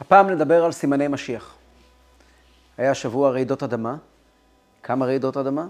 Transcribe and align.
הפעם 0.00 0.30
נדבר 0.30 0.64
על 0.64 0.72
סימני 0.72 1.08
משיח. 1.08 1.54
היה 2.78 2.94
שבוע 2.94 3.30
רעידות 3.30 3.62
אדמה, 3.62 3.96
כמה 4.82 5.06
רעידות 5.06 5.36
אדמה, 5.36 5.66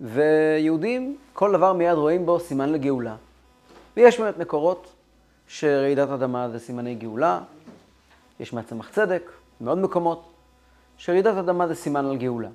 ויהודים, 0.00 1.16
כל 1.32 1.52
דבר 1.52 1.72
מיד 1.72 1.94
רואים 1.94 2.26
בו 2.26 2.40
סימן 2.40 2.72
לגאולה. 2.72 3.16
ויש 3.96 4.20
באמת 4.20 4.38
מקורות 4.38 4.92
שרעידת 5.48 6.08
אדמה 6.08 6.48
זה 6.48 6.58
סימני 6.58 6.94
גאולה, 6.94 7.40
יש 8.40 8.52
מהצמח 8.52 8.90
צדק, 8.90 9.30
מאוד 9.60 9.78
מקומות, 9.78 10.32
שרעידת 10.98 11.36
אדמה 11.36 11.68
זה 11.68 11.74
סימן 11.74 12.06
על 12.06 12.16
גאולה. 12.16 12.48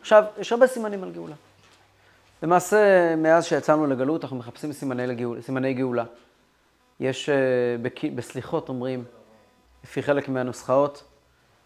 עכשיו, 0.00 0.24
יש 0.38 0.52
הרבה 0.52 0.66
סימנים 0.66 1.04
על 1.04 1.12
גאולה. 1.12 1.34
למעשה, 2.42 3.16
מאז 3.16 3.44
שיצאנו 3.44 3.86
לגלות, 3.86 4.22
אנחנו 4.22 4.36
מחפשים 4.36 4.72
סימני, 4.72 5.06
לגאול, 5.06 5.40
סימני 5.42 5.74
גאולה. 5.74 6.04
יש 7.00 7.28
uh, 7.28 8.08
בסליחות 8.14 8.68
אומרים, 8.68 9.04
לפי 9.84 10.02
חלק 10.02 10.28
מהנוסחאות, 10.28 11.04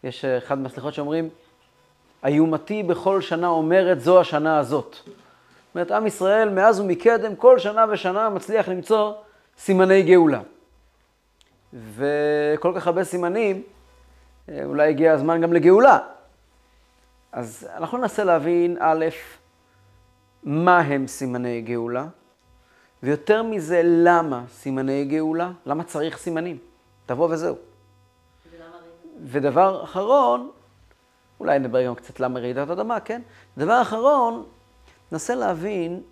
יש 0.05 0.25
uh, 0.25 0.45
אחד 0.45 0.59
מהסליחות 0.59 0.95
שאומרים, 0.95 1.29
איומתי 2.25 2.83
בכל 2.83 3.21
שנה 3.21 3.48
אומרת 3.48 4.01
זו 4.01 4.21
השנה 4.21 4.59
הזאת. 4.59 4.97
זאת 5.05 5.75
אומרת, 5.75 5.91
עם 5.91 6.07
ישראל 6.07 6.48
מאז 6.48 6.80
ומקדם, 6.80 7.37
כל 7.37 7.59
שנה 7.59 7.85
ושנה 7.91 8.29
מצליח 8.29 8.69
למצוא 8.69 9.12
סימני 9.59 10.02
גאולה. 10.02 10.41
וכל 11.73 12.73
כך 12.77 12.87
הרבה 12.87 13.05
סימנים, 13.05 13.62
אה, 14.49 14.65
אולי 14.65 14.88
הגיע 14.88 15.13
הזמן 15.13 15.41
גם 15.41 15.52
לגאולה. 15.52 15.99
אז 17.33 17.69
אנחנו 17.77 17.99
ננסה 17.99 18.24
להבין, 18.24 18.77
א', 18.80 19.07
מה 20.43 20.80
הם 20.80 21.07
סימני 21.07 21.60
גאולה, 21.60 22.07
ויותר 23.02 23.43
מזה, 23.43 23.80
למה 23.85 24.45
סימני 24.49 25.05
גאולה? 25.05 25.51
למה 25.66 25.85
צריך 25.85 26.19
סימנים? 26.19 26.59
תבוא 27.07 27.29
וזהו. 27.30 27.57
ודבר 29.23 29.85
אחרון, 29.85 30.51
אולי 31.41 31.59
נדבר 31.59 31.87
גם 31.87 31.95
קצת 31.95 32.21
למה 32.21 32.41
רעידת 32.41 32.71
אדמה, 32.71 33.01
כן? 33.01 33.23
דבר 33.59 33.83
אחרון, 33.83 34.45
ננסה 35.13 35.35
להבין 35.35 36.02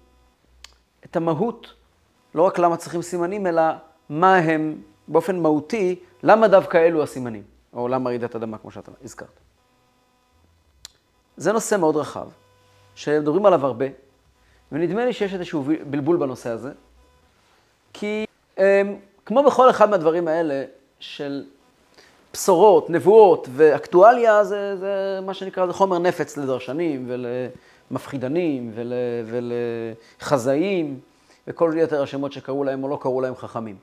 את 1.04 1.16
המהות, 1.16 1.74
לא 2.34 2.42
רק 2.42 2.58
למה 2.58 2.76
צריכים 2.76 3.02
סימנים, 3.02 3.46
אלא 3.46 3.62
מה 4.08 4.36
הם 4.36 4.82
באופן 5.08 5.38
מהותי, 5.38 5.98
למה 6.22 6.48
דווקא 6.48 6.76
אלו 6.76 7.02
הסימנים, 7.02 7.42
או 7.72 7.88
למה 7.88 8.10
רעידת 8.10 8.36
אדמה, 8.36 8.58
כמו 8.58 8.70
שאתה 8.70 8.90
הזכרת. 9.04 9.40
זה 11.36 11.52
נושא 11.52 11.74
מאוד 11.74 11.96
רחב, 11.96 12.28
שמדברים 12.94 13.46
עליו 13.46 13.66
הרבה, 13.66 13.86
ונדמה 14.72 15.04
לי 15.04 15.12
שיש 15.12 15.34
איזשהו 15.34 15.64
בלבול 15.90 16.16
בנושא 16.16 16.50
הזה, 16.50 16.72
כי 17.92 18.26
אמ, 18.58 18.96
כמו 19.26 19.42
בכל 19.42 19.70
אחד 19.70 19.90
מהדברים 19.90 20.28
האלה 20.28 20.64
של 21.00 21.44
בשורות, 22.32 22.90
נבואות 22.90 23.48
ואקטואליה, 23.52 24.44
זה, 24.44 24.76
זה 24.76 25.18
מה 25.26 25.34
שנקרא, 25.34 25.66
זה 25.66 25.72
חומר 25.72 25.98
נפץ 25.98 26.36
לדרשנים 26.36 27.08
ולמפחידנים 27.08 28.70
ול, 28.74 28.92
ולחזאים 29.26 31.00
וכל 31.46 31.74
יתר 31.76 32.02
השמות 32.02 32.32
שקראו 32.32 32.64
להם 32.64 32.84
או 32.84 32.88
לא 32.88 32.98
קראו 33.00 33.20
להם 33.20 33.36
חכמים. 33.36 33.76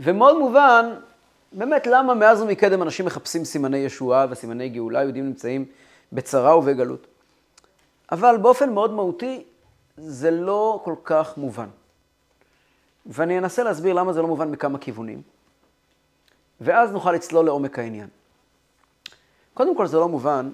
ומאוד 0.00 0.38
מובן, 0.38 0.94
באמת 1.52 1.86
למה 1.86 2.14
מאז 2.14 2.42
ומקדם 2.42 2.82
אנשים 2.82 3.06
מחפשים 3.06 3.44
סימני 3.44 3.78
ישועה 3.78 4.26
וסימני 4.30 4.68
גאולה, 4.68 5.02
יהודים 5.02 5.26
נמצאים 5.26 5.64
בצרה 6.12 6.58
ובגלות. 6.58 7.06
אבל 8.12 8.36
באופן 8.36 8.72
מאוד 8.72 8.92
מהותי, 8.92 9.44
זה 9.96 10.30
לא 10.30 10.80
כל 10.84 10.94
כך 11.04 11.36
מובן. 11.36 11.68
ואני 13.06 13.38
אנסה 13.38 13.62
להסביר 13.62 13.92
למה 13.92 14.12
זה 14.12 14.22
לא 14.22 14.28
מובן 14.28 14.50
מכמה 14.50 14.78
כיוונים, 14.78 15.22
ואז 16.60 16.92
נוכל 16.92 17.12
לצלול 17.12 17.44
לעומק 17.44 17.78
העניין. 17.78 18.08
קודם 19.54 19.76
כל 19.76 19.86
זה 19.86 19.96
לא 19.96 20.08
מובן, 20.08 20.50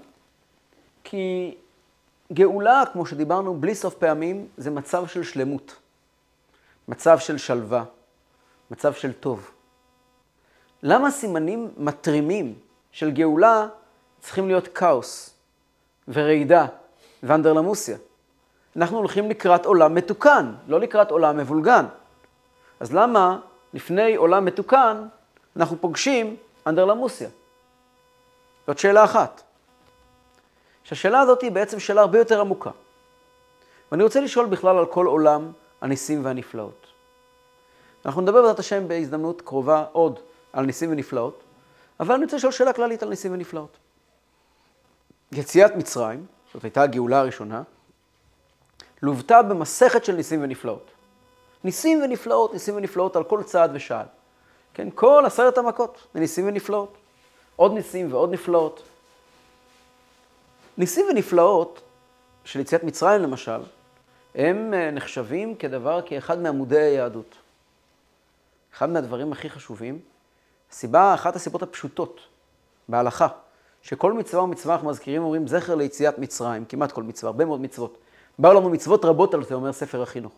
כי 1.05 1.55
גאולה, 2.33 2.83
כמו 2.93 3.07
שדיברנו, 3.07 3.55
בלי 3.55 3.75
סוף 3.75 3.95
פעמים, 3.95 4.49
זה 4.57 4.71
מצב 4.71 5.07
של 5.07 5.23
שלמות, 5.23 5.77
מצב 6.89 7.19
של 7.19 7.39
שלווה, 7.39 7.85
מצב 8.71 8.93
של 8.93 9.13
טוב. 9.13 9.51
למה 10.83 11.11
סימנים 11.11 11.71
מתרימים 11.77 12.55
של 12.93 13.11
גאולה 13.11 13.67
צריכים 14.21 14.47
להיות 14.47 14.69
כאוס 14.69 15.35
ורעידה 16.09 16.67
ואנדרלמוסיה? 17.23 17.97
אנחנו 18.77 18.99
הולכים 18.99 19.31
לקראת 19.31 19.67
עולם 19.67 19.95
מתוקן, 19.95 20.55
לא 20.69 20.81
לקראת 20.81 21.11
עולם 21.11 21.37
מבולגן. 21.37 21.87
אז 22.81 22.93
למה 22.93 23.39
לפני 23.75 24.17
עולם 24.17 24.45
מתוקן 24.45 25.07
אנחנו 25.57 25.81
פוגשים 25.81 26.37
אנדרלמוסיה? 26.67 27.29
זאת 28.67 28.79
שאלה 28.79 29.05
אחת. 29.05 29.43
שהשאלה 30.85 31.21
הזאת 31.21 31.43
היא 31.43 31.51
בעצם 31.51 31.81
שאלה 31.81 32.01
הרבה 32.01 32.19
יותר 32.19 32.41
עמוקה. 32.41 32.71
ואני 33.93 34.03
רוצה 34.03 34.21
לשאול 34.21 34.47
בכלל 34.47 34.79
על 34.79 34.87
כל 34.87 35.07
עולם 35.07 35.53
הניסים 35.81 36.25
והנפלאות. 36.25 36.87
אנחנו 38.07 38.21
נדבר 38.21 38.41
בעזרת 38.41 38.59
השם 38.59 38.89
בהזדמנות 38.89 39.41
קרובה 39.41 39.85
עוד 39.93 40.21
על 40.53 40.65
ניסים 40.65 40.93
ונפלאות, 40.93 41.43
אבל 42.01 42.15
אני 42.15 42.25
רוצה 42.25 42.37
לשאול 42.37 42.53
שאלה 42.53 42.73
כללית 42.73 43.03
על 43.03 43.09
ניסים 43.09 43.33
ונפלאות. 43.33 43.77
יציאת 45.33 45.77
מצרים, 45.77 46.27
זאת 46.55 46.65
הייתה 46.65 46.83
הגאולה 46.83 47.21
הראשונה, 47.21 47.63
לוותה 49.03 49.43
במסכת 49.43 50.05
של 50.05 50.13
ניסים 50.13 50.43
ונפלאות. 50.43 50.91
ניסים 51.65 52.03
ונפלאות, 52.03 52.53
ניסים 52.53 52.77
ונפלאות 52.77 53.17
על 53.17 53.25
כל 53.25 53.43
צעד 53.43 53.71
ושעל. 53.75 54.07
כן, 54.75 54.89
כל 54.95 55.23
עשרת 55.27 55.59
המכות 55.59 56.07
ניסים 56.15 56.49
ונפלאות. 56.49 56.97
עוד 57.57 57.73
ניסים 57.73 58.13
ועוד 58.13 58.33
נפלאות. 58.33 58.83
ניסים 60.79 61.07
ונפלאות 61.11 61.81
של 62.45 62.61
יציאת 62.61 62.85
מצרים 62.85 63.23
למשל, 63.23 63.61
הם 64.35 64.75
אה, 64.75 64.91
נחשבים 64.91 65.55
כדבר, 65.55 66.01
כאחד 66.07 66.39
מעמודי 66.39 66.79
היהדות. 66.79 67.35
אחד 68.75 68.91
מהדברים 68.91 69.33
הכי 69.33 69.51
חשובים, 69.51 69.99
הסיבה, 70.71 71.15
אחת 71.15 71.37
הסיבות 71.37 71.63
הפשוטות 71.63 72.21
בהלכה, 72.89 73.29
שכל 73.83 74.13
מצווה 74.13 74.43
ומצווה 74.43 74.75
אנחנו 74.75 74.89
מזכירים, 74.89 75.23
אומרים 75.23 75.47
זכר 75.47 75.75
ליציאת 75.75 76.19
מצרים, 76.19 76.65
כמעט 76.65 76.93
כל 76.93 77.03
מצווה, 77.03 77.31
הרבה 77.31 77.45
מאוד 77.45 77.61
מצוות. 77.61 77.99
באו 78.39 78.55
לנו 78.55 78.71
מצוות 78.71 79.05
רבות 79.05 79.35
על 79.35 79.45
זה, 79.45 79.55
אומר 79.55 79.73
ספר 79.73 80.03
החינוך. 80.03 80.33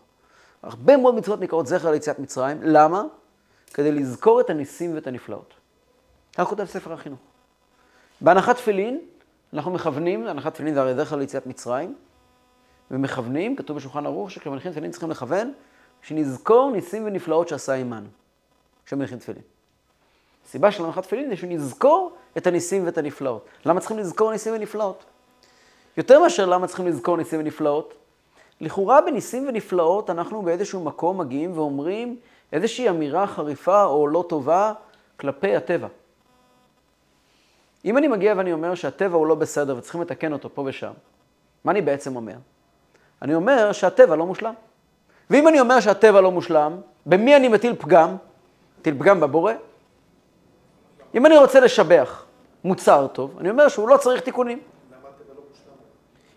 הרבה 0.63 0.97
מאוד 0.97 1.15
מצוות 1.15 1.39
נקראות 1.41 1.67
זכר 1.67 1.91
ליציאת 1.91 2.19
מצרים, 2.19 2.63
למה? 2.63 3.03
כדי 3.75 3.91
לזכור 3.91 4.41
את 4.41 4.49
הניסים 4.49 4.95
ואת 4.95 5.07
הנפלאות. 5.07 5.53
כך 6.37 6.47
כותב 6.47 6.65
ספר 6.65 6.93
החינוך. 6.93 7.19
בהנחת 8.21 8.55
תפילין, 8.55 9.01
אנחנו 9.53 9.71
מכוונים, 9.71 10.27
הנחת 10.27 10.53
תפילין 10.53 10.73
זה 10.73 10.81
הרי 10.81 10.95
זכר 10.95 11.15
ליציאת 11.15 11.47
מצרים, 11.47 11.95
ומכוונים, 12.91 13.55
כתוב 13.55 13.77
בשולחן 13.77 14.05
ערוך, 14.05 14.31
שכשמניחים 14.31 14.71
תפילין 14.71 14.91
צריכים 14.91 15.09
לכוון, 15.11 15.53
שנזכור 16.01 16.71
ניסים 16.71 17.05
ונפלאות 17.05 17.47
שעשה 17.47 17.73
עמנו, 17.73 18.07
כשמניחים 18.85 19.19
תפילין. 19.19 19.41
הסיבה 20.45 20.71
של 20.71 20.85
הנחת 20.85 21.03
תפילין 21.03 21.29
זה 21.29 21.37
שנזכור 21.37 22.15
את 22.37 22.47
הניסים 22.47 22.85
ואת 22.85 22.97
הנפלאות. 22.97 23.45
למה 23.65 23.79
צריכים 23.79 23.97
לזכור 23.97 24.31
ניסים 24.31 24.53
ונפלאות? 24.53 25.05
יותר 25.97 26.19
מאשר 26.19 26.45
למה 26.45 26.67
צריכים 26.67 26.87
לזכור 26.87 27.17
ניסים 27.17 27.39
ונפלאות, 27.39 27.93
לכאורה 28.61 29.01
בניסים 29.01 29.47
ונפלאות 29.47 30.09
אנחנו 30.09 30.41
באיזשהו 30.41 30.83
מקום 30.83 31.17
מגיעים 31.17 31.57
ואומרים 31.57 32.17
איזושהי 32.55 32.89
אמירה 32.89 33.27
חריפה 33.27 33.83
או 33.83 34.07
לא 34.07 34.25
טובה 34.29 34.73
כלפי 35.17 35.55
הטבע. 35.55 35.87
אם 37.85 37.97
אני 37.97 38.07
מגיע 38.07 38.33
ואני 38.37 38.53
אומר 38.53 38.75
שהטבע 38.75 39.17
הוא 39.17 39.27
לא 39.27 39.35
בסדר 39.35 39.77
וצריכים 39.77 40.01
לתקן 40.01 40.33
אותו 40.33 40.49
פה 40.53 40.63
ושם, 40.65 40.91
מה 41.63 41.71
אני 41.71 41.81
בעצם 41.81 42.15
אומר? 42.15 42.35
אני 43.21 43.35
אומר 43.35 43.71
שהטבע 43.71 44.15
לא 44.15 44.25
מושלם. 44.25 44.53
ואם 45.29 45.47
אני 45.47 45.59
אומר 45.59 45.79
שהטבע 45.79 46.21
לא 46.21 46.31
מושלם, 46.31 46.77
במי 47.05 47.35
אני 47.35 47.47
מטיל 47.47 47.75
פגם? 47.79 48.15
מטיל 48.79 48.99
פגם 48.99 49.19
בבורא. 49.19 49.53
אם 51.15 51.25
אני 51.25 51.37
רוצה 51.37 51.59
לשבח 51.59 52.25
מוצר 52.63 53.07
טוב, 53.07 53.37
אני 53.39 53.49
אומר 53.49 53.67
שהוא 53.67 53.89
לא 53.89 53.97
צריך 53.97 54.21
תיקונים. 54.21 54.59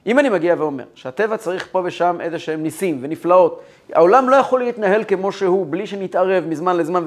אם 0.08 0.18
אני 0.18 0.28
מגיע 0.28 0.54
ואומר 0.58 0.84
שהטבע 0.94 1.36
צריך 1.36 1.68
פה 1.72 1.82
ושם 1.84 2.18
איזה 2.20 2.38
שהם 2.38 2.62
ניסים 2.62 2.98
ונפלאות, 3.00 3.62
העולם 3.92 4.28
לא 4.28 4.36
יכול 4.36 4.60
להתנהל 4.60 5.04
כמו 5.04 5.32
שהוא 5.32 5.66
בלי 5.70 5.86
שנתערב 5.86 6.44
מזמן 6.46 6.76
לזמן 6.76 7.04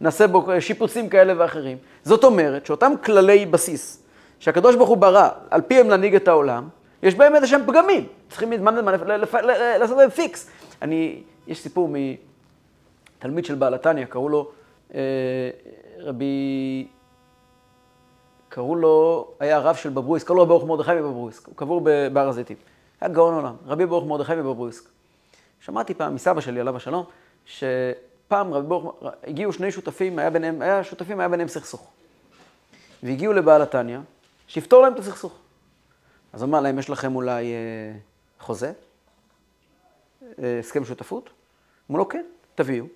ונעשה 0.00 0.26
בו 0.26 0.46
שיפוצים 0.60 1.08
כאלה 1.08 1.32
ואחרים. 1.36 1.78
זאת 2.04 2.24
אומרת 2.24 2.66
שאותם 2.66 2.92
כללי 3.04 3.46
בסיס 3.46 4.02
שהקדוש 4.40 4.76
ברוך 4.76 4.88
הוא 4.88 4.96
ברא, 4.96 5.28
על 5.50 5.60
פיהם 5.60 5.90
להנהיג 5.90 6.14
את 6.14 6.28
העולם, 6.28 6.68
יש 7.02 7.14
בהם 7.14 7.34
איזה 7.34 7.46
שהם 7.46 7.62
פגמים, 7.66 8.06
צריכים 8.28 8.50
מזמן 8.50 8.74
לזמן 8.74 8.94
לעשות 9.78 9.96
להם 9.98 10.10
פיקס. 10.10 10.50
אני, 10.82 11.22
יש 11.46 11.60
סיפור 11.60 11.90
מתלמיד 13.18 13.44
של 13.44 13.54
בעל 13.54 13.74
התניא, 13.74 14.04
קראו 14.06 14.28
לו 14.28 14.50
אה, 14.94 15.00
רבי 15.98 16.86
קראו 18.54 18.76
לו, 18.76 19.28
היה 19.40 19.56
הרב 19.56 19.76
של 19.76 19.90
בברויסק, 19.90 20.26
קראו 20.26 20.38
לו 20.38 20.46
ברוך 20.46 20.64
מרדכי 20.64 20.94
מבברויסק, 20.94 21.46
הוא 21.46 21.56
קבור 21.56 21.80
בהר 22.12 22.28
הזיתים. 22.28 22.56
היה 23.00 23.10
גאון 23.10 23.34
עולם, 23.34 23.54
רבי 23.66 23.86
ברוך 23.86 24.06
מרדכי 24.06 24.34
מבברויסק. 24.34 24.84
שמעתי 25.60 25.94
פעם 25.94 26.14
מסבא 26.14 26.40
שלי, 26.40 26.60
עליו 26.60 26.76
השלום, 26.76 27.04
שפעם 27.46 28.54
רבי 28.54 28.66
ברוך, 28.66 28.94
הגיעו 29.24 29.52
שני 29.52 29.72
שותפים, 29.72 30.18
היה 30.18 30.30
ביניהם, 30.30 30.62
היה 30.62 30.84
שותפים, 30.84 31.20
היה 31.20 31.28
ביניהם 31.28 31.48
סכסוך. 31.48 31.90
והגיעו 33.02 33.32
לבעל 33.32 33.62
התניא, 33.62 33.98
שיפתור 34.46 34.82
להם 34.82 34.94
את 34.94 34.98
הסכסוך. 34.98 35.38
אז 36.32 36.42
אמר 36.42 36.60
להם, 36.60 36.78
יש 36.78 36.90
לכם 36.90 37.16
אולי 37.16 37.52
אה, 37.52 37.98
חוזה? 38.40 38.72
אה, 40.22 40.58
הסכם 40.58 40.84
שותפות? 40.84 41.30
אמרו 41.90 41.98
לו, 41.98 42.08
כן, 42.08 42.24
תביאו. 42.54 42.86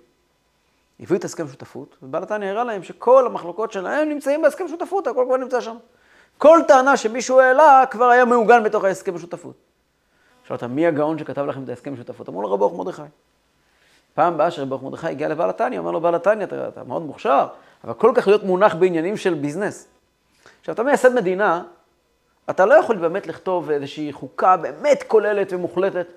הביאו 0.99 1.19
את 1.19 1.23
הסכם 1.23 1.47
שותפות, 1.47 1.95
ובעל 2.03 2.23
התניא 2.23 2.49
הראה 2.49 2.63
להם 2.63 2.83
שכל 2.83 3.25
המחלוקות 3.25 3.71
שלהם 3.71 4.09
נמצאים 4.09 4.41
בהסכם 4.41 4.67
שותפות, 4.67 5.07
הכל 5.07 5.23
כבר 5.27 5.37
נמצא 5.37 5.61
שם. 5.61 5.77
כל 6.37 6.59
טענה 6.67 6.97
שמישהו 6.97 7.39
העלה 7.39 7.83
כבר 7.91 8.05
היה 8.05 8.25
מעוגן 8.25 8.63
בתוך 8.63 8.83
ההסכם 8.83 9.15
השותפות. 9.15 9.55
שאלת, 10.47 10.63
מי 10.63 10.87
הגאון 10.87 11.19
שכתב 11.19 11.41
לכם 11.41 11.63
את 11.63 11.69
ההסכם 11.69 11.93
השותפות? 11.93 12.29
אמרו 12.29 12.41
לו, 12.41 12.53
רב 12.53 12.59
ברוך 12.59 12.73
מרדכי. 12.73 13.01
פעם 14.13 14.37
באה 14.37 14.51
שרב 14.51 14.69
ברוך 14.69 14.83
מרדכי 14.83 15.07
הגיע 15.07 15.27
לבעל 15.27 15.49
התניא, 15.49 15.79
אומר 15.79 15.91
לו, 15.91 16.01
בעל 16.01 16.15
התניא, 16.15 16.45
אתה, 16.45 16.67
אתה 16.67 16.83
מאוד 16.83 17.01
מוכשר, 17.01 17.47
אבל 17.83 17.93
כל 17.93 18.11
כך 18.15 18.27
להיות 18.27 18.43
מונח 18.43 18.75
בעניינים 18.75 19.17
של 19.17 19.33
ביזנס. 19.33 19.87
עכשיו, 20.59 20.73
אתה 20.73 20.83
מייסד 20.83 21.13
מדינה, 21.13 21.63
אתה 22.49 22.65
לא 22.65 22.73
יכול 22.73 22.95
באמת 22.95 23.27
לכתוב 23.27 23.69
איזושהי 23.71 24.13
חוקה 24.13 24.57
באמת 24.57 25.03
כוללת 25.07 25.53
ומוחלטת. 25.53 26.07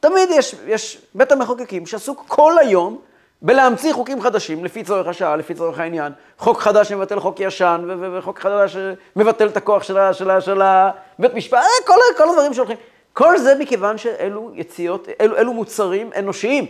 תמיד 0.00 0.28
יש, 0.32 0.54
יש 0.66 1.06
בית 1.14 1.32
המחוקקים 1.32 1.86
שעסוק 1.86 2.24
כל 2.28 2.58
היום 2.58 3.00
בלהמציא 3.42 3.92
חוקים 3.92 4.20
חדשים, 4.20 4.64
לפי 4.64 4.84
צורך 4.84 5.06
השעה, 5.06 5.36
לפי 5.36 5.54
צורך 5.54 5.78
העניין. 5.78 6.12
חוק 6.38 6.60
חדש 6.60 6.88
שמבטל 6.88 7.20
חוק 7.20 7.40
ישן, 7.40 7.88
וחוק 8.18 8.38
חדש 8.38 8.76
שמבטל 9.16 9.48
את 9.48 9.56
הכוח 9.56 9.82
של 9.82 10.62
הבית 10.62 11.34
משפט, 11.34 11.58
אה, 11.58 11.86
כל, 11.86 11.94
כל 12.16 12.28
הדברים 12.28 12.54
שהולכים. 12.54 12.76
כל 13.12 13.38
זה 13.38 13.54
מכיוון 13.58 13.98
שאלו 13.98 14.50
יציאות, 14.54 15.08
אלו, 15.20 15.36
אלו 15.36 15.52
מוצרים 15.52 16.10
אנושיים. 16.18 16.66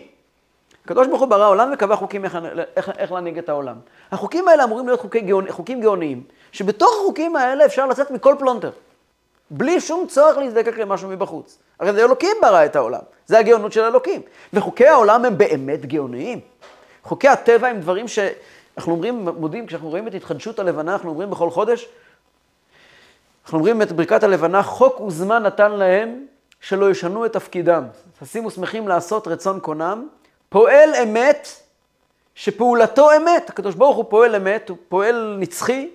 הקדוש 0.84 1.06
ברוך 1.06 1.20
הוא 1.20 1.28
ברא 1.28 1.48
עולם 1.48 1.70
וקבע 1.74 1.96
חוקים 1.96 2.24
איך, 2.24 2.38
איך, 2.76 2.90
איך 2.98 3.12
להנהיג 3.12 3.38
את 3.38 3.48
העולם. 3.48 3.76
החוקים 4.12 4.48
האלה 4.48 4.64
אמורים 4.64 4.86
להיות 4.86 5.00
חוקי 5.00 5.20
גאונ, 5.20 5.50
חוקים 5.50 5.80
גאוניים, 5.80 6.22
שבתוך 6.52 6.90
החוקים 7.00 7.36
האלה 7.36 7.64
אפשר 7.64 7.86
לצאת 7.86 8.10
מכל 8.10 8.34
פלונטר. 8.38 8.70
בלי 9.50 9.80
שום 9.80 10.06
צורך 10.06 10.36
להזדקק 10.36 10.78
למשהו 10.78 11.08
מבחוץ. 11.08 11.58
הרי 11.80 11.92
זה 11.92 12.04
אלוקים 12.04 12.36
ברא 12.42 12.64
את 12.64 12.76
העולם, 12.76 13.00
זה 13.26 13.38
הגאונות 13.38 13.72
של 13.72 13.84
אלוקים. 13.84 14.22
וחוקי 14.52 14.86
העולם 14.86 15.24
הם 15.24 15.38
באמת 15.38 15.86
גאוניים. 15.86 16.40
חוקי 17.02 17.28
הטבע 17.28 17.68
הם 17.68 17.80
דברים 17.80 18.08
שאנחנו 18.08 18.92
אומרים, 18.92 19.28
מודים, 19.36 19.66
כשאנחנו 19.66 19.88
רואים 19.88 20.08
את 20.08 20.14
התחדשות 20.14 20.58
הלבנה, 20.58 20.92
אנחנו 20.92 21.10
אומרים 21.10 21.30
בכל 21.30 21.50
חודש, 21.50 21.88
אנחנו 23.44 23.58
אומרים 23.58 23.82
את 23.82 23.92
ברכת 23.92 24.22
הלבנה, 24.22 24.62
חוק 24.62 25.00
וזמן 25.00 25.42
נתן 25.42 25.72
להם 25.72 26.26
שלא 26.60 26.90
ישנו 26.90 27.26
את 27.26 27.32
תפקידם. 27.32 27.84
תשימו 28.20 28.50
שמחים 28.50 28.88
לעשות 28.88 29.28
רצון 29.28 29.60
קונם, 29.60 30.08
פועל 30.48 30.94
אמת, 31.02 31.48
שפעולתו 32.34 33.08
אמת. 33.16 33.50
הקדוש 33.50 33.74
ברוך 33.74 33.96
הוא 33.96 34.04
פועל 34.08 34.34
אמת, 34.34 34.68
הוא 34.68 34.76
פועל 34.88 35.36
נצחי, 35.38 35.90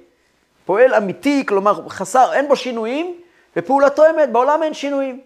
פועל 0.65 0.93
אמיתי, 0.93 1.45
כלומר 1.45 1.89
חסר, 1.89 2.33
אין 2.33 2.47
בו 2.47 2.55
שינויים, 2.55 3.15
ופעולתו 3.57 4.03
אמת, 4.09 4.31
בעולם 4.31 4.63
אין 4.63 4.73
שינויים. 4.73 5.21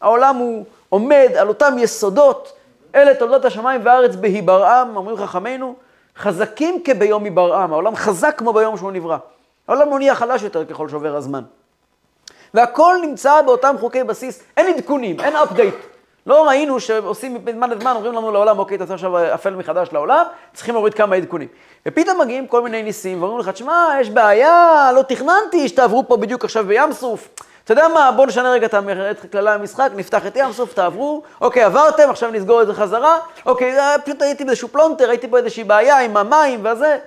העולם 0.00 0.36
הוא 0.36 0.64
עומד 0.88 1.28
על 1.38 1.48
אותם 1.48 1.74
יסודות, 1.78 2.52
אלה 2.94 3.14
תולדות 3.14 3.44
השמיים 3.44 3.80
והארץ 3.84 4.14
בהיברעם, 4.14 4.96
אומרים 4.96 5.16
חכמינו, 5.16 5.74
חזקים 6.18 6.82
כביום 6.84 7.24
היברעם, 7.24 7.72
העולם 7.72 7.96
חזק 7.96 8.34
כמו 8.38 8.52
ביום 8.52 8.76
שהוא 8.76 8.92
נברא. 8.92 9.16
העולם 9.68 9.90
לא 9.90 9.98
נהיה 9.98 10.14
חלש 10.14 10.42
יותר 10.42 10.64
ככל 10.64 10.88
שעובר 10.88 11.16
הזמן. 11.16 11.42
והכל 12.54 12.96
נמצא 13.02 13.42
באותם 13.42 13.74
חוקי 13.80 14.04
בסיס, 14.04 14.42
אין 14.56 14.74
עדכונים, 14.74 15.20
אין 15.20 15.36
אפדייט. 15.36 15.74
לא 16.26 16.46
ראינו 16.46 16.80
שעושים 16.80 17.38
מזמן 17.44 17.70
לזמן, 17.70 17.92
אומרים 17.96 18.12
לנו 18.12 18.30
לעולם, 18.30 18.58
אוקיי, 18.58 18.76
אתה 18.76 18.94
עכשיו 18.94 19.34
אפל 19.34 19.54
מחדש 19.54 19.88
לעולם, 19.92 20.24
צריכים 20.54 20.74
להוריד 20.74 20.94
כמה 20.94 21.16
עדכונים. 21.16 21.48
ופתאום 21.86 22.20
מגיעים 22.20 22.46
כל 22.46 22.62
מיני 22.62 22.82
ניסים, 22.82 23.22
ואומרים 23.22 23.40
לך, 23.40 23.48
תשמע, 23.48 23.88
יש 24.00 24.10
בעיה, 24.10 24.90
לא 24.94 25.02
תכננתי 25.02 25.68
שתעברו 25.68 26.08
פה 26.08 26.16
בדיוק 26.16 26.44
עכשיו 26.44 26.66
בים 26.66 26.92
סוף. 26.92 27.28
אתה 27.66 27.72
יודע 27.72 27.88
מה, 27.88 28.12
בואו 28.12 28.26
נשנה 28.26 28.50
רגע 28.50 28.66
את 29.10 29.32
כללי 29.32 29.50
המשחק, 29.50 29.90
נפתח 29.96 30.26
את 30.26 30.36
ים 30.36 30.52
סוף, 30.52 30.74
תעברו, 30.74 31.22
אוקיי, 31.40 31.62
עברתם, 31.62 32.10
עכשיו 32.10 32.30
נסגור 32.30 32.62
את 32.62 32.66
זה 32.66 32.74
חזרה, 32.74 33.18
אוקיי, 33.46 33.76
פשוט 34.04 34.22
הייתי 34.22 34.44
באיזשהו 34.44 34.68
פלונטר, 34.68 35.10
הייתי 35.10 35.28
פה 35.28 35.38
איזושהי 35.38 35.64
בעיה 35.64 36.00
עם 36.00 36.16
המים 36.16 36.66
וזה. 36.66 36.98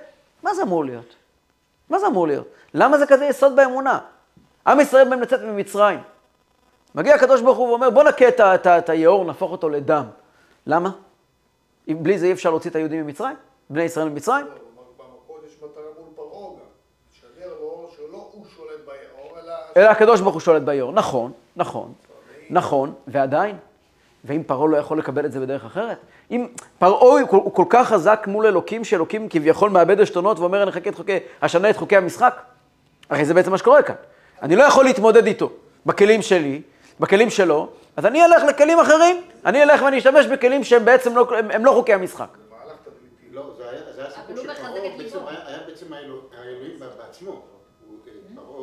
מה 0.42 0.54
זה 0.54 0.62
אמור 0.62 0.84
להיות? 0.84 1.14
מה 1.90 1.98
זה 1.98 2.06
אמור 2.06 2.26
להיות? 2.26 2.46
למה 2.74 2.98
זה 2.98 3.06
כזה 3.06 3.24
יסוד 3.24 3.56
באמונה? 3.56 3.98
עם 4.66 4.80
ישראל 4.80 5.08
באים 5.08 5.22
לצאת 5.22 5.40
ממצרים. 5.42 6.00
מגיע 6.94 7.14
הקדוש 7.14 7.40
ברוך 7.40 7.58
הוא 7.58 7.68
ואומר, 7.68 7.90
בוא 7.90 8.02
נכה 8.02 8.28
את, 8.78 8.88
היאור, 8.88 9.24
נהפוך 9.24 9.52
אותו 9.52 9.68
לדם. 9.68 10.04
למה? 10.66 10.90
בלי 11.88 12.18
זה 12.18 12.26
אי 12.26 12.32
אפשר 12.32 12.50
להוציא 12.50 12.70
את 12.70 12.76
היהודים 12.76 13.06
ממצרים? 13.06 13.36
בני 13.70 13.82
ישראל 13.82 14.08
ממצרים? 14.08 14.46
אלא 19.76 19.88
הקדוש 19.88 20.20
ברוך 20.20 20.34
הוא 20.34 20.40
שולט 20.40 20.62
ביאור. 20.62 20.92
נכון, 20.92 21.32
נכון, 21.56 21.92
נכון, 22.50 22.92
ועדיין, 23.06 23.56
ואם 24.24 24.42
פרעה 24.46 24.68
לא 24.68 24.76
יכול 24.76 24.98
לקבל 24.98 25.26
את 25.26 25.32
זה 25.32 25.40
בדרך 25.40 25.64
אחרת? 25.64 25.96
אם 26.30 26.46
פרעה 26.78 27.20
הוא 27.30 27.54
כל 27.54 27.64
כך 27.68 27.88
חזק 27.88 28.24
מול 28.26 28.46
אלוקים, 28.46 28.84
שאלוקים 28.84 29.28
כביכול 29.28 29.70
מאבד 29.70 30.00
עשתונות 30.00 30.38
ואומר, 30.38 30.62
אני 30.62 30.70
אחכה 30.70 30.90
את 30.90 30.94
חוקי, 30.94 31.18
אשנה 31.40 31.70
את 31.70 31.76
חוקי 31.76 31.96
המשחק, 31.96 32.40
הרי 33.10 33.24
זה 33.24 33.34
בעצם 33.34 33.50
מה 33.50 33.58
שקורה 33.58 33.82
כאן. 33.82 33.94
אני 34.42 34.56
לא 34.56 34.62
יכול 34.62 34.84
להתמודד 34.84 35.26
איתו 35.26 35.50
בכלים 35.86 36.22
שלי, 36.22 36.62
בכלים 37.00 37.30
שלו, 37.30 37.68
אז 37.96 38.06
אני 38.06 38.24
אלך 38.24 38.42
לכלים 38.42 38.80
אחרים. 38.80 39.22
אני 39.44 39.62
אלך 39.62 39.82
ואני 39.82 39.98
אשתמש 39.98 40.26
בכלים 40.26 40.64
שהם 40.64 40.84
בעצם 40.84 41.16
לא, 41.16 41.28
הם, 41.38 41.50
הם 41.50 41.64
לא 41.64 41.72
חוקי 41.72 41.92
המשחק. 41.92 42.28
לא, 43.32 43.50
זה 43.58 43.64
היה 43.68 44.10
סיפור 44.10 44.44
שפרעה 45.08 45.34
היה 45.46 45.58
בעצם 45.66 45.86
האלוהים 45.92 46.80
בעצמו. 46.98 47.42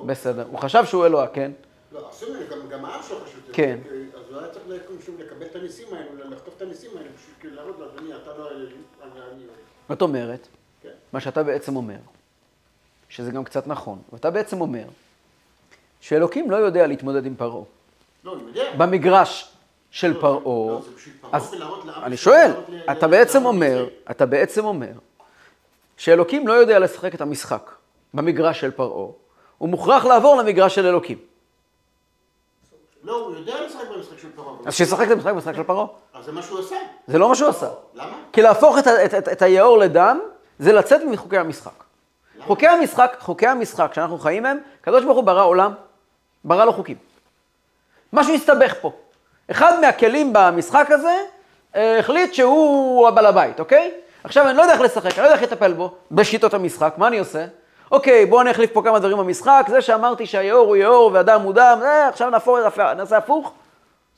בסדר. 0.05 0.45
הוא 0.51 0.59
חשב 0.59 0.85
שהוא 0.85 1.05
אלוה, 1.05 1.27
כן? 1.27 1.51
לא, 1.91 2.09
אסור 2.09 2.29
גם 2.69 2.85
העם 2.85 3.03
שלו 3.07 3.17
חשוב. 3.25 3.41
כן. 3.53 3.79
אז 4.15 4.21
הוא 4.29 4.39
היה 4.39 4.49
צריך 4.49 4.65
לקבל 5.19 5.45
את 5.45 5.55
הניסים 5.55 5.87
האלו, 5.91 6.29
לכתוב 6.29 6.53
את 6.57 6.61
הניסים 6.61 6.89
האלו, 6.97 7.09
בשביל 7.15 7.35
כאילו 7.39 7.55
להראות 7.55 7.75
לו, 7.79 7.85
אדוני, 7.85 8.15
אתה 8.15 8.37
לא 8.37 8.49
האלוהים, 8.49 8.83
אני... 9.01 9.43
זאת 9.89 10.01
אומרת, 10.01 10.47
כן. 10.81 10.89
מה 11.13 11.19
שאתה 11.19 11.43
בעצם 11.43 11.75
אומר, 11.75 11.97
שזה 13.09 13.31
גם 13.31 13.43
קצת 13.43 13.67
נכון, 13.67 14.01
ואתה 14.13 14.29
בעצם 14.31 14.61
אומר, 14.61 14.85
שאלוקים 16.01 16.51
לא 16.51 16.55
יודע 16.55 16.87
להתמודד 16.87 17.25
עם 17.25 17.35
פרעה. 17.35 17.63
לא, 18.23 18.35
אני 18.35 18.43
יודע. 18.47 18.75
במגרש 18.77 19.51
של 19.91 20.11
לא, 20.11 20.19
פרעה, 20.19 20.43
לא, 20.43 20.81
פרעה 21.21 21.37
אז 21.37 21.55
אני 22.03 22.17
שואל, 22.17 22.51
אתה 22.91 23.07
בעצם 23.07 23.45
אומר. 23.45 23.87
אתה 24.11 24.25
בעצם 24.25 24.65
אומר, 24.65 24.91
שאלוקים 25.97 26.47
לא 26.47 26.53
יודע 26.53 26.79
לשחק 26.79 27.15
את 27.15 27.21
המשחק 27.21 27.71
במגרש 28.13 28.61
של 28.61 28.71
פרעה, 28.71 29.11
הוא 29.57 29.69
מוכרח 29.69 30.05
לעבור 30.05 30.35
למגרש 30.35 30.75
של 30.75 30.85
אלוקים. 30.85 31.17
לא, 33.03 33.15
הוא 33.15 33.35
יודע 33.35 33.65
לשחק 33.65 33.87
במשחק 33.95 34.19
של 34.19 34.27
פרעה. 34.35 34.55
אז 34.65 34.73
שישחק 34.73 35.07
את 35.07 35.11
המשחק 35.11 35.33
במשחק 35.33 35.55
של 35.55 35.63
פרעה. 35.63 35.85
אז 36.13 36.25
זה 36.25 36.31
מה 36.31 36.41
שהוא 36.41 36.59
עושה. 36.59 36.75
זה 37.07 37.17
לא 37.17 37.29
מה 37.29 37.35
שהוא 37.35 37.49
עשה. 37.49 37.69
למה? 37.93 38.17
כי 38.33 38.41
להפוך 38.41 38.77
את, 38.77 38.87
את, 38.87 39.13
את, 39.13 39.27
את 39.27 39.41
היאור 39.41 39.77
לדם, 39.77 40.19
זה 40.59 40.73
לצאת 40.73 41.01
מחוקי 41.11 41.37
המשחק. 41.37 41.83
חוקי 42.39 42.67
המשחק, 42.67 43.17
חוקי 43.19 43.47
המשחק 43.47 43.91
שאנחנו 43.93 44.17
חיים 44.17 44.43
מהם, 44.43 44.57
הקדוש 44.81 45.03
ברוך 45.03 45.15
הוא 45.15 45.23
ברא 45.23 45.45
עולם, 45.45 45.73
ברא 46.43 46.65
לו 46.65 46.73
חוקים. 46.73 46.97
משהו 48.13 48.33
הסתבך 48.33 48.73
פה. 48.81 48.91
אחד 49.51 49.79
מהכלים 49.81 50.33
במשחק 50.33 50.87
הזה 50.91 51.15
אה, 51.75 51.99
החליט 51.99 52.33
שהוא 52.33 53.07
הבעל 53.07 53.25
הבית, 53.25 53.59
אוקיי? 53.59 53.91
עכשיו 54.23 54.49
אני 54.49 54.57
לא 54.57 54.61
יודע 54.61 54.73
איך 54.73 54.81
לשחק, 54.81 55.11
אני 55.11 55.17
לא 55.17 55.23
יודע 55.23 55.35
איך 55.35 55.51
לטפל 55.51 55.73
בו, 55.73 55.95
בשיטות 56.11 56.53
המשחק, 56.53 56.93
מה 56.97 57.07
אני 57.07 57.19
עושה? 57.19 57.45
אוקיי, 57.91 58.25
בואו 58.25 58.41
אני 58.41 58.51
אחליף 58.51 58.71
פה 58.71 58.81
כמה 58.83 58.99
דברים 58.99 59.17
במשחק, 59.17 59.65
זה 59.69 59.81
שאמרתי 59.81 60.25
שהיאור 60.25 60.67
הוא 60.67 60.75
יאור 60.75 61.11
והדם 61.13 61.41
הוא 61.41 61.53
דם, 61.53 61.77
זה, 61.81 62.07
עכשיו 62.07 62.29
נהפוך, 62.29 62.57
נעשה 62.97 63.17
הפוך? 63.17 63.53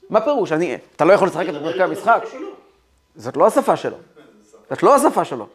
מה 0.10 0.22
פירוש? 0.22 0.52
אני, 0.52 0.78
אתה 0.96 1.06
לא 1.06 1.14
יכול 1.14 1.28
לשחק 1.28 1.46
את 1.50 1.54
חוקי 1.64 1.84
המשחק? 1.84 2.24
זאת 3.16 3.38
לא 3.38 3.48
השפה 3.48 3.76
שלו. 3.76 3.98
זאת 4.70 4.84
לא 4.84 4.96
השפה 4.96 5.26
שלו. 5.26 5.48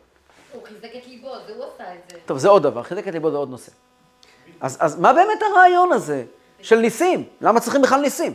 הוא 0.53 0.63
חיזק 0.65 0.85
את 0.85 1.07
ליבו, 1.07 1.29
זה 1.47 1.53
הוא 1.57 1.65
עשה 1.75 1.85
את 1.95 2.11
זה. 2.11 2.17
טוב, 2.27 2.39
זה 2.39 2.49
עוד 2.49 2.63
דבר, 2.63 2.83
חיזק 2.83 3.09
את 3.09 3.13
ליבו 3.13 3.31
זה 3.31 3.37
עוד 3.37 3.51
נושא. 3.51 3.73
אז, 4.61 4.77
אז 4.81 5.01
מה 5.01 5.13
באמת 5.13 5.43
הרעיון 5.43 5.93
הזה 5.93 6.25
של 6.63 6.77
ניסים? 6.77 7.25
למה 7.41 7.61
צריכים 7.61 7.83
בכלל 7.83 8.01
ניסים? 8.01 8.33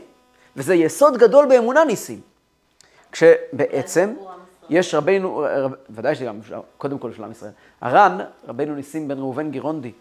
וזה 0.55 0.75
יסוד 0.75 1.17
גדול 1.17 1.45
באמונה 1.45 1.83
ניסים. 1.83 2.21
כשבעצם 3.11 4.13
יש 4.69 4.93
רבינו, 4.93 5.37
רב, 5.37 5.71
ודאי 5.89 6.15
שגם, 6.15 6.39
קודם 6.77 6.99
כל 6.99 7.13
של 7.13 7.23
עם 7.23 7.31
ישראל, 7.31 7.51
הר"ן, 7.81 8.17
רבינו 8.47 8.75
ניסים 8.75 9.07
בן 9.07 9.19
ראובן 9.19 9.51
גירונדי, 9.51 9.91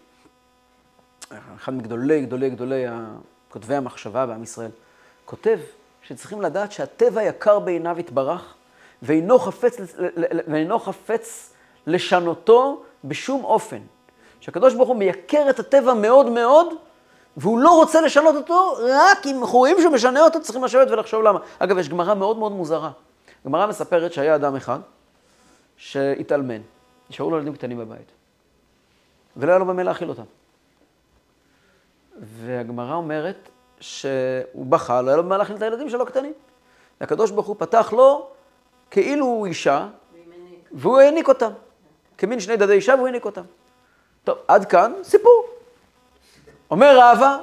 אחד 1.55 1.73
מגדולי 1.73 2.21
גדולי 2.21 2.49
גדולי 2.49 2.83
כותבי 3.49 3.75
המחשבה 3.75 4.25
בעם 4.25 4.43
ישראל, 4.43 4.71
כותב 5.25 5.59
שצריכים 6.01 6.41
לדעת 6.41 6.71
שהטבע 6.71 7.23
יקר 7.23 7.59
בעיניו 7.59 7.99
יתברך, 7.99 8.53
ואינו 9.01 9.39
חפץ, 9.39 9.77
ואינו 10.47 10.79
חפץ 10.79 11.53
לשנותו 11.87 12.83
בשום 13.03 13.43
אופן. 13.43 13.79
שהקדוש 14.39 14.73
ברוך 14.73 14.89
הוא 14.89 14.95
מייקר 14.95 15.49
את 15.49 15.59
הטבע 15.59 15.93
מאוד 15.93 16.29
מאוד, 16.29 16.67
והוא 17.37 17.59
לא 17.59 17.69
רוצה 17.69 18.01
לשנות 18.01 18.35
אותו, 18.35 18.77
רק 18.89 19.25
אם 19.25 19.41
אנחנו 19.41 19.57
רואים 19.57 19.77
שהוא 19.81 19.93
משנה 19.93 20.21
אותו, 20.21 20.41
צריכים 20.41 20.63
לשבת 20.63 20.91
ולחשוב 20.91 21.23
למה. 21.23 21.39
אגב, 21.59 21.77
יש 21.77 21.89
גמרא 21.89 22.13
מאוד 22.13 22.37
מאוד 22.37 22.51
מוזרה. 22.51 22.91
גמרא 23.45 23.67
מספרת 23.67 24.13
שהיה 24.13 24.35
אדם 24.35 24.55
אחד 24.55 24.79
שהתאלמן, 25.77 26.61
נשארו 27.09 27.31
לו 27.31 27.37
ילדים 27.37 27.53
קטנים 27.53 27.77
בבית, 27.77 28.11
ולא 29.37 29.51
היה 29.51 29.59
לו 29.59 29.65
במה 29.65 29.83
להאכיל 29.83 30.09
אותם. 30.09 30.23
והגמרא 32.19 32.93
אומרת 32.93 33.49
שהוא 33.79 34.65
בכה, 34.65 35.01
לא 35.01 35.09
היה 35.09 35.17
לו 35.17 35.23
במה 35.23 35.37
להכין 35.37 35.55
את 35.55 35.61
הילדים 35.61 35.89
שלו 35.89 36.05
קטנים. 36.05 36.33
והקדוש 37.01 37.31
ברוך 37.31 37.47
הוא 37.47 37.55
פתח 37.59 37.93
לו 37.93 38.27
כאילו 38.91 39.25
הוא 39.25 39.45
אישה, 39.45 39.87
והוא 40.71 40.99
העניק 40.99 41.27
אותם. 41.27 41.51
כמין 42.17 42.39
שני 42.39 42.57
דדי 42.57 42.73
אישה 42.73 42.95
והוא 42.95 43.07
העניק 43.07 43.25
אותם. 43.25 43.43
טוב, 44.23 44.37
עד 44.47 44.65
כאן 44.65 44.93
סיפור. 45.03 45.45
אומר 46.71 46.97
רבא, 46.99 47.37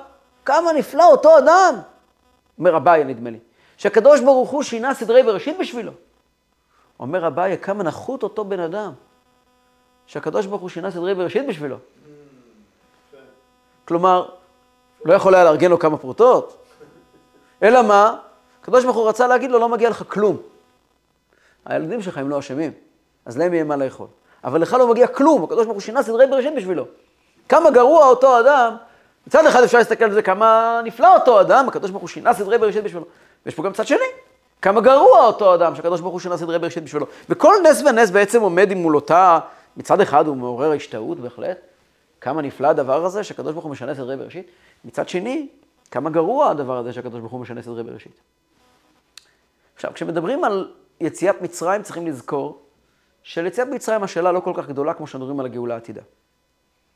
כמה 0.45 0.73
נפלא 0.73 1.05
אותו 1.11 1.39
אדם, 1.39 1.75
אומר 2.59 2.77
אביי 2.77 3.05
נדמה 3.05 3.31
לי, 3.31 3.39
שהקדוש 3.77 4.21
ברוך 4.21 4.51
הוא 4.51 4.63
שינה 4.63 4.95
סדרי 4.95 5.23
בראשית 5.23 5.59
בשבילו. 5.59 5.93
אומר 7.01 7.27
אביי, 7.27 7.59
כמה 7.59 7.85
נחות 7.85 8.23
אותו 8.23 8.45
בן 8.45 8.61
אדם, 8.61 8.93
שהקדוש 10.07 10.47
ברוך 10.47 10.63
הוא 10.63 10.69
שינה 10.69 10.91
סדרי 10.91 11.15
בראשית 11.15 11.47
בשבילו. 11.47 11.77
כלומר, 13.85 14.29
לא 15.05 15.15
יכול 15.15 15.35
היה 15.35 15.45
לארגן 15.45 15.71
לו 15.71 15.79
כמה 15.79 15.97
פרוטות, 15.97 16.65
אלא 17.63 17.83
מה? 17.83 18.17
הקדוש 18.63 18.85
ברוך 18.85 18.97
הוא 18.97 19.09
רצה 19.09 19.27
להגיד 19.27 19.51
לו, 19.51 19.59
לא 19.59 19.69
מגיע 19.69 19.91
לך 19.91 20.05
כלום. 20.09 20.37
הילדים 21.65 22.03
שלך 22.03 22.19
הם 22.19 22.29
לא 22.29 22.39
אשמים, 22.39 22.73
אז 23.25 23.39
להם 23.39 23.55
יהיה 23.55 23.65
מה 23.65 23.77
לאכול. 23.77 24.07
אבל 24.45 24.61
לך 24.61 24.73
לא 24.73 24.91
מגיע 24.91 25.07
כלום, 25.07 25.45
הקדוש 25.45 25.65
ברוך 25.65 25.75
הוא 25.75 25.81
שינה 25.81 26.03
סדרי 26.03 26.27
בראשית 26.27 26.55
בשבילו. 26.57 26.85
כמה 27.49 27.71
גרוע 27.71 28.07
אותו 28.07 28.41
אדם, 28.41 28.77
מצד 29.27 29.47
אחד 29.47 29.63
אפשר 29.63 29.79
להסתכל 29.79 30.05
על 30.05 30.13
זה 30.13 30.23
כמה 30.23 30.81
נפלא 30.85 31.15
אותו 31.15 31.41
אדם, 31.41 31.69
הקדוש 31.69 31.91
ברוך 31.91 32.01
הוא 32.01 32.09
שינה 32.09 32.35
סדרי 32.35 32.59
בראשית 32.59 32.85
בשבילו. 32.85 33.07
ויש 33.47 33.55
פה 33.55 33.63
גם 33.63 33.73
צד 33.73 33.87
שני, 33.87 33.99
כמה 34.63 34.81
גרוע 34.81 35.27
אותו 35.27 35.55
אדם 35.55 35.75
שהקדוש 35.75 36.01
ברוך 36.01 36.13
הוא 36.13 36.21
שינה 36.21 36.37
סדרי 36.37 36.59
בראשית 36.59 36.85
בשבילו. 36.85 37.07
וכל 37.29 37.55
נס 37.65 37.83
ונס 37.83 38.11
בעצם 38.11 38.41
עומד 38.43 38.71
עם 38.71 38.79
מול 38.79 38.95
אותה, 38.95 39.39
מצד 39.77 40.01
אחד 40.01 40.27
הוא 40.27 40.37
מעורר 40.37 40.73
השתאות 40.73 41.21
בהחלט, 41.21 41.59
כמה 42.21 42.43
נפלא 42.43 42.67
הדבר 42.67 43.05
הזה 43.05 43.25
שהקדוש 43.25 43.53
ברוך 43.53 43.65
הוא 43.65 43.73
משנה 43.73 43.95
סדרי 43.95 44.17
בראשית, 44.17 44.47
מצד 44.85 45.09
שני, 45.09 45.49
כמה 45.91 46.11
גרוע 46.11 46.51
הדבר 46.51 46.79
הזה 46.79 46.93
שהקדוש 46.93 47.21
ברוך 47.21 47.33
הוא 47.33 47.41
משנה 47.41 47.63
סדרי 47.63 47.83
בראשית. 47.83 48.21
עכשיו, 49.75 49.91
כשמדברים 49.95 50.45
על 50.45 50.73
יציאת 51.01 51.43
מצרים, 51.43 51.83
צריכים 51.83 52.07
לזכור 52.07 52.59
של 53.23 53.47
יציאת 53.47 53.69
מצרים 53.69 54.03
השאלה 54.03 54.33
לא 54.33 54.41
כל 54.41 54.53
כך 54.57 54.69
גדולה 54.69 54.95
כמו 54.95 55.07
שמדברים 55.07 55.41
על 55.41 55.47
הגאולה 55.47 55.75
העתידה. 55.75 56.03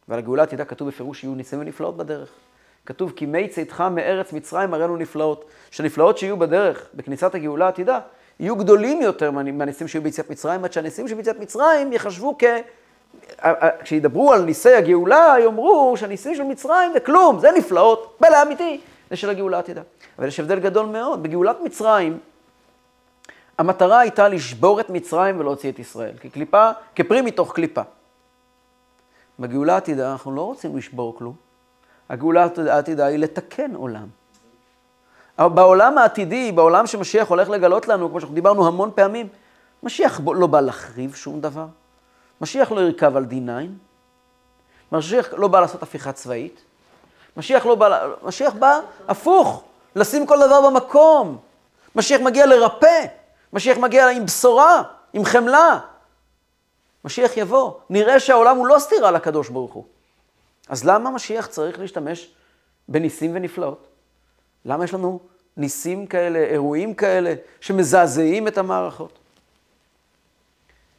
ועל 0.09 0.19
הגאולה 0.19 0.43
העתידה 0.43 0.65
כתוב 0.65 0.89
בפירוש 0.89 1.21
שיהיו 1.21 1.35
ניסים 1.35 1.61
ונפלאות 1.61 1.97
בדרך. 1.97 2.31
כתוב 2.87 3.13
כי 3.17 3.27
מי 3.27 3.49
צאתך 3.49 3.85
מארץ 3.91 4.33
מצרים 4.33 4.75
הראינו 4.75 4.97
נפלאות. 4.97 5.45
שהנפלאות 5.71 6.19
שיהיו 6.19 6.37
בדרך, 6.37 6.89
בכניסת 6.95 7.35
הגאולה 7.35 7.67
העתידה, 7.67 7.99
יהיו 8.41 8.57
גדולים 8.57 9.03
יותר 9.03 9.31
מהניסים 9.31 9.89
שיהיו 9.89 10.03
ביציאת 10.03 10.31
מצרים, 10.31 10.65
עד 10.65 10.73
שהניסים 10.73 11.09
של 11.09 11.15
ביציאת 11.15 11.41
מצרים 11.41 11.93
יחשבו 11.93 12.37
כ... 12.39 12.45
כשידברו 13.83 14.33
על 14.33 14.43
ניסי 14.43 14.75
הגאולה, 14.75 15.35
יאמרו 15.41 15.95
שהניסים 15.97 16.35
של 16.35 16.43
מצרים 16.43 16.93
זה 16.93 17.01
כלום, 17.01 17.39
זה 17.39 17.49
נפלאות, 17.57 18.15
פלא 18.19 18.43
אמיתי, 18.43 18.81
זה 19.11 19.17
של 19.17 19.31
הגאולה 19.31 19.57
העתידה. 19.57 19.83
אבל 20.19 20.29
יש 20.29 20.41
הבדל 20.41 20.59
גדול 20.59 20.87
מאוד. 20.87 21.23
בגאולת 21.23 21.57
מצרים, 21.65 22.19
המטרה 23.59 24.01
הייתה 24.01 24.29
לשבור 24.29 24.81
את 24.81 24.91
מצרים 24.91 25.41
ולהוציא 25.41 25.71
את 25.71 25.79
ישראל, 25.79 26.13
כקליפה, 26.21 26.71
כפרי 26.95 27.21
מתוך 27.21 27.55
קליפה. 27.55 27.83
בגאולה 29.39 29.75
העתידה 29.75 30.13
אנחנו 30.13 30.33
לא 30.33 30.43
רוצים 30.43 30.77
לשבור 30.77 31.19
כלום. 31.19 31.50
הגאולה 32.11 32.47
העתידה 32.71 33.07
היא 33.07 33.19
לתקן 33.19 33.75
עולם. 33.75 34.07
בעולם 35.39 35.99
העתידי, 35.99 36.53
בעולם 36.53 36.87
שמשיח 36.87 37.29
הולך 37.29 37.49
לגלות 37.49 37.89
לנו, 37.89 38.09
כמו 38.11 38.21
שאנחנו 38.21 38.35
דיברנו 38.35 38.67
המון 38.67 38.91
פעמים, 38.95 39.29
משיח 39.83 40.21
לא 40.35 40.47
בא 40.47 40.61
להחריב 40.61 41.15
שום 41.15 41.41
דבר. 41.41 41.67
משיח 42.41 42.73
לא 42.73 42.81
ירכב 42.81 43.17
על 43.17 43.27
D9. 43.31 43.51
משיח 44.93 45.29
לא 45.37 45.49
בא 45.49 45.61
לעשות 45.61 45.83
הפיכה 45.83 46.13
צבאית. 46.13 46.63
משיח 47.37 47.67
לא 47.67 47.75
בא, 47.75 48.07
משיח 48.23 48.55
בא 48.55 48.81
הפוך, 49.09 49.65
לשים 49.97 50.27
כל 50.27 50.37
דבר 50.47 50.71
במקום. 50.71 51.39
משיח 51.95 52.21
מגיע 52.21 52.47
לרפא. 52.47 53.07
משיח 53.53 53.79
מגיע 53.79 54.09
עם 54.09 54.27
בשורה, 54.27 54.83
עם 55.13 55.25
חמלה. 55.25 55.79
משיח 57.05 57.37
יבוא, 57.37 57.73
נראה 57.91 58.21
שהעולם 58.21 58.57
הוא 58.57 58.67
לא 58.67 58.79
סתירה 58.79 59.11
לקדוש 59.11 59.49
ברוך 59.49 59.73
הוא. 59.73 59.85
אז 60.69 60.85
למה 60.85 61.11
משיח 61.11 61.47
צריך 61.47 61.79
להשתמש 61.79 62.35
בניסים 62.89 63.31
ונפלאות? 63.35 63.87
למה 64.65 64.85
יש 64.85 64.95
לנו 64.95 65.21
ניסים 65.57 66.07
כאלה, 66.07 66.39
אירועים 66.39 66.95
כאלה, 66.95 67.35
שמזעזעים 67.61 68.49
את 68.49 68.59
המערכות? 68.59 69.19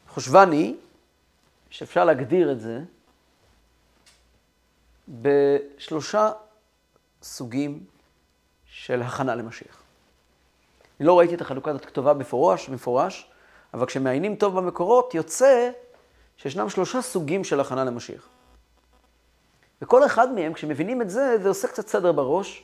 חושבני 0.10 0.75
שאפשר 1.70 2.06
להגדיר 2.06 2.51
את 2.51 2.60
זה 2.60 2.80
בשלושה 5.10 6.32
סוגים 7.24 7.84
של 8.65 9.01
הכנה 9.01 9.36
למשיח. 9.36 9.82
אני 11.00 11.08
לא 11.08 11.20
ראיתי 11.20 11.36
את 11.36 11.41
החלוקה 11.41 11.72
הזאת 11.72 11.86
כתובה 11.86 12.13
מפורש, 12.13 12.70
מפורש, 12.70 13.32
אבל 13.74 13.86
כשמעיינים 13.86 14.36
טוב 14.36 14.60
במקורות, 14.60 15.15
יוצא 15.15 15.72
שישנם 16.38 16.70
שלושה 16.70 17.01
סוגים 17.01 17.44
של 17.44 17.60
הכנה 17.60 17.84
למשיח. 17.84 18.27
וכל 19.81 20.05
אחד 20.05 20.31
מהם, 20.31 20.53
כשמבינים 20.53 21.01
את 21.01 21.09
זה, 21.09 21.38
זה 21.41 21.50
עושה 21.50 21.67
קצת 21.67 21.88
סדר 21.88 22.11
בראש, 22.11 22.63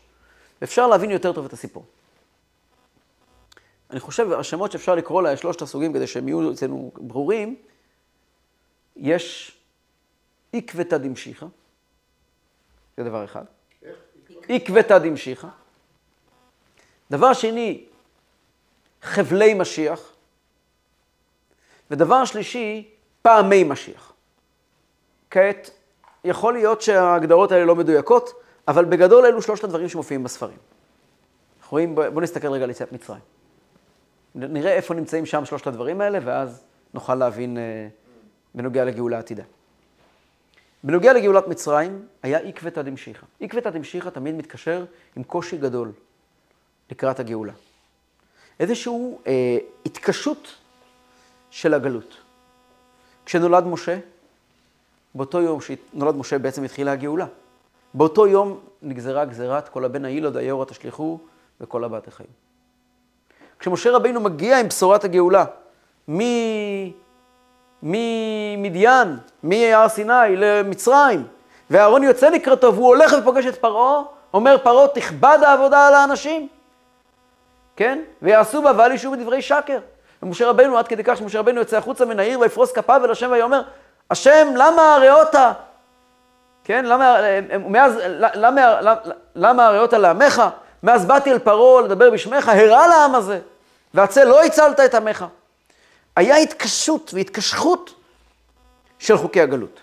ואפשר 0.62 0.88
להבין 0.88 1.12
יותר 1.12 1.34
טוב 1.34 1.46
את 1.46 1.54
הסיפור. 1.54 1.86
אני 3.92 4.00
חושב, 4.00 4.32
השמות 4.32 4.72
שאפשר 4.72 4.96
לקרוא 4.96 5.22
לה, 5.22 5.38
שלושת 5.38 5.62
הסוגים, 5.62 5.94
כדי 5.94 6.08
שהם 6.08 6.28
יהיו 6.28 6.52
אצלנו 6.52 6.92
ברורים, 6.96 7.56
יש 8.96 9.58
עקבתא 10.54 10.98
דמשיחא, 10.98 11.46
זה 12.98 13.04
דבר 13.04 13.26
אחד. 13.26 13.44
עקבתא 14.50 14.98
דמשיחא. 14.98 15.48
דבר 17.12 17.34
שני, 17.34 17.86
חבלי 19.02 19.54
משיח. 19.54 20.14
ודבר 21.92 22.26
שלישי, 22.26 22.90
פעמי 23.22 23.64
משיח. 23.64 24.14
כעת, 25.30 25.70
יכול 26.28 26.54
להיות 26.54 26.82
שההגדרות 26.82 27.52
האלה 27.52 27.66
לא 27.66 27.76
מדויקות, 27.76 28.34
אבל 28.68 28.86
בגדול 28.86 29.26
אלו 29.26 29.42
שלושת 29.42 29.64
הדברים 29.64 29.90
שמופיעים 29.90 30.24
בספרים. 30.24 30.58
אנחנו 31.60 31.76
רואים, 31.76 31.96
בואו 31.96 32.22
נסתכל 32.22 32.48
רגע 32.48 32.64
על 32.64 32.70
יציאת 32.70 32.92
מצרים. 32.92 33.22
נראה 34.36 34.74
איפה 34.74 34.94
נמצאים 34.94 35.26
שם 35.26 35.46
שלושת 35.46 35.68
הדברים 35.68 36.02
האלה, 36.02 36.20
ואז 36.24 36.64
נוכל 36.94 37.16
להבין 37.16 37.58
אה, 37.58 37.88
בנוגע 38.56 38.86
לגאולה 38.86 39.20
עתידה. 39.20 39.44
בנוגע 40.84 41.14
לגאולת 41.14 41.48
מצרים, 41.48 42.06
היה 42.24 42.40
עקבתא 42.40 42.82
דמשיחא. 42.82 43.26
עקבתא 43.42 43.70
דמשיחא 43.70 44.10
תמיד 44.10 44.36
מתקשר 44.36 44.86
עם 45.16 45.24
קושי 45.24 45.58
גדול 45.58 45.92
לקראת 46.92 47.20
הגאולה. 47.20 47.54
איזושהי 48.60 48.94
אה, 49.28 49.58
התקשות 49.86 50.56
של 51.50 51.74
הגלות. 51.74 52.18
כשנולד 53.26 53.64
משה, 53.66 53.98
באותו 55.16 55.42
יום 55.42 55.60
שנולד 55.62 56.16
משה 56.16 56.40
בעצם 56.40 56.64
התחילה 56.64 56.92
הגאולה. 56.92 57.26
באותו 57.94 58.28
יום 58.28 58.60
נגזרה 58.82 59.26
גזירת 59.26 59.70
כל 59.70 59.86
הבן 59.86 60.06
הילוד 60.06 60.38
היאורה 60.38 60.66
תשליכו 60.66 61.20
וכל 61.62 61.84
הבת 61.84 62.08
החיים. 62.08 62.30
כשמשה 63.60 63.92
רבינו 63.92 64.20
מגיע 64.20 64.60
עם 64.60 64.68
בשורת 64.68 65.04
הגאולה, 65.04 65.46
ממדיין, 67.84 69.18
מהר 69.44 69.90
סיני 69.90 70.36
למצרים, 70.36 71.24
ואהרון 71.70 72.04
יוצא 72.04 72.30
לקראתו 72.30 72.74
והוא 72.74 72.88
הולך 72.88 73.14
ופוגש 73.22 73.46
את 73.46 73.56
פרעה, 73.56 74.04
אומר 74.34 74.58
פרעה 74.64 74.88
תכבד 74.88 75.40
העבודה 75.44 75.88
על 75.88 75.94
האנשים, 75.94 76.48
כן? 77.76 78.00
ויעשו 78.22 78.62
בה 78.62 78.72
ואל 78.78 78.92
ישו 78.92 79.12
בדברי 79.12 79.42
שקר. 79.42 79.80
ומשה 80.24 80.50
רבנו, 80.50 80.78
עד 80.78 80.88
כדי 80.88 81.04
כך 81.04 81.18
שמשה 81.18 81.40
רבנו 81.40 81.60
יוצא 81.60 81.78
החוצה 81.78 82.06
מן 82.06 82.20
העיר 82.20 82.40
ויפרוס 82.40 82.72
כפיו 82.72 83.02
אל 83.06 83.12
השם 83.12 83.32
ויאמר, 83.32 83.62
השם, 84.12 84.48
למה 84.56 84.96
הריאות? 84.96 85.36
כן, 86.64 86.86
למה, 86.86 87.18
מאז, 87.60 87.94
למה, 88.36 88.82
למה, 88.82 88.96
למה 89.36 89.68
הריאות 89.68 89.94
לעמך? 89.94 90.44
מאז 90.84 91.06
באתי 91.06 91.32
אל 91.32 91.40
פרעה 91.40 91.82
לדבר 91.82 92.10
בשמך, 92.10 92.50
הרע 92.50 92.88
לעם 92.88 93.16
הזה, 93.16 93.40
והצל 93.94 94.24
לא 94.24 94.44
הצלת 94.44 94.80
את 94.80 94.94
עמך. 94.94 95.26
היה 96.16 96.36
התקשות 96.36 97.14
והתקשחות 97.14 97.94
של 99.00 99.18
חוקי 99.18 99.42
הגלות, 99.42 99.80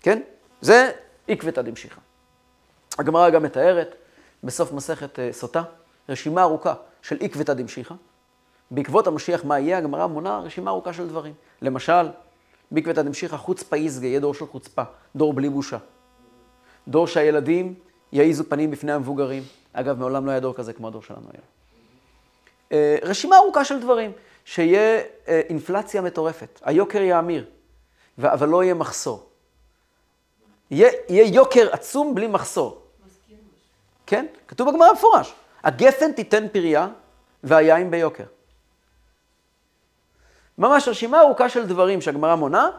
כן? 0.00 0.20
זה 0.60 0.90
עקבתא 1.28 1.62
דמשיחא. 1.62 2.00
הגמרא 2.98 3.30
גם 3.30 3.42
מתארת 3.42 3.94
בסוף 4.44 4.72
מסכת 4.72 5.18
אה, 5.18 5.28
סוטה, 5.32 5.62
רשימה 6.08 6.42
ארוכה 6.42 6.74
של 7.02 7.16
עקבתא 7.20 7.54
דמשיחא. 7.54 7.94
בעקבות 8.70 9.06
המשיח, 9.06 9.44
מה 9.44 9.58
יהיה? 9.58 9.78
הגמרא 9.78 10.06
מונה 10.06 10.38
רשימה 10.38 10.70
ארוכה 10.70 10.92
של 10.92 11.08
דברים. 11.08 11.34
למשל, 11.62 12.08
בעקבתא 12.74 13.02
דמשיחא 13.02 13.36
חוצפא 13.36 13.74
איסגא, 13.74 14.06
יהיה 14.06 14.20
דור 14.20 14.34
של 14.34 14.46
חוצפה, 14.46 14.82
דור 15.16 15.32
בלי 15.32 15.48
בושה. 15.48 15.78
דור 16.88 17.06
שהילדים 17.06 17.74
יעיזו 18.12 18.44
פנים 18.48 18.70
בפני 18.70 18.92
המבוגרים. 18.92 19.42
אגב, 19.72 19.98
מעולם 19.98 20.26
לא 20.26 20.30
היה 20.30 20.40
דור 20.40 20.54
כזה 20.54 20.72
כמו 20.72 20.88
הדור 20.88 21.02
שלנו 21.02 21.26
היום. 21.32 21.44
אה, 22.72 22.96
רשימה 23.02 23.36
ארוכה 23.36 23.64
של 23.64 23.80
דברים, 23.80 24.12
שיהיה 24.44 25.00
אה, 25.28 25.40
אינפלציה 25.48 26.02
מטורפת, 26.02 26.60
היוקר 26.64 27.02
יאמיר, 27.02 27.44
אבל 28.22 28.48
לא 28.48 28.64
יהיה 28.64 28.74
מחסור. 28.74 29.26
יהיה, 30.70 30.90
יהיה 31.08 31.34
יוקר 31.34 31.68
עצום 31.72 32.14
בלי 32.14 32.26
מחסור. 32.26 32.82
כן? 34.06 34.26
כתוב 34.48 34.70
בגמרא 34.70 34.90
במפורש. 34.90 35.34
הגפן 35.64 36.12
תיתן 36.12 36.48
פריה 36.48 36.88
והיין 37.44 37.90
ביוקר. 37.90 38.24
ממש 40.58 40.88
רשימה 40.88 41.20
ארוכה 41.20 41.48
של 41.48 41.66
דברים 41.66 42.00
שהגמרא 42.00 42.34
מונה, 42.34 42.70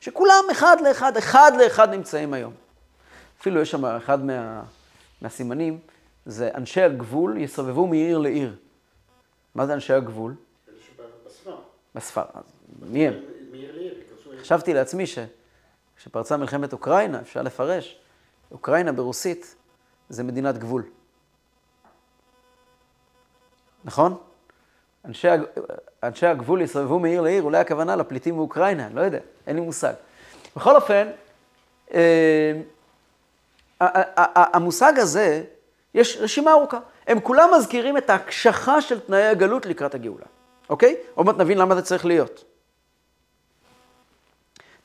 שכולם 0.00 0.44
אחד 0.52 0.76
לאחד, 0.88 1.16
אחד 1.16 1.52
לאחד 1.62 1.90
נמצאים 1.90 2.34
היום. 2.34 2.52
אפילו 3.40 3.60
יש 3.60 3.70
שם 3.70 3.84
אחד 3.84 4.24
מה, 4.24 4.62
מהסימנים, 5.22 5.78
זה 6.26 6.50
אנשי 6.54 6.82
הגבול 6.82 7.36
יסובבו 7.36 7.86
מעיר 7.86 8.18
לעיר. 8.18 8.56
מה 9.54 9.66
זה 9.66 9.74
אנשי 9.74 9.92
הגבול? 9.92 10.34
בספר. 11.94 12.24
אז 12.34 12.44
מי 12.90 13.08
הם? 13.08 13.14
חשבתי 14.40 14.74
לעצמי 14.74 15.04
שכשפרצה 15.06 16.36
מלחמת 16.36 16.72
אוקראינה, 16.72 17.20
אפשר 17.20 17.42
לפרש, 17.42 18.00
אוקראינה 18.52 18.92
ברוסית 18.92 19.54
זה 20.08 20.22
מדינת 20.22 20.58
גבול. 20.58 20.82
נכון? 23.84 24.16
אנשי, 25.04 25.28
אנשי 26.02 26.26
הגבול 26.26 26.62
יסובבו 26.62 26.98
מעיר 26.98 27.20
לעיר, 27.20 27.42
אולי 27.42 27.58
הכוונה 27.58 27.96
לפליטים 27.96 28.36
מאוקראינה, 28.36 28.88
לא 28.94 29.00
יודע, 29.00 29.18
אין 29.46 29.56
לי 29.56 29.62
מושג. 29.62 29.92
בכל 30.56 30.76
אופן, 30.76 31.08
אה, 31.94 32.52
המושג 34.34 34.92
הזה, 34.96 35.42
יש 35.94 36.16
רשימה 36.20 36.52
ארוכה. 36.52 36.78
הם 37.06 37.20
כולם 37.20 37.50
מזכירים 37.56 37.96
את 37.96 38.10
ההקשחה 38.10 38.80
של 38.80 39.00
תנאי 39.00 39.26
הגלות 39.26 39.66
לקראת 39.66 39.94
הגאולה, 39.94 40.26
אוקיי? 40.70 40.96
עוד 41.14 41.26
מעט 41.26 41.36
נבין 41.36 41.58
למה 41.58 41.74
זה 41.74 41.82
צריך 41.82 42.06
להיות. 42.06 42.44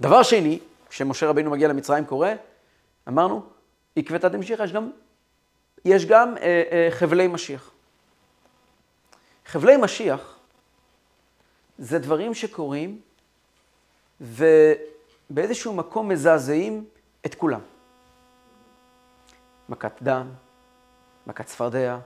דבר 0.02 0.24
שני, 0.24 0.60
כשמשה 0.90 1.28
רבינו 1.28 1.52
מגיע 1.52 1.68
למצרים 1.68 2.06
קורה, 2.06 2.34
אמרנו, 3.08 3.42
עקבתא 3.96 4.28
דמשיחא, 4.28 4.64
יש 4.64 4.72
גם, 4.72 4.92
יש 5.86 6.06
גם 6.06 6.38
אה, 6.38 6.64
אה, 6.72 6.88
חבלי 6.92 7.28
משיח. 7.28 7.72
חבלי 9.46 9.78
משיח 9.78 10.36
זה 11.78 12.00
דברים 12.00 12.34
שקורים 12.34 13.00
ובאיזשהו 14.22 15.74
מקום 15.74 16.10
מזעזעים 16.10 16.86
את 17.26 17.36
כולם. 17.36 17.60
מכת 19.70 19.92
דם, 20.02 20.28
מכת 21.28 21.46
צפרדע, 21.46 21.98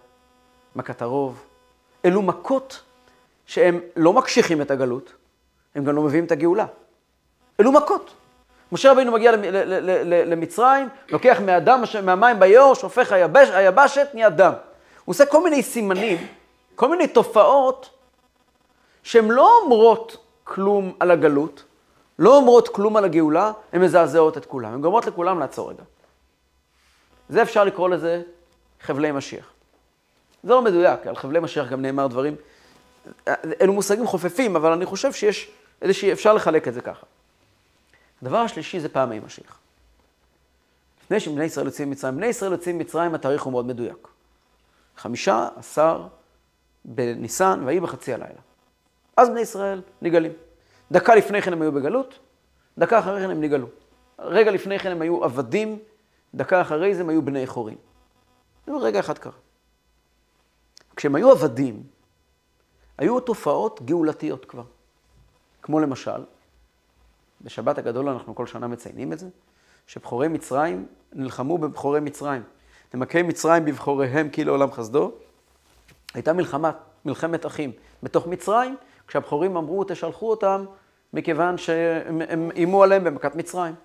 מכת 0.75 1.01
הרוב. 1.01 1.43
אלו 2.05 2.22
מכות 2.22 2.81
שהם 3.46 3.79
לא 3.96 4.13
מקשיחים 4.13 4.62
את 4.62 4.72
הגלות, 4.72 5.13
הם 5.75 5.84
גם 5.84 5.96
לא 5.96 6.01
מביאים 6.01 6.25
את 6.25 6.31
הגאולה. 6.31 6.65
אלו 7.60 7.72
מכות. 7.72 8.13
משה 8.72 8.91
רבינו 8.91 9.12
מגיע 9.12 9.31
למצרים, 10.25 10.89
לוקח 11.10 11.39
מהדם, 11.46 11.84
מהמים 12.03 12.39
ביאור, 12.39 12.75
שופך 12.75 13.12
היבש, 13.12 13.50
היבשת, 13.50 14.08
נהיה 14.13 14.29
דם. 14.29 14.53
הוא 15.05 15.13
עושה 15.13 15.25
כל 15.25 15.43
מיני 15.43 15.63
סימנים, 15.63 16.27
כל 16.80 16.90
מיני 16.90 17.08
תופעות 17.08 17.90
שהן 19.04 19.28
לא 19.28 19.60
אומרות 19.64 20.18
כלום 20.44 20.96
על 21.00 21.12
הגלות, 21.12 21.64
לא 22.20 22.38
אומרות 22.38 22.68
כלום 22.68 22.98
על 22.98 23.06
הגאולה, 23.06 23.52
הן 23.74 23.82
מזעזעות 23.82 24.38
את 24.38 24.46
כולם. 24.46 24.74
הן 24.74 24.82
גורמות 24.82 25.06
לכולם 25.06 25.40
לעצור 25.40 25.70
רגע. 25.70 25.84
זה 27.30 27.42
אפשר 27.42 27.64
לקרוא 27.64 27.90
לזה 27.90 28.22
חבלי 28.82 29.12
משיח. 29.12 29.52
זה 30.44 30.50
לא 30.50 30.62
מדויק, 30.62 31.08
על 31.08 31.16
חבלי 31.16 31.40
משיח 31.40 31.70
גם 31.70 31.82
נאמר 31.82 32.08
דברים, 32.08 32.36
אלו 33.62 33.74
מושגים 33.74 34.08
חופפים, 34.08 34.56
אבל 34.56 34.72
אני 34.72 34.86
חושב 34.86 35.14
שיש 35.14 35.52
איזושהי, 35.82 36.12
אפשר 36.12 36.34
לחלק 36.34 36.68
את 36.68 36.74
זה 36.74 36.82
ככה. 36.82 37.06
הדבר 38.22 38.38
השלישי 38.38 38.80
זה 38.80 38.90
פעמי 38.90 39.20
משיח. 39.20 39.60
לפני 41.04 41.20
שבני 41.20 41.44
ישראל 41.44 41.66
יוצאים 41.66 41.88
ממצרים, 41.88 42.18
בני 42.18 42.28
ישראל 42.28 42.52
יוצאים 42.52 42.78
ממצרים, 42.78 43.16
התאריך 43.16 43.44
הוא 43.44 43.52
מאוד 43.52 43.66
מדויק. 43.66 44.08
חמישה 44.98 45.48
עשר 45.56 46.08
בניסן, 46.86 47.62
ויהי 47.65 47.80
בחצי 47.80 48.13
הלילה. 48.13 48.39
אז 49.18 49.30
בני 49.30 49.39
ישראל 49.39 49.82
נגאלים. 50.02 50.32
דקה 50.92 51.15
לפני 51.15 51.42
כן 51.42 51.54
הם 51.54 51.62
היו 51.62 51.72
בגלות, 51.72 52.20
דקה 52.78 53.00
אחרי 53.00 53.22
כן 53.22 53.30
הם 53.30 53.42
נגאלו. 53.42 53.68
רגע 54.20 54.52
לפני 54.52 54.80
כן 54.80 54.92
הם 54.92 55.02
היו 55.02 55.24
עבדים, 55.24 55.80
דקה 56.36 56.62
אחרי 56.62 56.96
זה 56.96 57.02
הם 57.02 57.10
היו 57.10 57.22
בני 57.22 57.48
חורין. 57.48 57.76
זה 58.65 58.72
רגע 58.82 59.00
אחד 59.00 59.18
קרה. 59.18 59.34
כשהם 60.96 61.15
היו 61.15 61.32
עבדים, 61.32 61.84
היו 62.98 63.20
תופעות 63.20 63.82
גאולתיות 63.82 64.46
כבר. 64.46 64.63
כמו 65.62 65.80
למשל, 65.80 66.24
בשבת 67.42 67.78
הגדול 67.78 68.10
אנחנו 68.10 68.36
כל 68.36 68.48
שנה 68.48 68.68
מציינים 68.68 69.13
את 69.13 69.20
זה, 69.20 69.28
שבכורי 69.88 70.28
מצרים 70.28 70.88
נלחמו 71.13 71.58
בבכורי 71.58 72.00
מצרים. 72.00 72.44
נמקי 72.94 73.22
מצרים 73.22 73.65
בבכוריהם 73.65 74.30
כי 74.30 74.44
לעולם 74.44 74.72
חסדו. 74.72 75.12
הייתה 76.13 76.34
מלחמה, 76.34 76.72
מלחמת 77.06 77.45
אחים 77.45 77.72
בתוך 78.04 78.28
מצרים, 78.28 78.78
כשהבכורים 79.08 79.58
אמרו 79.58 79.84
תשלחו 79.84 80.30
אותם 80.30 80.65
מכיוון 81.13 81.58
שהם 81.58 82.22
הם 82.30 82.52
איימו 82.56 82.84
עליהם 82.84 83.04
במכת 83.04 83.36
מצרים. 83.36 83.76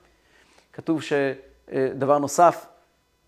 כתוב 0.73 1.01
שדבר 1.03 2.19
נוסף, 2.19 2.67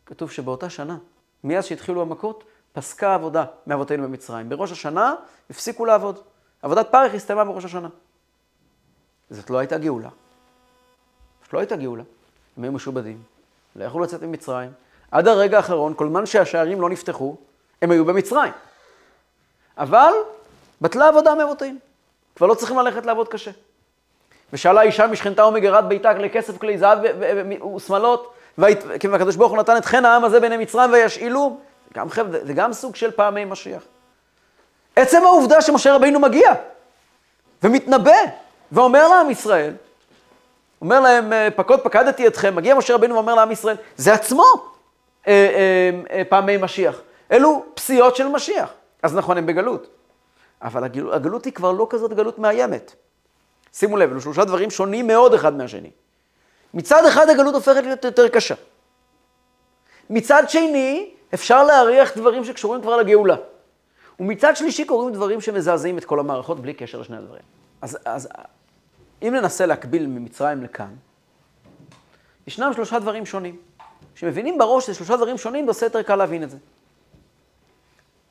כתוב 0.06 0.30
שבאותה 0.30 0.70
שנה, 0.70 0.98
מאז 1.44 1.64
שהתחילו 1.64 2.02
המכות, 2.02 2.44
פסקה 2.72 3.14
עבודה 3.14 3.44
מאבותינו 3.66 4.02
במצרים. 4.02 4.48
בראש 4.48 4.72
השנה 4.72 5.14
הפסיקו 5.50 5.84
לעבוד. 5.84 6.18
עבודת 6.62 6.88
פרך 6.90 7.14
הסתיימה 7.14 7.44
בראש 7.44 7.64
השנה. 7.64 7.88
זאת 9.30 9.50
לא 9.50 9.58
הייתה 9.58 9.78
גאולה. 9.78 10.08
זאת 11.44 11.52
לא 11.52 11.58
הייתה 11.58 11.76
גאולה. 11.76 12.02
הם 12.56 12.64
היו 12.64 12.72
משועבדים, 12.72 13.22
לא 13.76 13.84
יכלו 13.84 14.00
לצאת 14.00 14.22
ממצרים. 14.22 14.70
עד 15.10 15.28
הרגע 15.28 15.56
האחרון, 15.56 15.94
כל 15.96 16.08
זמן 16.08 16.26
שהשערים 16.26 16.80
לא 16.80 16.90
נפתחו, 16.90 17.36
הם 17.82 17.90
היו 17.90 18.04
במצרים. 18.04 18.52
אבל 19.78 20.12
בטלה 20.80 21.08
עבודה 21.08 21.34
מאבותינו. 21.34 21.78
כבר 22.36 22.46
לא 22.46 22.54
צריכים 22.54 22.78
ללכת 22.78 23.06
לעבוד 23.06 23.28
קשה. 23.28 23.50
ושאלה 24.52 24.82
אישה 24.82 25.06
משכנתה 25.06 25.46
ומגרת 25.46 25.88
ביתה 25.88 26.12
לכסף 26.12 26.58
כלי 26.58 26.78
זהב 26.78 26.98
ושמלות, 27.76 28.32
והקדוש 28.58 29.36
ברוך 29.36 29.52
הוא 29.52 29.58
נתן 29.58 29.76
את 29.76 29.84
חן 29.84 30.04
העם 30.04 30.24
הזה 30.24 30.40
בעיני 30.40 30.56
מצרים 30.56 30.92
וישאילו, 30.92 31.58
גם 31.94 32.10
חבר'ה, 32.10 32.38
זה 32.42 32.52
גם 32.52 32.72
סוג 32.72 32.96
של 32.96 33.10
פעמי 33.10 33.44
משיח. 33.44 33.82
עצם 34.96 35.22
העובדה 35.24 35.62
שמשה 35.62 35.94
רבינו 35.94 36.20
מגיע 36.20 36.52
ומתנבא 37.62 38.16
ואומר 38.72 39.08
לעם 39.08 39.30
ישראל, 39.30 39.72
אומר 40.80 41.00
להם, 41.00 41.32
פקוד 41.56 41.80
פקדתי 41.80 42.26
אתכם, 42.26 42.56
מגיע 42.56 42.74
משה 42.74 42.94
רבינו 42.94 43.14
ואומר 43.14 43.34
לעם 43.34 43.50
ישראל, 43.50 43.76
זה 43.96 44.14
עצמו 44.14 44.44
אה, 45.28 45.32
אה, 45.32 45.90
אה, 46.10 46.22
פעמי 46.28 46.56
משיח. 46.56 47.00
אלו 47.32 47.64
פסיעות 47.74 48.16
של 48.16 48.28
משיח. 48.28 48.70
אז 49.06 49.16
נכון, 49.16 49.38
הם 49.38 49.46
בגלות. 49.46 49.86
אבל 50.62 50.84
הגלות, 50.84 51.14
הגלות 51.14 51.44
היא 51.44 51.52
כבר 51.52 51.72
לא 51.72 51.86
כזאת 51.90 52.12
גלות 52.12 52.38
מאיימת. 52.38 52.94
שימו 53.72 53.96
לב, 53.96 54.10
אלו 54.10 54.20
שלושה 54.20 54.44
דברים 54.44 54.70
שונים 54.70 55.06
מאוד 55.06 55.34
אחד 55.34 55.54
מהשני. 55.56 55.90
מצד 56.74 57.04
אחד 57.08 57.28
הגלות 57.30 57.54
הופכת 57.54 57.82
להיות 57.82 58.04
יותר 58.04 58.28
קשה. 58.28 58.54
מצד 60.10 60.42
שני, 60.48 61.14
אפשר 61.34 61.64
להריח 61.64 62.16
דברים 62.16 62.44
שקשורים 62.44 62.82
כבר 62.82 62.96
לגאולה. 62.96 63.36
ומצד 64.20 64.56
שלישי 64.56 64.84
קורים 64.84 65.14
דברים 65.14 65.40
שמזעזעים 65.40 65.98
את 65.98 66.04
כל 66.04 66.20
המערכות 66.20 66.60
בלי 66.60 66.74
קשר 66.74 67.00
לשני 67.00 67.16
הדברים. 67.16 67.42
אז, 67.82 67.98
אז 68.04 68.28
אם 69.22 69.34
ננסה 69.34 69.66
להקביל 69.66 70.06
ממצרים 70.06 70.62
לכאן, 70.62 70.94
ישנם 72.46 72.72
שלושה 72.74 72.98
דברים 72.98 73.26
שונים. 73.26 73.56
כשמבינים 74.14 74.58
בראש 74.58 74.84
שזה 74.84 74.94
שלושה 74.94 75.16
דברים 75.16 75.38
שונים, 75.38 75.64
זה 75.64 75.70
עושה 75.70 75.86
יותר 75.86 76.02
קל 76.02 76.16
להבין 76.16 76.42
את 76.42 76.50
זה. 76.50 76.56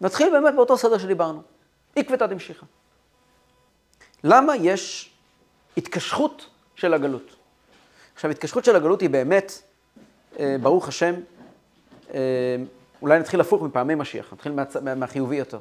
נתחיל 0.02 0.30
באמת 0.32 0.56
באותו 0.56 0.78
סדר 0.78 0.98
שדיברנו. 0.98 1.42
עקבתא 1.96 2.26
דמשיחא. 2.26 2.66
למה 4.24 4.56
יש 4.56 5.14
התקשרות 5.78 6.50
של 6.76 6.94
הגלות? 6.94 7.36
עכשיו, 8.16 8.32
התקשרות 8.32 8.66
של 8.66 8.76
הגלות 8.76 9.02
היא 9.02 9.10
באמת, 9.10 9.62
אה, 10.40 10.56
ברוך 10.62 10.88
השם, 10.88 11.16
אה, 12.14 12.56
אולי 13.02 13.20
נתחיל 13.20 13.42
הפוך 13.42 13.62
מפעמי 13.62 13.96
משיח, 13.96 14.34
נתחיל 14.34 14.52
מהצ... 14.52 14.76
מה, 14.76 14.96
מהחיובי 14.96 15.36
יותר. 15.36 15.60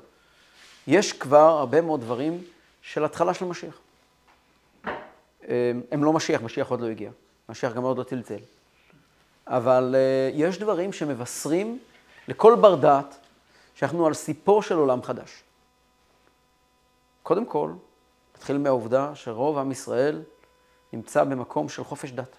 יש 0.87 1.13
כבר 1.13 1.59
הרבה 1.59 1.81
מאוד 1.81 2.01
דברים 2.01 2.43
של 2.83 3.05
התחלה 3.05 3.35
של 3.35 3.45
משיח. 3.45 3.79
אה, 5.49 5.73
הם 5.91 6.05
לא 6.05 6.13
משיח, 6.13 6.43
משיח 6.43 6.71
עוד 6.71 6.81
לא 6.81 6.87
הגיע. 6.87 7.11
משיח 7.49 7.73
גם 7.73 7.83
עוד 7.83 7.99
לא 7.99 8.03
צלצל. 8.03 8.39
אבל 9.47 9.95
אה, 9.99 10.31
יש 10.35 10.59
דברים 10.59 10.93
שמבשרים 10.93 11.79
לכל 12.29 12.55
בר 12.55 12.75
דעת 12.75 13.17
שאנחנו 13.75 14.07
על 14.07 14.15
סיפו 14.15 14.63
של 14.63 14.75
עולם 14.75 15.03
חדש. 15.03 15.43
קודם 17.23 17.47
כל, 17.47 17.73
נתחיל 18.37 18.59
מהעובדה 18.59 19.15
שרוב 19.15 19.59
עם 19.59 19.71
ישראל 19.71 20.23
נמצא 20.93 21.25
במקום 21.25 21.69
של 21.69 21.85
חופש 21.85 22.13
דת. 22.13 22.37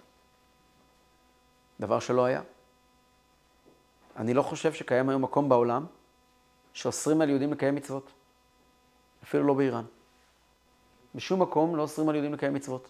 דבר 1.80 2.00
שלא 2.00 2.26
היה. 2.26 2.42
אני 4.18 4.34
לא 4.34 4.42
חושב 4.42 4.74
שקיים 4.74 5.10
היום 5.10 5.22
מקום 5.22 5.50
בעולם 5.50 5.86
שאוסרים 6.74 7.22
על 7.22 7.30
יהודים 7.30 7.54
לקיים 7.54 7.76
מצוות. 7.76 8.12
אפילו 9.24 9.44
לא 9.44 9.54
באיראן. 9.54 9.84
בשום 11.16 11.42
מקום 11.42 11.76
לא 11.76 11.82
אוסרים 11.82 12.10
על 12.10 12.16
יהודים 12.16 12.34
לקיים 12.34 12.54
מצוות. 12.54 12.90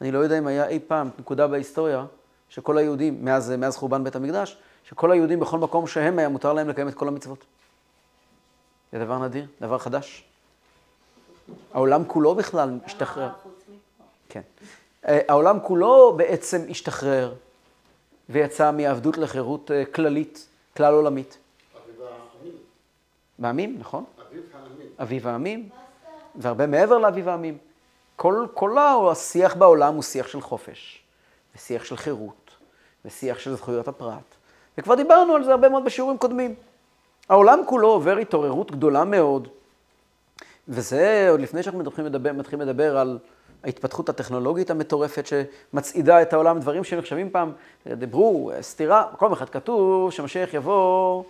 אני 0.00 0.12
לא 0.12 0.18
יודע 0.18 0.38
אם 0.38 0.46
היה 0.46 0.68
אי 0.68 0.80
פעם 0.86 1.10
נקודה 1.18 1.46
בהיסטוריה 1.46 2.06
שכל 2.48 2.78
היהודים, 2.78 3.24
מאז, 3.24 3.50
מאז 3.50 3.76
חורבן 3.76 4.04
בית 4.04 4.16
המקדש, 4.16 4.58
שכל 4.84 5.12
היהודים 5.12 5.40
בכל 5.40 5.58
מקום 5.58 5.86
שהם 5.86 6.18
היה 6.18 6.28
מותר 6.28 6.52
להם 6.52 6.68
לקיים 6.68 6.88
את 6.88 6.94
כל 6.94 7.08
המצוות. 7.08 7.44
זה 8.92 8.98
דבר 8.98 9.18
נדיר, 9.18 9.46
דבר 9.60 9.78
חדש. 9.78 10.24
העולם 11.74 12.04
כולו 12.06 12.34
בכלל 12.34 12.78
השתחרר. 12.84 13.30
כן. 14.28 14.40
אה, 15.08 15.20
העולם 15.28 15.58
כולו 15.62 16.14
בעצם 16.16 16.60
השתחרר 16.70 17.34
ויצא 18.28 18.72
מעבדות 18.72 19.18
לחירות 19.18 19.70
אה, 19.70 19.84
כללית, 19.84 20.46
כלל 20.76 20.94
עולמית. 20.94 21.38
אביב 21.76 22.02
העמים. 22.02 22.56
בעמים, 23.38 23.76
נכון? 23.78 24.04
אביב 24.20 24.42
העמים. 24.54 24.88
אביב 24.98 25.26
העמים, 25.26 25.68
והרבה 26.34 26.66
מעבר 26.66 26.98
לאביב 26.98 27.28
העמים. 27.28 27.58
כל, 28.16 28.46
כל 28.54 28.76
השיח 28.78 29.56
בעולם 29.56 29.94
הוא 29.94 30.02
שיח 30.02 30.26
של 30.28 30.40
חופש, 30.40 31.02
ושיח 31.56 31.84
של 31.84 31.96
חירות, 31.96 32.50
ושיח 33.04 33.38
של 33.38 33.54
זכויות 33.54 33.88
הפרט. 33.88 34.34
וכבר 34.78 34.94
דיברנו 34.94 35.34
על 35.34 35.44
זה 35.44 35.50
הרבה 35.50 35.68
מאוד 35.68 35.84
בשיעורים 35.84 36.18
קודמים. 36.18 36.54
העולם 37.28 37.60
כולו 37.66 37.88
עובר 37.88 38.16
התעוררות 38.16 38.70
גדולה 38.70 39.04
מאוד, 39.04 39.48
וזה 40.68 41.26
עוד 41.30 41.40
לפני 41.40 41.62
שאנחנו 41.62 41.80
מתחילים 41.80 42.06
לדבר, 42.06 42.32
מתחילים 42.32 42.68
לדבר 42.68 42.98
על 42.98 43.18
ההתפתחות 43.64 44.08
הטכנולוגית 44.08 44.70
המטורפת 44.70 45.26
שמצעידה 45.26 46.22
את 46.22 46.32
העולם, 46.32 46.60
דברים 46.60 46.84
שנחשבים 46.84 47.30
פעם, 47.30 47.52
דיברו, 47.86 48.50
סתירה, 48.60 49.04
מקום 49.12 49.32
אחד 49.32 49.48
כתוב 49.48 50.12
שמשיח 50.12 50.54
יבוא, 50.54 51.22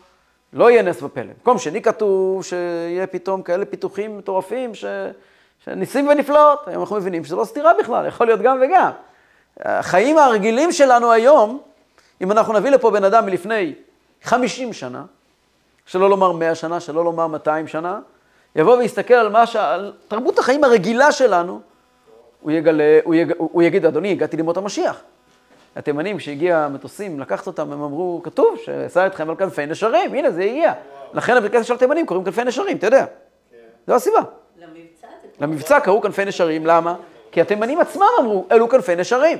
לא 0.52 0.70
יהיה 0.70 0.82
נס 0.82 1.02
ופלא. 1.02 1.32
מקום 1.42 1.58
שני 1.58 1.82
כתוב 1.82 2.44
שיהיה 2.44 3.06
פתאום 3.06 3.42
כאלה 3.42 3.64
פיתוחים 3.64 4.18
מטורפים, 4.18 4.74
ש... 4.74 4.84
שניסים 5.64 6.08
ונפלאות. 6.08 6.68
היום 6.68 6.80
אנחנו 6.80 6.96
מבינים 6.96 7.24
שזה 7.24 7.36
לא 7.36 7.44
סתירה 7.44 7.72
בכלל, 7.78 8.06
יכול 8.06 8.26
להיות 8.26 8.40
גם 8.40 8.62
וגם. 8.62 8.90
החיים 9.60 10.18
הרגילים 10.18 10.72
שלנו 10.72 11.12
היום, 11.12 11.60
אם 12.20 12.32
אנחנו 12.32 12.52
נביא 12.52 12.70
לפה 12.70 12.90
בן 12.90 13.04
אדם 13.04 13.26
מלפני 13.26 13.74
50 14.22 14.72
שנה, 14.72 15.04
שלא 15.88 16.10
לומר 16.10 16.32
100 16.32 16.54
שנה, 16.54 16.80
שלא 16.80 17.04
לומר 17.04 17.26
200 17.26 17.66
שנה, 17.66 18.00
יבוא 18.56 18.76
ויסתכל 18.76 19.14
על, 19.14 19.28
מה 19.28 19.46
ש... 19.46 19.56
על 19.56 19.92
תרבות 20.08 20.38
החיים 20.38 20.64
הרגילה 20.64 21.12
שלנו, 21.12 21.60
הוא, 22.40 22.52
יגלה, 22.52 22.98
הוא, 23.04 23.14
יג... 23.14 23.32
הוא 23.38 23.62
יגיד, 23.62 23.86
אדוני, 23.86 24.12
הגעתי 24.12 24.36
לימות 24.36 24.56
המשיח. 24.56 25.00
התימנים, 25.76 26.18
כשהגיע 26.18 26.58
המטוסים 26.58 27.20
לקחת 27.20 27.46
אותם, 27.46 27.72
הם 27.72 27.82
אמרו, 27.82 28.20
כתוב, 28.24 28.56
שאשא 28.64 29.06
אתכם 29.06 29.30
על 29.30 29.36
כנפי 29.36 29.66
נשרים, 29.66 30.14
הנה, 30.14 30.30
זה 30.30 30.42
הגיע. 30.42 30.72
לכן 31.14 31.36
אפליקציה 31.36 31.64
של 31.64 31.74
התימנים 31.74 32.06
קוראים 32.06 32.24
כנפי 32.24 32.44
נשרים, 32.44 32.76
אתה 32.76 32.86
יודע. 32.86 33.04
זו 33.86 33.94
הסיבה. 33.94 34.20
למבצע 34.58 35.06
זה 35.22 35.28
למבצע 35.40 35.80
קראו 35.80 36.00
כנפי 36.00 36.24
נשרים, 36.24 36.66
למה? 36.66 36.94
כי 37.32 37.40
התימנים 37.40 37.80
עצמם 37.80 38.06
אמרו, 38.20 38.46
אלו 38.52 38.68
כנפי 38.68 38.96
נשרים. 38.96 39.38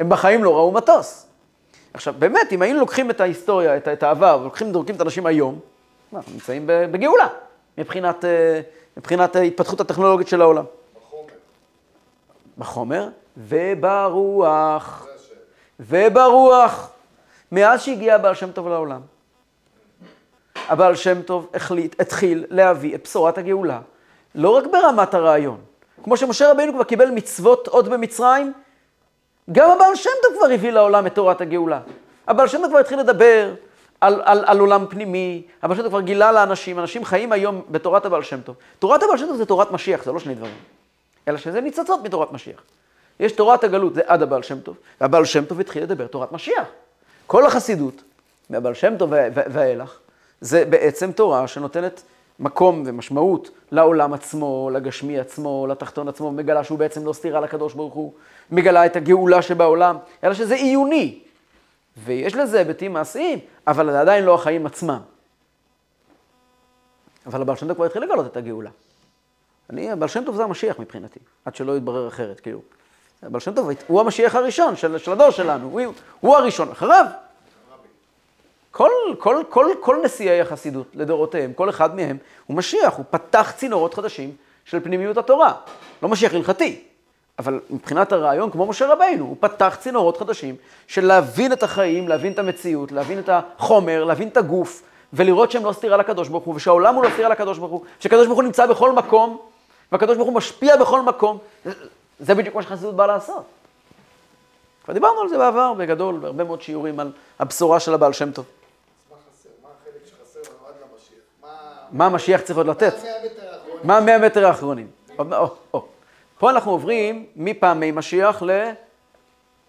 הם 0.00 0.08
בחיים 0.08 0.44
לא 0.44 0.56
ראו 0.56 0.72
מטוס. 0.72 1.27
עכשיו, 1.98 2.14
באמת, 2.18 2.52
אם 2.52 2.62
היינו 2.62 2.80
לוקחים 2.80 3.10
את 3.10 3.20
ההיסטוריה, 3.20 3.76
את, 3.76 3.88
את 3.88 4.02
העבר, 4.02 4.38
ולוקחים, 4.40 4.72
דורקים 4.72 4.94
את 4.94 5.00
האנשים 5.00 5.26
היום, 5.26 5.58
אנחנו 6.12 6.32
נמצאים 6.32 6.62
בגאולה, 6.66 7.26
מבחינת, 7.78 8.24
אה, 8.24 8.60
מבחינת 8.96 9.36
ההתפתחות 9.36 9.80
הטכנולוגית 9.80 10.28
של 10.28 10.40
העולם. 10.40 10.64
בחומר 12.58 13.08
וברוח. 13.36 15.06
וברוח. 15.80 16.90
מאז 17.52 17.82
שהגיע 17.82 18.14
הבעל 18.14 18.34
שם 18.34 18.52
טוב 18.52 18.68
לעולם, 18.68 19.00
הבעל 20.68 20.96
שם 20.96 21.22
טוב 21.22 21.50
החליט, 21.54 22.00
התחיל 22.00 22.46
להביא 22.50 22.94
את 22.94 23.02
בשורת 23.04 23.38
הגאולה, 23.38 23.80
לא 24.34 24.50
רק 24.50 24.64
ברמת 24.72 25.14
הרעיון. 25.14 25.60
כמו 26.04 26.16
שמשה 26.16 26.50
רבינו 26.50 26.72
כבר 26.72 26.84
קיבל 26.84 27.10
מצוות 27.10 27.68
עוד 27.68 27.88
במצרים, 27.88 28.52
גם 29.52 29.70
הבעל 29.70 29.96
שם 29.96 30.10
טוב 30.22 30.32
כבר 30.38 30.54
הביא 30.54 30.70
לעולם 30.70 31.06
את 31.06 31.14
תורת 31.14 31.40
הגאולה. 31.40 31.80
הבעל 32.28 32.48
שם 32.48 32.58
טוב 32.58 32.68
כבר 32.68 32.78
התחיל 32.78 32.98
לדבר 32.98 33.54
על, 34.00 34.22
על, 34.24 34.44
על 34.46 34.58
עולם 34.58 34.86
פנימי, 34.90 35.42
הבעל 35.62 35.76
שם 35.76 35.82
טוב 35.82 35.90
כבר 35.90 36.00
גילה 36.00 36.32
לאנשים, 36.32 36.78
אנשים 36.78 37.04
חיים 37.04 37.32
היום 37.32 37.62
בתורת 37.70 38.06
הבעל 38.06 38.22
שם 38.22 38.40
טוב. 38.40 38.56
תורת 38.78 39.02
הבעל 39.02 39.18
שם 39.18 39.26
טוב 39.26 39.36
זה 39.36 39.46
תורת 39.46 39.70
משיח, 39.70 40.04
זה 40.04 40.12
לא 40.12 40.18
שני 40.18 40.34
דברים. 40.34 40.54
אלא 41.28 41.36
שזה 41.36 41.60
ניצוצות 41.60 42.02
מתורת 42.04 42.32
משיח. 42.32 42.62
יש 43.20 43.32
תורת 43.32 43.64
הגלות, 43.64 43.94
זה 43.94 44.00
עד 44.06 44.22
הבעל 44.22 44.42
שם 44.42 44.60
טוב, 44.60 44.76
והבעל 45.00 45.24
שם 45.24 45.44
טוב 45.44 45.60
התחיל 45.60 45.82
לדבר 45.82 46.06
תורת 46.06 46.32
משיח. 46.32 46.68
כל 47.26 47.46
החסידות, 47.46 48.02
מהבעל 48.50 48.74
שם 48.74 48.96
טוב 48.98 49.12
ואילך, 49.34 49.98
זה 50.40 50.64
בעצם 50.64 51.12
תורה 51.12 51.48
שנותנת 51.48 52.02
מקום 52.38 52.82
ומשמעות 52.86 53.50
לעולם 53.70 54.12
עצמו, 54.12 54.70
לגשמי 54.72 55.18
עצמו, 55.18 55.66
לתחתון 55.66 56.08
עצמו, 56.08 56.32
מגלה 56.32 56.64
שהוא 56.64 56.78
בעצם 56.78 57.06
לא 57.06 57.12
סתירה 57.12 57.40
לקדוש 57.40 57.74
ברוך 57.74 57.94
הוא, 57.94 58.12
מגלה 58.50 58.86
את 58.86 58.96
הגאולה 58.96 59.42
שבעולם, 59.42 59.96
אלא 60.24 60.34
שזה 60.34 60.54
עיוני. 60.54 61.18
ויש 62.04 62.34
לזה 62.34 62.58
היבטים 62.58 62.92
מעשיים, 62.92 63.38
אבל 63.66 63.90
זה 63.90 64.00
עדיין 64.00 64.24
לא 64.24 64.34
החיים 64.34 64.66
עצמם. 64.66 65.00
אבל 67.26 67.42
הבעל 67.42 67.56
שם 67.56 67.66
טוב 67.68 67.76
כבר 67.76 67.84
התחיל 67.84 68.02
לגלות 68.02 68.26
את 68.26 68.36
הגאולה. 68.36 68.70
אני, 69.70 69.90
הבעל 69.90 70.08
שם 70.08 70.24
טוב 70.24 70.36
זה 70.36 70.44
המשיח 70.44 70.78
מבחינתי, 70.78 71.18
עד 71.44 71.54
שלא 71.54 71.76
יתברר 71.76 72.08
אחרת, 72.08 72.40
כאילו. 72.40 72.60
הבעל 73.22 73.40
שם 73.40 73.54
טוב 73.54 73.68
הוא 73.86 74.00
המשיח 74.00 74.34
הראשון 74.34 74.76
של, 74.76 74.98
של 74.98 75.12
הדור 75.12 75.30
שלנו, 75.30 75.68
הוא, 75.68 75.92
הוא 76.20 76.36
הראשון, 76.36 76.70
אחריו. 76.70 77.06
כל, 78.78 78.90
כל, 79.18 79.42
כל, 79.48 79.66
כל 79.80 79.96
נשיאי 80.04 80.40
החסידות 80.40 80.86
לדורותיהם, 80.94 81.52
כל 81.52 81.70
אחד 81.70 81.96
מהם 81.96 82.16
הוא 82.46 82.56
משיח, 82.56 82.96
הוא 82.96 83.04
פתח 83.10 83.52
צינורות 83.56 83.94
חדשים 83.94 84.32
של 84.64 84.80
פנימיות 84.80 85.16
התורה. 85.16 85.52
לא 86.02 86.08
משיח 86.08 86.34
הלכתי, 86.34 86.82
אבל 87.38 87.60
מבחינת 87.70 88.12
הרעיון, 88.12 88.50
כמו 88.50 88.66
משה 88.66 88.92
רבינו, 88.92 89.24
הוא 89.24 89.36
פתח 89.40 89.76
צינורות 89.80 90.16
חדשים 90.16 90.56
של 90.86 91.06
להבין 91.06 91.52
את 91.52 91.62
החיים, 91.62 92.08
להבין 92.08 92.32
את 92.32 92.38
המציאות, 92.38 92.92
להבין 92.92 93.18
את 93.18 93.28
החומר, 93.32 94.04
להבין 94.04 94.28
את 94.28 94.36
הגוף, 94.36 94.82
ולראות 95.12 95.50
שהם 95.50 95.64
לא 95.64 95.72
סתירה 95.72 95.96
לקדוש 95.96 96.28
ברוך 96.28 96.44
הוא, 96.44 96.54
ושהעולם 96.54 96.94
הוא 96.94 97.04
לא 97.04 97.10
סתירה 97.10 97.28
לקדוש 97.28 97.58
ברוך 97.58 97.72
הוא, 97.72 97.82
שהקדוש 98.00 98.26
ברוך 98.26 98.38
הוא 98.38 98.44
נמצא 98.44 98.66
בכל 98.66 98.92
מקום, 98.92 99.38
והקדוש 99.92 100.16
ברוך 100.16 100.28
הוא 100.28 100.36
משפיע 100.36 100.76
בכל 100.76 101.02
מקום. 101.02 101.38
זה 102.20 102.34
בדיוק 102.34 102.54
מה 102.54 102.62
שחסידות 102.62 102.96
באה 102.96 103.06
לעשות. 103.06 103.44
כבר 104.84 104.94
דיברנו 104.94 105.20
על 105.20 105.28
זה 105.28 105.38
בעבר, 105.38 105.74
בגדול, 105.74 106.18
בהרבה 106.18 106.44
מאוד 106.44 106.62
שיעורים 106.62 107.00
על 107.00 107.12
הבשורה 107.38 107.80
של 107.80 107.94
הבעל 107.94 108.12
שם 108.12 108.32
טוב. 108.32 108.44
מה 109.10 109.16
חסר? 109.16 109.48
מה 109.62 109.68
החלק 109.68 110.02
שחסר 110.06 110.50
לנו 110.50 110.66
עד 110.68 110.74
למשיח? 110.82 111.18
מה... 111.92 112.06
המשיח 112.06 112.40
צריך 112.40 112.56
עוד 112.58 112.66
לתת? 112.66 112.94
מה 113.84 113.98
המאה 113.98 114.18
מטר 114.18 114.46
האחרונים? 114.46 114.90
פה 116.38 116.50
אנחנו 116.50 116.70
עוברים 116.70 117.26
מפעמי 117.36 117.90
משיח 117.90 118.42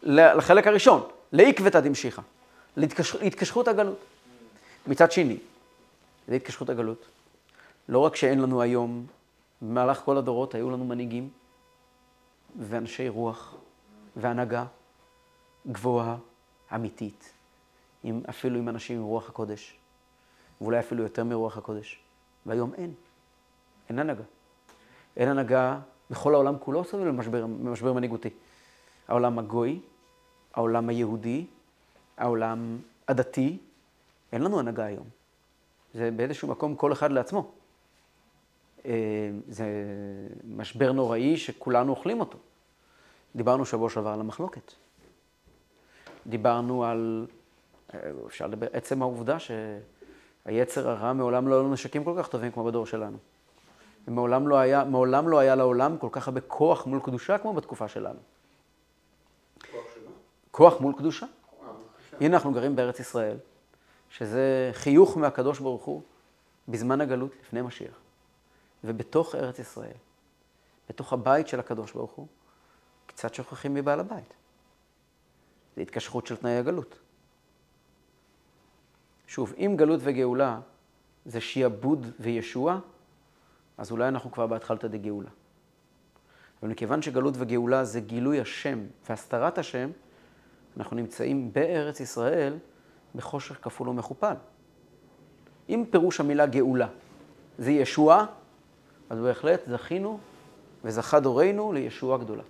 לחלק 0.04 0.68
הראשון, 0.68 1.08
לעקבתא 1.32 1.80
דמשיחא, 1.80 2.22
להתקש... 2.78 3.16
להתקשרות 3.16 3.68
הגלות. 3.68 4.00
מצד 4.88 5.12
שני, 5.12 5.38
להתקשרות 6.28 6.70
הגלות, 6.70 7.06
לא 7.90 8.00
רק 8.00 8.16
שאין 8.16 8.42
לנו 8.42 8.62
היום, 8.62 9.06
במהלך 9.62 10.02
כל 10.06 10.18
הדורות 10.18 10.56
היו 10.56 10.70
לנו 10.72 10.86
מנהיגים 10.86 11.30
ואנשי 12.60 13.10
רוח 13.10 13.56
והנהגה 14.16 14.66
גבוהה, 15.72 16.16
אמיתית, 16.76 17.32
עם, 18.04 18.22
אפילו 18.30 18.60
עם 18.60 18.70
אנשים 18.70 18.98
עם 18.98 19.04
רוח 19.04 19.30
הקודש, 19.30 19.76
ואולי 20.62 20.80
אפילו 20.80 21.04
יותר 21.04 21.24
מרוח 21.24 21.58
הקודש, 21.58 22.00
והיום 22.45 22.73
אין, 22.73 22.93
אין 23.89 23.99
הנהגה. 23.99 24.23
אין 25.17 25.30
הנהגה 25.30 25.80
בכל 26.10 26.34
העולם 26.34 26.56
כולו 26.60 26.84
סביב 26.84 27.04
למשבר, 27.08 27.41
למשבר 27.41 27.93
מנהיגותי. 27.93 28.30
העולם 29.08 29.39
הגוי, 29.39 29.80
העולם 30.54 30.89
היהודי, 30.89 31.45
העולם 32.17 32.78
הדתי, 33.08 33.58
אין 34.32 34.41
לנו 34.41 34.60
הנהגה 34.60 34.86
היום. 34.86 35.08
זה 35.93 36.12
באיזשהו 36.12 36.47
מקום 36.47 36.75
כל 36.75 36.93
אחד 36.93 37.12
לעצמו. 37.12 37.52
אה, 38.86 39.30
זה 39.47 39.65
משבר 40.56 40.91
נוראי 40.91 41.38
שכולנו 41.38 41.91
אוכלים 41.91 42.19
אותו. 42.19 42.38
דיברנו 43.36 43.65
שבוע 43.65 43.89
שעבר 43.89 44.10
על 44.10 44.19
המחלוקת. 44.19 44.73
דיברנו 46.28 46.86
על, 46.86 47.28
אה, 47.93 47.99
אפשר 48.28 48.47
לדבר, 48.47 48.67
עצם 48.73 49.02
העובדה 49.02 49.38
שהיצר 50.43 50.89
הרע 50.89 51.13
מעולם 51.13 51.47
לא 51.47 51.56
היו 51.56 51.63
לו 51.63 51.73
נשקים 51.73 52.04
כל 52.04 52.13
כך 52.17 52.28
טובים 52.28 52.52
כמו 52.52 52.63
בדור 52.63 52.86
שלנו. 52.86 53.17
ומעולם 54.08 54.47
לא 54.47 54.56
היה, 54.56 54.84
מעולם 54.84 55.30
לא 55.30 55.39
היה 55.39 55.56
לעולם 55.56 55.97
כל 55.97 56.08
כך 56.12 56.28
הרבה 56.28 56.41
כוח 56.41 56.86
מול 56.86 56.99
קדושה 57.04 57.38
כמו 57.38 57.54
בתקופה 57.54 57.88
שלנו. 57.88 58.19
כוח? 59.71 59.84
כוח 60.52 60.82
מול 60.82 60.93
קדושה. 60.97 61.25
הנה 62.21 62.36
אנחנו 62.36 62.52
גרים 62.54 62.75
בארץ 62.75 62.99
ישראל, 62.99 63.38
שזה 64.10 64.71
חיוך 64.73 65.17
מהקדוש 65.17 65.60
ברוך 65.60 65.84
הוא 65.84 66.02
בזמן 66.67 67.02
הגלות 67.02 67.32
לפני 67.41 67.62
משיח. 67.62 67.99
ובתוך 68.84 69.36
ארץ 69.36 69.60
ישראל, 69.60 69.97
בתוך 70.89 71.13
הבית 71.13 71.47
של 71.47 71.60
הקדוש 71.60 71.91
ברוך 71.91 72.12
הוא, 72.12 72.28
קצת 73.06 73.34
שוכחים 73.34 73.73
מבעל 73.73 73.99
הבית. 73.99 74.34
זה 75.75 75.82
התקשרות 75.82 76.28
של 76.28 76.36
תנאי 76.36 76.58
הגלות. 76.58 76.99
שוב, 79.30 79.54
אם 79.58 79.74
גלות 79.78 80.00
וגאולה 80.04 80.60
זה 81.26 81.42
שיעבוד 81.42 82.08
וישוע, 82.20 82.80
אז 83.78 83.92
אולי 83.92 84.08
אנחנו 84.08 84.32
כבר 84.32 84.48
בהתחלתא 84.48 84.88
דגאולה. 84.88 85.30
אבל 86.62 86.72
מכיוון 86.72 87.02
שגלות 87.02 87.34
וגאולה 87.38 87.84
זה 87.84 88.00
גילוי 88.00 88.39
השם 88.39 88.80
והסתרת 89.10 89.58
השם, 89.58 89.89
אנחנו 90.78 90.96
נמצאים 90.96 91.54
בארץ 91.54 92.00
ישראל 92.00 92.58
בחושך 93.15 93.60
כפול 93.62 93.89
ומכופל. 93.89 94.34
אם 95.70 95.84
פירוש 95.92 96.20
המילה 96.20 96.46
גאולה 96.46 96.88
זה 97.58 97.72
ישועה, 97.72 98.26
אז 99.10 99.20
בהחלט 99.20 99.62
זכינו 99.70 100.20
וזכה 100.84 101.20
דורנו 101.20 101.74
לישועה 101.74 102.18
גדולה. 102.18 102.44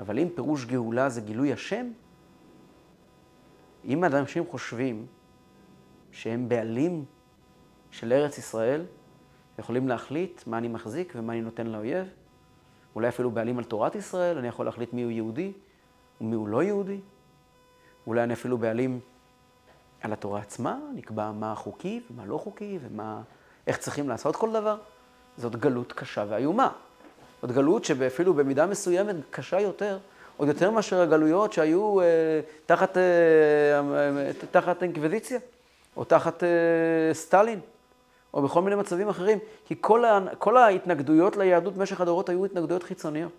אבל 0.00 0.18
אם 0.18 0.28
פירוש 0.34 0.64
גאולה 0.64 1.08
זה 1.08 1.20
גילוי 1.20 1.52
השם, 1.52 1.86
אם 3.84 4.04
אנשים 4.04 4.44
חושבים 4.50 5.06
שהם 6.12 6.48
בעלים 6.48 7.04
של 7.90 8.12
ארץ 8.12 8.38
ישראל, 8.38 8.84
יכולים 9.58 9.88
להחליט 9.88 10.46
מה 10.46 10.58
אני 10.58 10.68
מחזיק 10.68 11.12
ומה 11.16 11.32
אני 11.32 11.40
נותן 11.40 11.66
לאויב, 11.66 12.06
אולי 12.94 13.08
אפילו 13.08 13.30
בעלים 13.30 13.58
על 13.58 13.64
תורת 13.64 13.94
ישראל, 13.94 14.38
אני 14.38 14.48
יכול 14.48 14.66
להחליט 14.66 14.92
מי 14.92 15.02
הוא 15.02 15.10
יהודי 15.10 15.52
ומי 16.20 16.36
הוא 16.36 16.48
לא 16.48 16.62
יהודי, 16.62 17.00
אולי 18.06 18.22
אני 18.22 18.32
אפילו 18.32 18.58
בעלים 18.58 19.00
על 20.00 20.12
התורה 20.12 20.40
עצמה, 20.40 20.78
נקבע 20.94 21.32
מה 21.32 21.54
חוקי 21.54 22.00
ומה 22.10 22.26
לא 22.26 22.38
חוקי 22.38 22.78
ומה, 22.82 23.22
איך 23.66 23.78
צריכים 23.78 24.08
לעשות 24.08 24.36
כל 24.36 24.52
דבר. 24.52 24.78
זאת 25.36 25.56
גלות 25.56 25.92
קשה 25.92 26.24
ואיומה. 26.28 26.68
זאת 27.42 27.52
גלות 27.52 27.84
שאפילו 27.84 28.34
במידה 28.34 28.66
מסוימת 28.66 29.16
קשה 29.30 29.60
יותר, 29.60 29.98
עוד 30.42 30.48
יותר 30.48 30.70
מאשר 30.70 31.00
הגלויות 31.00 31.52
שהיו 31.52 32.00
אה, 32.00 32.06
תחת, 32.66 32.96
אה, 32.96 33.02
אה, 33.80 34.30
תחת 34.50 34.82
אינקוויזיציה, 34.82 35.38
או 35.96 36.04
תחת 36.04 36.42
סטלין, 37.12 37.60
או 38.34 38.42
בכל 38.42 38.62
מיני 38.62 38.76
מצבים 38.76 39.08
אחרים. 39.08 39.38
כי 39.64 39.74
כל, 39.80 40.04
ה, 40.04 40.20
כל 40.38 40.56
ההתנגדויות 40.56 41.36
ליהדות 41.36 41.74
במשך 41.74 42.00
הדורות 42.00 42.28
היו 42.28 42.44
התנגדויות 42.44 42.82
חיצוניות. 42.82 43.32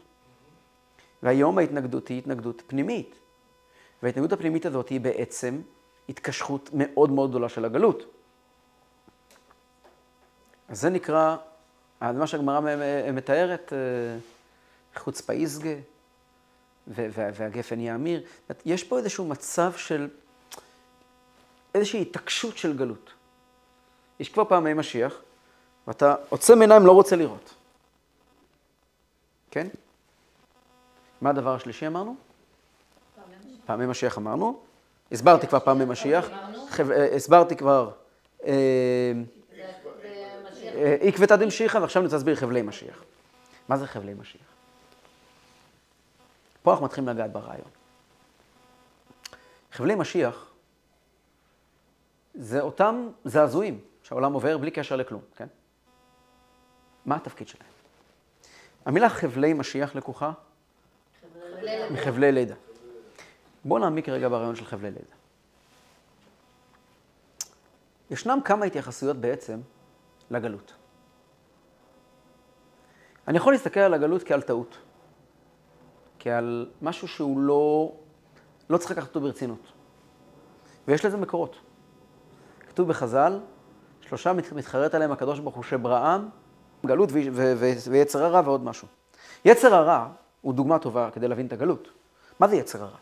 והיום 1.23 1.57
ההתנגדות 1.57 2.07
היא 2.07 2.17
התנגדות 2.17 2.61
פנימית. 2.67 3.15
וההתנגדות 4.03 4.33
הפנימית 4.33 4.65
הזאת 4.65 4.89
היא 4.89 5.01
בעצם 5.01 5.61
התקשרות 6.09 6.69
מאוד 6.73 7.11
מאוד 7.11 7.29
גדולה 7.29 7.49
של 7.49 7.65
הגלות. 7.65 8.05
אז 10.69 10.81
זה 10.81 10.89
נקרא, 10.89 11.35
מה 12.01 12.27
שהגמרא 12.27 12.59
מתארת, 13.13 13.73
חוצפה 14.95 15.33
איסגה 15.33 15.75
והגפן 16.87 17.79
יאמיר. 17.79 18.23
יש 18.65 18.83
פה 18.83 18.97
איזשהו 18.97 19.25
מצב 19.25 19.73
של, 19.77 20.07
איזושהי 21.75 22.01
התעקשות 22.01 22.57
של 22.57 22.77
גלות. 22.77 23.11
יש 24.19 24.29
כבר 24.29 24.45
פעמי 24.45 24.73
משיח, 24.73 25.21
ואתה 25.87 26.15
עוצם 26.29 26.61
עיניים, 26.61 26.85
לא 26.85 26.91
רוצה 26.91 27.15
לראות. 27.15 27.53
כן? 29.51 29.67
מה 31.21 31.29
הדבר 31.29 31.55
השלישי 31.55 31.87
אמרנו? 31.87 32.15
פעמי 33.65 33.85
משיח 33.85 34.17
אמרנו. 34.17 34.59
הסברתי 35.11 35.47
כבר 35.47 35.59
פעמי 35.59 35.85
משיח. 35.85 36.29
אה, 36.91 37.15
הסברתי 37.15 37.55
כבר 37.55 37.91
עקבתא 41.01 41.35
דמשיחא, 41.35 41.77
ועכשיו 41.77 41.99
אני 41.99 42.05
רוצה 42.05 42.15
להסביר 42.15 42.35
חבלי 42.35 42.61
משיח. 42.61 43.03
מה 43.69 43.77
זה 43.77 43.87
חבלי 43.87 44.13
משיח? 44.13 44.52
פה 46.63 46.71
אנחנו 46.71 46.85
מתחילים 46.85 47.09
לגעת 47.09 47.31
ברעיון. 47.31 47.67
חבלי 49.71 49.95
משיח 49.95 50.51
זה 52.33 52.61
אותם 52.61 53.09
זעזועים 53.25 53.81
שהעולם 54.03 54.33
עובר 54.33 54.57
בלי 54.57 54.71
קשר 54.71 54.95
לכלום, 54.95 55.21
כן? 55.35 55.47
מה 57.05 57.15
התפקיד 57.15 57.47
שלהם? 57.47 57.69
המילה 58.85 59.09
חבלי 59.09 59.53
משיח 59.53 59.95
לקוחה 59.95 60.31
מחבלי 61.91 62.31
לידה. 62.31 62.55
בואו 63.65 63.79
נעמיק 63.79 64.09
רגע 64.09 64.29
ברעיון 64.29 64.55
של 64.55 64.65
חבלי 64.65 64.91
לידה. 64.91 65.15
ישנם 68.11 68.39
כמה 68.45 68.65
התייחסויות 68.65 69.17
בעצם 69.17 69.59
לגלות. 70.31 70.73
אני 73.27 73.37
יכול 73.37 73.53
להסתכל 73.53 73.79
על 73.79 73.93
הגלות 73.93 74.23
כעל 74.23 74.41
טעות, 74.41 74.77
כעל 76.23 76.67
משהו 76.81 77.07
שהוא 77.07 77.39
לא, 77.39 77.91
לא 78.69 78.77
צריך 78.77 78.91
לקחת 78.91 79.07
אותו 79.07 79.21
ברצינות. 79.21 79.71
ויש 80.87 81.05
לזה 81.05 81.17
מקורות. 81.17 81.55
כתוב 82.69 82.87
בחז"ל, 82.87 83.39
שלושה 84.01 84.33
מתחרט 84.33 84.95
עליהם 84.95 85.11
הקדוש 85.11 85.39
ברוך 85.39 85.55
הוא 85.55 85.63
שבראם, 85.63 86.29
גלות 86.85 87.09
ויצר 87.89 88.25
הרע 88.25 88.41
ועוד 88.45 88.63
משהו. 88.63 88.87
יצר 89.45 89.75
הרע 89.75 90.07
הוא 90.41 90.53
דוגמה 90.53 90.79
טובה 90.79 91.09
כדי 91.13 91.27
להבין 91.27 91.45
את 91.45 91.53
הגלות. 91.53 91.87
מה 92.39 92.47
זה 92.47 92.55
יצר 92.55 92.83
הרע? 92.83 92.97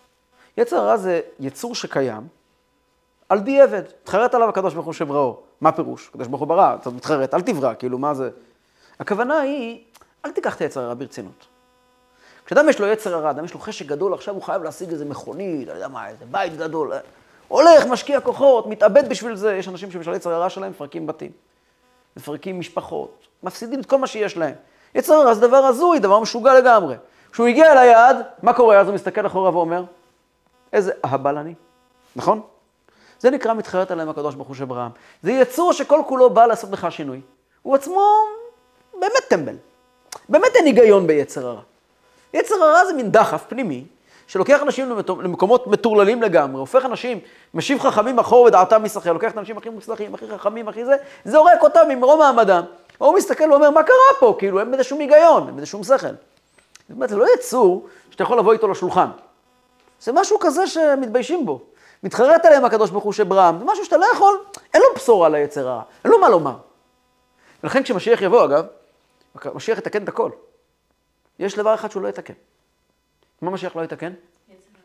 יצר 0.58 0.76
הרע 0.76 0.98
זה 0.98 1.22
יצור 1.40 1.76
שקיים 1.76 2.28
על 3.30 3.40
די 3.40 3.62
עבד. 3.62 3.84
מתחרט 4.02 4.36
עליו 4.36 4.50
הקדוש 4.50 4.74
ברוך 4.74 4.86
הוא 4.86 4.94
שבראו. 4.94 5.40
מה 5.62 5.72
פירוש? 5.72 6.10
הקדוש 6.10 6.28
ברוך 6.28 6.40
הוא 6.40 6.48
ברא, 6.48 6.76
אתה 6.76 6.90
מתחרט, 6.90 7.34
אל 7.34 7.42
תברא, 7.42 7.74
כאילו, 7.80 7.98
מה 7.98 8.14
זה? 8.14 8.30
הכוונה 9.00 9.40
היא, 9.40 9.84
אל 10.26 10.32
תיקח 10.32 10.56
את 10.56 10.62
היצר 10.62 10.82
הרע 10.82 10.94
ברצינות. 10.94 11.51
כשאדם 12.52 12.70
יש 12.70 12.80
לו 12.80 12.88
יצר 12.88 13.16
הרע, 13.16 13.30
אדם 13.30 13.46
יש 13.46 13.54
לו 13.54 13.60
חשק 13.60 13.86
גדול, 13.86 14.14
עכשיו 14.14 14.36
הוא 14.36 14.44
חייב 14.44 14.64
להשיג 14.64 14.92
איזה 14.92 15.06
מכונית, 15.06 15.68
לא 15.68 15.74
יודע 15.74 15.88
מה, 15.88 16.08
איזה 16.08 16.26
בית 16.32 16.58
גדול. 16.58 16.92
הולך, 17.48 17.86
משקיע 17.86 18.20
כוחות, 18.20 18.68
מתאבד 18.68 19.10
בשביל 19.10 19.36
זה. 19.36 19.56
יש 19.56 19.68
אנשים 19.68 19.92
שבשביל 19.92 20.16
יצר 20.16 20.34
הרע 20.34 20.50
שלהם 20.50 20.72
מפרקים 20.72 21.08
בתים. 21.08 21.32
מפרקים 22.18 22.60
משפחות, 22.60 23.28
מפסידים 23.44 23.80
את 23.80 23.86
כל 23.86 23.98
מה 23.98 24.08
שיש 24.08 24.38
להם. 24.38 24.54
יצר 24.96 25.14
הרע 25.14 25.34
זה 25.34 25.48
דבר 25.48 25.58
הזוי, 25.58 26.00
דבר 26.00 26.20
משוגע 26.20 26.54
לגמרי. 26.54 26.96
כשהוא 27.32 27.48
הגיע 27.48 27.72
אל 27.72 27.78
היעד, 27.78 28.18
מה 28.44 28.54
קורה? 28.54 28.80
אז 28.80 28.88
הוא 28.88 28.96
מסתכל 28.96 29.26
אחורה 29.26 29.56
ואומר, 29.56 29.84
איזה 30.74 30.92
אהבל 31.06 31.38
אני, 31.38 31.54
נכון? 32.16 32.42
זה 33.20 33.30
נקרא 33.30 33.54
מתחרט 33.54 33.92
עליהם 33.92 34.10
הקדוש 34.10 34.36
ברוך 34.36 34.48
הוא 34.48 34.56
שברעם. 34.56 34.92
זה 35.24 35.32
יצור 35.32 35.74
שכל 35.74 36.02
כולו 36.08 36.30
בא 36.30 36.46
לעשות 36.46 36.72
לך 36.72 36.92
שינוי. 36.92 37.22
הוא 37.62 37.76
עצמו 37.76 38.02
באמת 39.00 39.24
טמבל. 39.30 39.56
באמת 40.30 40.56
אין 40.56 40.66
היגיון 40.66 41.08
ביצר 41.08 41.48
הרע. 41.48 41.62
יצר 42.34 42.56
הרע 42.64 42.86
זה 42.86 42.94
מין 42.94 43.12
דחף 43.12 43.44
פנימי, 43.48 43.84
שלוקח 44.28 44.62
אנשים 44.62 44.90
למקומות 45.22 45.68
מטורללים 45.68 46.22
לגמרי, 46.22 46.60
הופך 46.60 46.86
אנשים, 46.86 47.20
משיב 47.54 47.80
חכמים 47.80 48.20
אחור 48.20 48.46
ודעתם 48.46 48.84
מסחר, 48.84 49.14
לוקח 49.14 49.32
את 49.32 49.38
האנשים 49.38 49.58
הכי 49.58 49.70
מוצלחים, 49.70 50.16
הכי 50.16 50.26
חכמים, 50.28 50.68
הכי 50.68 50.86
זה, 50.86 50.96
זורק 51.26 51.64
אותם 51.64 51.82
ממרום 51.90 52.20
מעמדם. 52.20 52.64
הוא 52.98 53.16
מסתכל 53.16 53.52
ואומר, 53.52 53.70
מה 53.70 53.84
קרה 53.84 54.20
פה? 54.20 54.36
כאילו, 54.40 54.60
אין 54.60 54.72
בזה 54.72 54.84
שום 54.84 55.00
היגיון, 55.00 55.48
אין 55.48 55.56
בזה 55.56 55.66
שום 55.66 55.84
שכל. 55.84 55.96
זאת 55.98 56.16
אומרת, 56.92 57.10
זה 57.10 57.18
לא 57.18 57.26
יצור 57.34 57.88
שאתה 58.10 58.24
יכול 58.24 58.40
לבוא 58.40 58.54
איתו 58.54 58.68
לשולחן. 58.68 59.08
זה 60.02 60.12
משהו 60.12 60.40
כזה 60.40 60.68
שמתביישים 60.68 61.46
בו. 61.46 61.62
מתחרט 62.04 62.46
עליהם 62.46 62.66
הקדוש 62.66 62.90
ברוך 62.90 63.04
הוא 63.04 63.14
שברם, 63.14 63.58
זה 63.60 63.66
משהו 63.66 63.86
שאתה 63.86 63.98
לא 63.98 64.06
יכול, 64.14 64.40
אין 64.74 64.82
לו 64.82 64.88
בשורה 64.96 65.28
על 65.28 65.36
היצר 65.36 65.68
הרע, 65.68 65.82
אין 66.04 66.12
לו 66.12 66.20
מה 66.20 66.30
לומר. 66.30 66.56
ולכן 67.64 67.84
כשמשיח 67.84 68.22
יבוא, 68.22 68.46
אגב, 68.46 68.66
משיח 69.54 69.78
יתקן 69.78 70.04
את 70.04 70.10
הכל. 70.10 70.30
יש 71.42 71.56
דבר 71.56 71.76
אחד 71.76 71.92
שהוא 71.92 72.04
לא 72.04 72.08
יתקן. 72.08 72.34
מה 73.42 73.52
משיח 73.52 73.76
לא 73.76 73.82
יתקן? 73.82 74.14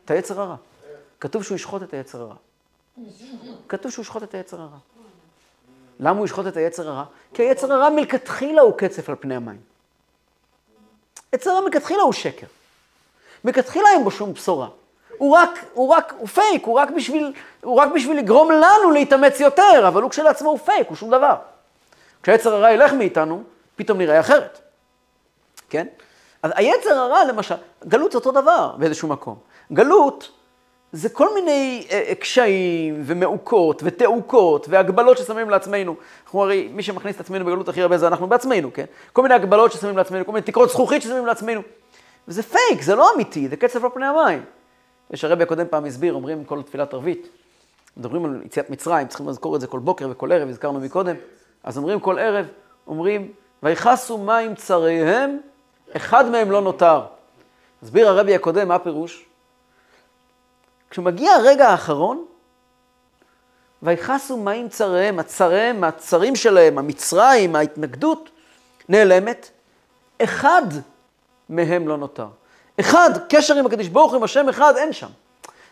את 0.05 0.11
היצר 0.11 0.41
הרע. 0.41 0.55
כתוב 1.19 1.43
שהוא 1.43 1.55
ישחוט 1.55 1.83
את 1.83 1.93
היצר 1.93 2.21
הרע. 2.21 2.35
כתוב 3.69 3.91
שהוא 3.91 4.03
ישחוט 4.03 4.23
את 4.23 4.33
היצר 4.33 4.61
הרע. 4.61 4.77
למה 5.99 6.17
הוא 6.17 6.25
ישחוט 6.25 6.47
את 6.47 6.57
היצר 6.57 6.89
הרע? 6.89 7.03
כי 7.33 7.41
היצר 7.41 7.73
הרע 7.73 7.89
מלכתחילה 7.89 8.61
הוא 8.61 8.73
קצף 8.77 9.09
על 9.09 9.15
פני 9.19 9.35
המים. 9.35 9.59
יצר 11.33 11.49
הרע 11.49 11.61
מלכתחילה 11.61 12.01
הוא 12.01 12.13
שקר. 12.13 12.47
מלכתחילה 13.43 13.89
אין 13.89 14.03
בו 14.03 14.11
שום 14.11 14.33
בשורה. 14.33 14.69
הוא 15.17 15.35
רק, 15.35 15.65
הוא 15.73 15.89
רק, 15.89 16.13
הוא 16.17 16.27
פייק, 16.27 16.65
הוא 16.65 16.79
רק 16.79 16.89
בשביל, 16.89 17.33
הוא 17.61 17.75
רק 17.75 17.89
בשביל 17.95 18.17
לגרום 18.17 18.51
לנו 18.51 18.91
להתאמץ 18.91 19.39
יותר, 19.39 19.87
אבל 19.87 20.01
הוא 20.01 20.11
כשלעצמו 20.11 20.49
הוא 20.49 20.59
פייק, 20.59 20.87
הוא 20.87 20.97
שום 20.97 21.11
דבר. 21.11 21.35
כשהיצר 22.23 22.53
הרע 22.53 22.71
ילך 22.71 22.93
מאיתנו, 22.93 23.43
פתאום 23.75 23.97
נראה 23.97 24.19
אחרת. 24.19 24.59
כן? 25.69 25.87
אז 26.47 26.53
היצר 26.55 26.93
הרע, 26.93 27.23
למשל, 27.25 27.55
גלות 27.87 28.11
זה 28.11 28.17
אותו 28.17 28.31
דבר 28.31 28.75
באיזשהו 28.77 29.07
מקום. 29.07 29.35
גלות 29.73 30.31
זה 30.91 31.09
כל 31.09 31.33
מיני 31.33 31.87
אה, 31.91 32.03
אה, 32.07 32.15
קשיים 32.15 33.03
ומעוקות 33.05 33.81
ותעוקות 33.85 34.67
והגבלות 34.69 35.17
ששמים 35.17 35.49
לעצמנו. 35.49 35.95
אנחנו 36.23 36.43
הרי, 36.43 36.69
מי 36.73 36.83
שמכניס 36.83 37.15
את 37.15 37.21
עצמנו 37.21 37.45
בגלות 37.45 37.69
הכי 37.69 37.81
הרבה 37.81 37.97
זה 37.97 38.07
אנחנו 38.07 38.27
בעצמנו, 38.27 38.73
כן? 38.73 38.85
כל 39.13 39.21
מיני 39.21 39.33
הגבלות 39.33 39.71
ששמים 39.71 39.97
לעצמנו, 39.97 40.25
כל 40.25 40.31
מיני 40.31 40.45
תקרות 40.45 40.69
זכוכית 40.69 41.01
ששמים 41.01 41.25
לעצמנו. 41.25 41.61
וזה 42.27 42.43
פייק, 42.43 42.81
זה 42.81 42.95
לא 42.95 43.13
אמיתי, 43.15 43.47
זה 43.47 43.55
קצב 43.55 43.85
על 43.85 43.91
פני 43.93 44.05
המים. 44.05 44.43
יש 45.11 45.23
הרבי 45.23 45.43
הקודם 45.43 45.65
פעם 45.69 45.85
הסביר, 45.85 46.13
אומרים 46.13 46.43
כל 46.43 46.61
תפילת 46.61 46.93
ערבית, 46.93 47.27
מדברים 47.97 48.25
על 48.25 48.41
יציאת 48.45 48.69
מצרים, 48.69 49.07
צריכים 49.07 49.29
לזכור 49.29 49.55
את 49.55 49.61
זה 49.61 49.67
כל 49.67 49.79
בוקר 49.79 50.07
וכל 50.11 50.31
ערב, 50.31 50.49
הזכרנו 50.49 50.79
מקודם, 50.79 51.15
אז 51.63 51.77
אומרים 51.77 51.99
כל 51.99 52.19
ערב, 52.19 52.45
אומרים, 52.87 53.31
ויכסו 53.63 54.17
מים 54.17 54.55
צריהם, 54.55 55.37
אחד 55.95 56.29
מהם 56.29 56.51
לא 56.51 56.61
נותר. 56.61 57.01
הסביר 57.83 58.09
הרבי 58.09 58.35
הקודם, 58.35 58.67
מה 58.67 58.75
הפירוש? 58.75 59.25
כשמגיע 60.89 61.33
הרגע 61.33 61.67
האחרון, 61.67 62.25
ויכסו 63.83 64.37
מים 64.37 64.69
צריהם, 64.69 65.19
הצריהם, 65.19 65.83
הצרים 65.83 66.35
שלהם, 66.35 66.77
המצרים, 66.77 67.55
ההתנגדות, 67.55 68.29
נעלמת, 68.89 69.49
אחד 70.23 70.63
מהם 71.49 71.87
לא 71.87 71.97
נותר. 71.97 72.27
אחד, 72.79 73.09
קשר 73.29 73.55
עם 73.55 73.65
הקדוש 73.65 73.87
ברוך 73.87 74.11
הוא, 74.11 74.17
עם 74.17 74.23
השם 74.23 74.49
אחד, 74.49 74.73
אין 74.77 74.93
שם. 74.93 75.09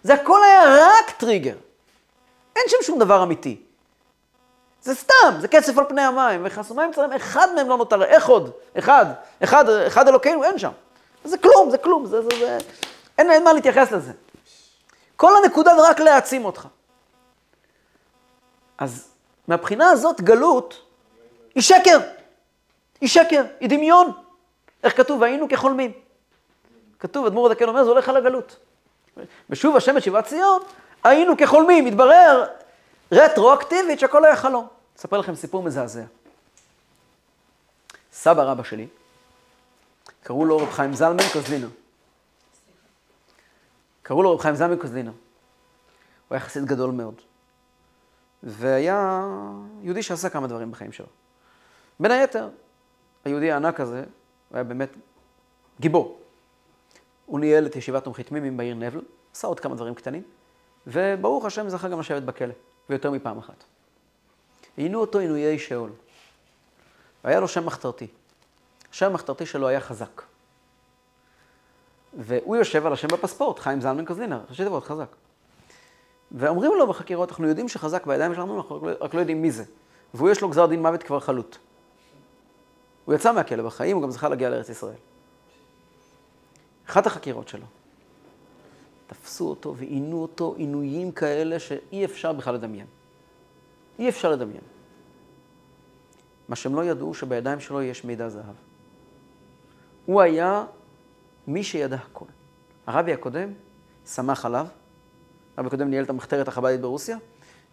זה 0.04 0.14
הכל 0.14 0.44
היה 0.44 0.78
רק 0.78 1.12
טריגר. 1.18 1.56
אין 2.56 2.64
שם 2.68 2.78
שום 2.82 3.00
דבר 3.00 3.24
אמיתי. 3.24 3.62
זה 4.86 4.96
סתם, 4.96 5.36
זה 5.40 5.48
כסף 5.48 5.78
על 5.78 5.86
פני 5.90 6.02
המים, 6.02 6.42
וכנסו 6.46 6.74
מים 6.74 6.94
צרים, 6.94 7.12
אחד 7.12 7.48
מהם 7.56 7.70
לא 7.70 7.78
נותר, 7.78 8.04
איך 8.04 8.28
עוד? 8.28 8.52
אחד, 8.78 9.06
אחד, 9.44 9.70
אחד 9.70 10.08
אלוקינו, 10.08 10.44
אין 10.44 10.60
שם. 10.60 10.72
זה 11.24 11.38
כלום, 11.38 11.70
זה 11.70 11.78
כלום, 11.78 12.06
זה, 12.06 12.22
זה, 12.22 12.30
זה, 12.40 12.58
אין, 13.18 13.32
אין 13.32 13.44
מה 13.44 13.54
להתייחס 13.54 13.92
לזה. 13.92 14.12
כל 15.16 15.32
הנקודה 15.44 15.76
זה 15.76 15.90
רק 15.90 16.00
להעצים 16.00 16.46
אותך. 16.46 16.68
אז 18.78 19.08
מהבחינה 19.48 19.90
הזאת, 19.90 20.22
גלות 20.22 20.82
היא 21.56 21.64
שקר. 21.64 22.00
היא 23.02 23.10
שקר, 23.10 23.44
היא 23.60 23.70
דמיון. 23.70 24.12
איך 24.84 24.98
כתוב? 24.98 25.24
היינו 25.24 25.50
כחולמים. 25.50 25.92
כתוב, 27.00 27.26
אדמו"ר 27.26 27.46
הדקן 27.48 27.68
אומר, 27.68 27.84
זה 27.84 27.90
הולך 27.90 28.10
על 28.10 28.18
הגלות. 28.18 28.58
ושוב 29.50 29.76
השם 29.76 29.98
את 29.98 30.04
שיבת 30.04 30.26
ציון, 30.26 30.62
היינו 31.04 31.38
כחולמים. 31.38 31.86
התברר 31.86 32.46
רטרואקטיבית 33.12 34.00
שהכל 34.00 34.26
היה 34.26 34.36
חלום. 34.36 34.75
אספר 34.98 35.18
לכם 35.18 35.36
סיפור 35.36 35.64
מזעזע. 35.64 36.04
סבא 38.12 38.44
רבא 38.44 38.64
שלי, 38.64 38.88
קראו 40.24 40.46
לו 40.46 40.58
רב 40.58 40.72
חיים 40.72 40.94
זלמן 40.94 41.24
קוזלינו. 41.34 41.68
קראו 44.02 44.24
לו 44.24 44.34
רב 44.34 44.40
חיים 44.40 44.56
זלמן 44.56 44.78
קוזלינו. 44.80 45.12
הוא 45.12 46.36
היה 46.36 46.40
חסיד 46.40 46.66
גדול 46.66 46.92
מאוד. 46.92 47.22
והיה 48.44 49.28
יהודי 49.82 50.04
שעשה 50.04 50.30
כמה 50.30 50.48
דברים 50.48 50.72
בחיים 50.72 50.92
שלו. 50.92 51.06
בין 52.00 52.12
היתר, 52.12 52.50
היהודי 53.26 53.52
הענק 53.52 53.80
הזה, 53.80 54.00
הוא 54.50 54.56
היה 54.56 54.64
באמת 54.64 54.90
גיבור. 55.80 56.20
הוא 57.26 57.40
ניהל 57.40 57.66
את 57.66 57.76
ישיבת 57.76 58.04
תומכי 58.04 58.24
תמימים 58.24 58.58
בעיר 58.58 58.76
נבל, 58.76 59.02
עשה 59.32 59.48
עוד 59.48 59.60
כמה 59.60 59.76
דברים 59.76 59.96
קטנים, 59.96 60.24
וברוך 60.88 61.46
השם 61.46 61.70
זכה 61.70 61.90
גם 61.90 62.00
לשבת 62.00 62.24
בכלא, 62.24 62.54
ויותר 62.90 63.12
מפעם 63.12 63.38
אחת. 63.38 63.64
עינו 64.78 65.02
אותו 65.02 65.20
עינויי 65.20 65.60
שאול. 65.60 65.90
והיה 67.24 67.40
לו 67.40 67.48
שם 67.48 67.66
מחתרתי. 67.66 68.08
השם 68.92 69.06
המחתרתי 69.06 69.46
שלו 69.46 69.68
היה 69.68 69.80
חזק. 69.80 70.22
והוא 72.14 72.56
יושב 72.56 72.86
על 72.86 72.94
השם 72.94 73.08
בפספורט, 73.08 73.60
חיים 73.60 73.82
זלמן 73.82 74.06
קוזלינר, 74.06 74.40
ראשי 74.50 74.64
תיבות 74.64 74.84
חזק. 74.84 75.08
ואומרים 76.32 76.72
לו 76.78 76.88
בחקירות, 76.88 77.30
אנחנו 77.30 77.48
יודעים 77.48 77.70
שחזק 77.70 78.06
בידיים 78.06 78.36
שלנו, 78.36 78.58
אנחנו 78.58 78.88
רק 79.02 79.14
לא 79.14 79.20
יודעים 79.20 79.42
מי 79.42 79.52
זה. 79.52 79.64
והוא 80.14 80.30
יש 80.30 80.42
לו 80.42 80.50
גזר 80.50 80.66
דין 80.66 80.82
מוות 80.82 81.04
כבר 81.04 81.20
חלוט. 81.20 81.58
הוא 83.06 83.16
יצא 83.16 83.34
מהכלא 83.34 83.64
בחיים, 83.64 83.98
הוא 83.98 84.04
גם 84.04 84.12
זכה 84.12 84.30
להגיע 84.30 84.50
לארץ 84.50 84.70
ישראל. 84.70 84.96
אחת 86.90 87.06
החקירות 87.06 87.48
שלו, 87.48 87.66
תפסו 89.08 89.50
אותו 89.50 89.76
ועינו 89.76 90.22
אותו 90.22 90.54
עינויים 90.58 91.12
כאלה 91.12 91.60
שאי 91.60 92.06
אפשר 92.06 92.34
בכלל 92.34 92.54
לדמיין. 92.54 92.88
אי 94.00 94.10
אפשר 94.10 94.32
לדמיין. 94.32 94.62
מה 96.48 96.56
שהם 96.56 96.76
לא 96.76 96.86
ידעו, 96.86 97.14
שבידיים 97.14 97.60
שלו 97.60 97.82
יש 97.82 98.04
מידע 98.04 98.30
זהב. 98.30 98.56
הוא 100.06 100.22
היה 100.22 100.66
מי 101.48 101.64
שידע 101.64 101.96
הכל. 101.96 102.26
הרבי 102.88 103.14
הקודם 103.14 103.54
שמח 104.06 104.46
עליו, 104.46 104.68
הרבי 105.58 105.68
הקודם 105.68 105.90
ניהל 105.90 106.04
את 106.04 106.10
המחתרת 106.10 106.48
החב"דית 106.48 106.82
ברוסיה, 106.82 107.18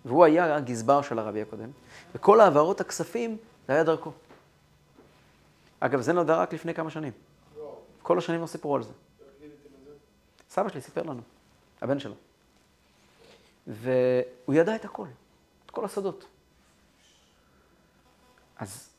והוא 0.05 0.25
היה 0.25 0.57
הגזבר 0.57 1.03
של 1.03 1.19
הרבי 1.19 1.43
הקודם, 1.43 1.71
וכל 2.15 2.41
העברות 2.41 2.81
הכספים, 2.81 3.37
זה 3.69 3.73
היה 3.73 3.85
דרכו. 3.85 4.13
אגב, 5.81 6.01
זה 6.01 6.13
נודע 6.13 6.37
רק 6.37 6.55
לפני 6.55 6.75
כמה 6.75 6.91
שנים. 6.91 7.13
כל 8.03 8.19
השנים 8.19 8.41
לא 8.41 8.47
סיפרו 8.47 8.77
על 8.77 8.83
זה. 8.83 8.93
סבא 10.51 10.69
שלי 10.69 10.81
סיפר 10.81 11.03
לנו, 11.03 11.21
הבן 11.83 11.99
שלו. 11.99 12.15
והוא 13.67 14.55
ידע 14.55 14.77
את 14.77 14.85
הכל, 14.85 15.07
כל 15.73 15.85
הסודות. 15.85 16.25
אז 18.57 18.91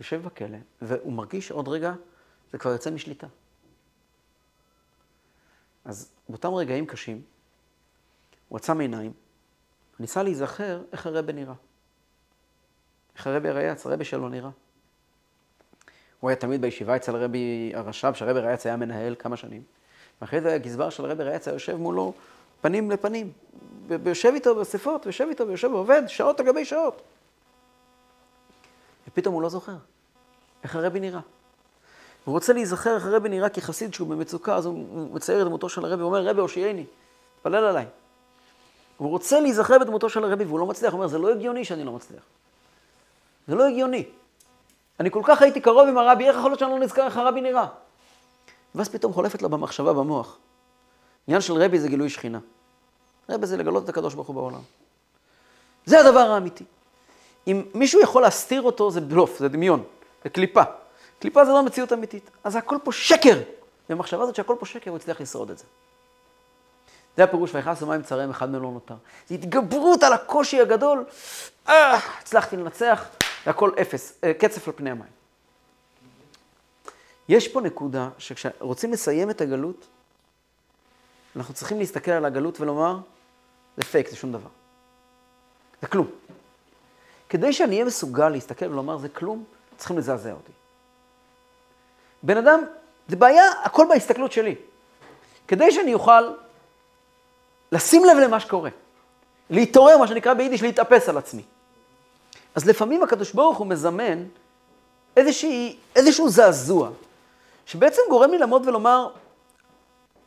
יושב 0.00 0.22
בכלא, 0.22 0.58
והוא 0.82 1.12
מרגיש 1.12 1.48
שעוד 1.48 1.68
רגע 1.68 1.92
זה 2.52 2.58
כבר 2.58 2.70
יוצא 2.70 2.90
משליטה. 2.90 3.26
אז 5.84 6.10
באותם 6.28 6.54
רגעים 6.54 6.86
קשים, 6.86 7.22
הוא 8.48 8.56
עצם 8.56 8.80
עיניים, 8.80 9.12
ניסה 9.98 10.22
להיזכר 10.22 10.82
איך 10.92 11.06
הרבי 11.06 11.32
נראה. 11.32 11.54
איך 13.16 13.26
הרבי 13.26 13.48
הרייץ, 13.48 13.86
הרבי 13.86 14.04
שלו 14.04 14.28
נראה. 14.28 14.50
הוא 16.20 16.30
היה 16.30 16.36
תמיד 16.36 16.60
בישיבה 16.60 16.96
אצל 16.96 17.16
הרבי 17.16 17.72
הרש"ב, 17.74 18.14
שהרבי 18.14 18.40
רייץ 18.40 18.66
היה 18.66 18.76
מנהל 18.76 19.14
כמה 19.18 19.36
שנים. 19.36 19.62
ואחרי 20.20 20.40
זה 20.40 20.54
הגזבר 20.54 20.90
של 20.90 21.04
הרבי 21.04 21.24
רייץ 21.24 21.48
היה 21.48 21.54
יושב 21.54 21.76
מולו 21.76 22.12
פנים 22.60 22.90
לפנים. 22.90 23.32
ויושב 23.88 24.32
איתו 24.34 24.54
באספות, 24.54 25.06
ויושב 25.06 25.26
איתו 25.28 25.48
ויושב 25.48 25.70
ועובד 25.72 26.02
שעות 26.06 26.40
על 26.40 26.46
גבי 26.46 26.64
שעות. 26.64 27.02
ופתאום 29.08 29.34
הוא 29.34 29.42
לא 29.42 29.48
זוכר 29.48 29.74
איך 30.62 30.76
הרבי 30.76 31.00
נראה. 31.00 31.20
הוא 32.24 32.32
רוצה 32.32 32.52
להיזכר 32.52 32.94
איך 32.94 33.06
הרבי 33.06 33.28
נראה 33.28 33.48
כחסיד 33.48 33.94
שהוא 33.94 34.08
במצוקה, 34.08 34.56
אז 34.56 34.66
הוא 34.66 35.14
מצייר 35.14 35.42
את 35.42 35.46
דמותו 35.46 35.68
של 35.68 35.84
הרבי, 35.84 36.02
הוא 36.02 36.08
אומר, 36.08 36.26
רבי 36.28 36.40
הושיעני, 36.40 36.84
תפלל 37.40 37.64
עליי. 37.64 37.86
הוא 38.96 39.08
רוצה 39.08 39.40
להיזכר 39.40 39.78
בדמותו 39.78 40.08
של 40.08 40.24
הרבי 40.24 40.44
והוא 40.44 40.58
לא 40.58 40.66
מצליח, 40.66 40.92
הוא 40.92 40.98
אומר, 40.98 41.08
זה 41.08 41.18
לא 41.18 41.30
הגיוני 41.30 41.64
שאני 41.64 41.84
לא 41.84 41.92
מצליח. 41.92 42.22
זה 43.48 43.54
לא 43.54 43.68
הגיוני. 43.68 44.04
אני 45.00 45.10
כל 45.10 45.22
כך 45.24 45.42
הייתי 45.42 45.60
קרוב 45.60 45.88
עם 45.88 45.98
הרבי, 45.98 46.28
איך 46.28 46.36
יכול 46.36 46.50
להיות 46.50 46.58
שאני 46.58 46.70
לא 46.70 46.78
נזכר 46.78 47.04
איך 47.04 47.16
הרבי 47.16 47.40
נראה? 47.40 47.66
ואז 48.74 48.88
פתאום 48.88 49.12
חולפת 49.12 49.42
לו 49.42 49.48
במחשבה, 49.48 49.92
במוח. 49.92 50.38
עניין 51.26 51.40
של 51.40 51.52
רבי 51.52 51.78
זה 51.78 51.88
גילוי 51.88 52.10
שכינה. 52.10 52.38
רבי 53.28 53.46
זה 53.46 53.56
לגלות 53.56 53.84
את 53.84 53.88
הקדוש 53.88 54.14
ברוך 54.14 54.28
הוא 54.28 54.34
בעולם. 54.34 54.60
זה 55.86 56.00
הדבר 56.00 56.20
האמיתי. 56.30 56.64
אם 57.46 57.62
מישהו 57.74 58.00
יכול 58.00 58.22
להסתיר 58.22 58.62
אותו, 58.62 58.90
זה 58.90 59.00
בלוף, 59.00 59.38
זה 59.38 59.48
דמיון, 59.48 59.84
זה 60.24 60.30
קליפה. 60.30 60.62
קליפה 61.18 61.44
זה 61.44 61.50
לא 61.50 61.62
מציאות 61.62 61.92
אמיתית. 61.92 62.30
אז 62.44 62.56
הכל 62.56 62.76
פה 62.84 62.92
שקר. 62.92 63.40
והמחשבה 63.90 64.22
הזאת 64.22 64.34
שהכל 64.34 64.56
פה 64.58 64.66
שקר, 64.66 64.90
הוא 64.90 64.96
הצליח 64.96 65.20
לשרוד 65.20 65.50
את 65.50 65.58
זה. 65.58 65.64
זה 67.16 67.24
הפירוש, 67.24 67.54
ויכנסו 67.54 67.86
מים 67.86 68.02
צריהם, 68.02 68.30
אחד 68.30 68.50
מהם 68.50 68.62
לא 68.62 68.70
נותר. 68.70 68.94
זה 69.28 69.34
התגברות 69.34 70.02
על 70.02 70.12
הקושי 70.12 70.60
הגדול. 70.60 71.04
אה, 71.68 71.98
הצלחתי 72.20 72.56
לנצח, 72.56 73.08
והכל 73.46 73.70
אפס, 73.80 74.18
אה, 74.24 74.34
קצף 74.34 74.68
על 74.68 74.74
פני 74.76 74.90
המים. 74.90 75.20
יש 77.28 77.48
פה 77.48 77.60
נקודה 77.60 78.08
שכשרוצים 78.18 78.92
לסיים 78.92 79.30
את 79.30 79.40
הגלות, 79.40 79.86
אנחנו 81.36 81.54
צריכים 81.54 81.78
להסתכל 81.78 82.10
על 82.10 82.24
הגלות 82.24 82.60
ולומר, 82.60 82.98
זה 83.76 83.82
פייק, 83.82 84.08
זה 84.08 84.16
שום 84.16 84.32
דבר. 84.32 84.48
זה 85.80 85.86
כלום. 85.86 86.06
כדי 87.28 87.52
שאני 87.52 87.74
אהיה 87.74 87.84
מסוגל 87.84 88.28
להסתכל 88.28 88.66
ולומר, 88.66 88.98
זה 88.98 89.08
כלום, 89.08 89.44
צריכים 89.76 89.98
לזעזע 89.98 90.32
אותי. 90.32 90.52
בן 92.22 92.36
אדם, 92.36 92.64
זה 93.08 93.16
בעיה, 93.16 93.44
הכל 93.64 93.86
בהסתכלות 93.88 94.32
שלי. 94.32 94.54
כדי 95.48 95.70
שאני 95.70 95.94
אוכל 95.94 96.30
לשים 97.72 98.04
לב 98.04 98.16
למה 98.16 98.40
שקורה, 98.40 98.70
להתעורר, 99.50 99.98
מה 99.98 100.06
שנקרא 100.06 100.34
ביידיש, 100.34 100.62
להתאפס 100.62 101.08
על 101.08 101.18
עצמי. 101.18 101.42
אז 102.54 102.66
לפעמים 102.66 103.02
הקדוש 103.02 103.32
ברוך 103.32 103.58
הוא 103.58 103.66
מזמן 103.66 104.24
איזושהי, 105.16 105.78
איזשהו 105.96 106.28
זעזוע, 106.28 106.90
שבעצם 107.66 108.02
גורם 108.08 108.30
לי 108.30 108.38
לעמוד 108.38 108.68
ולומר, 108.68 109.10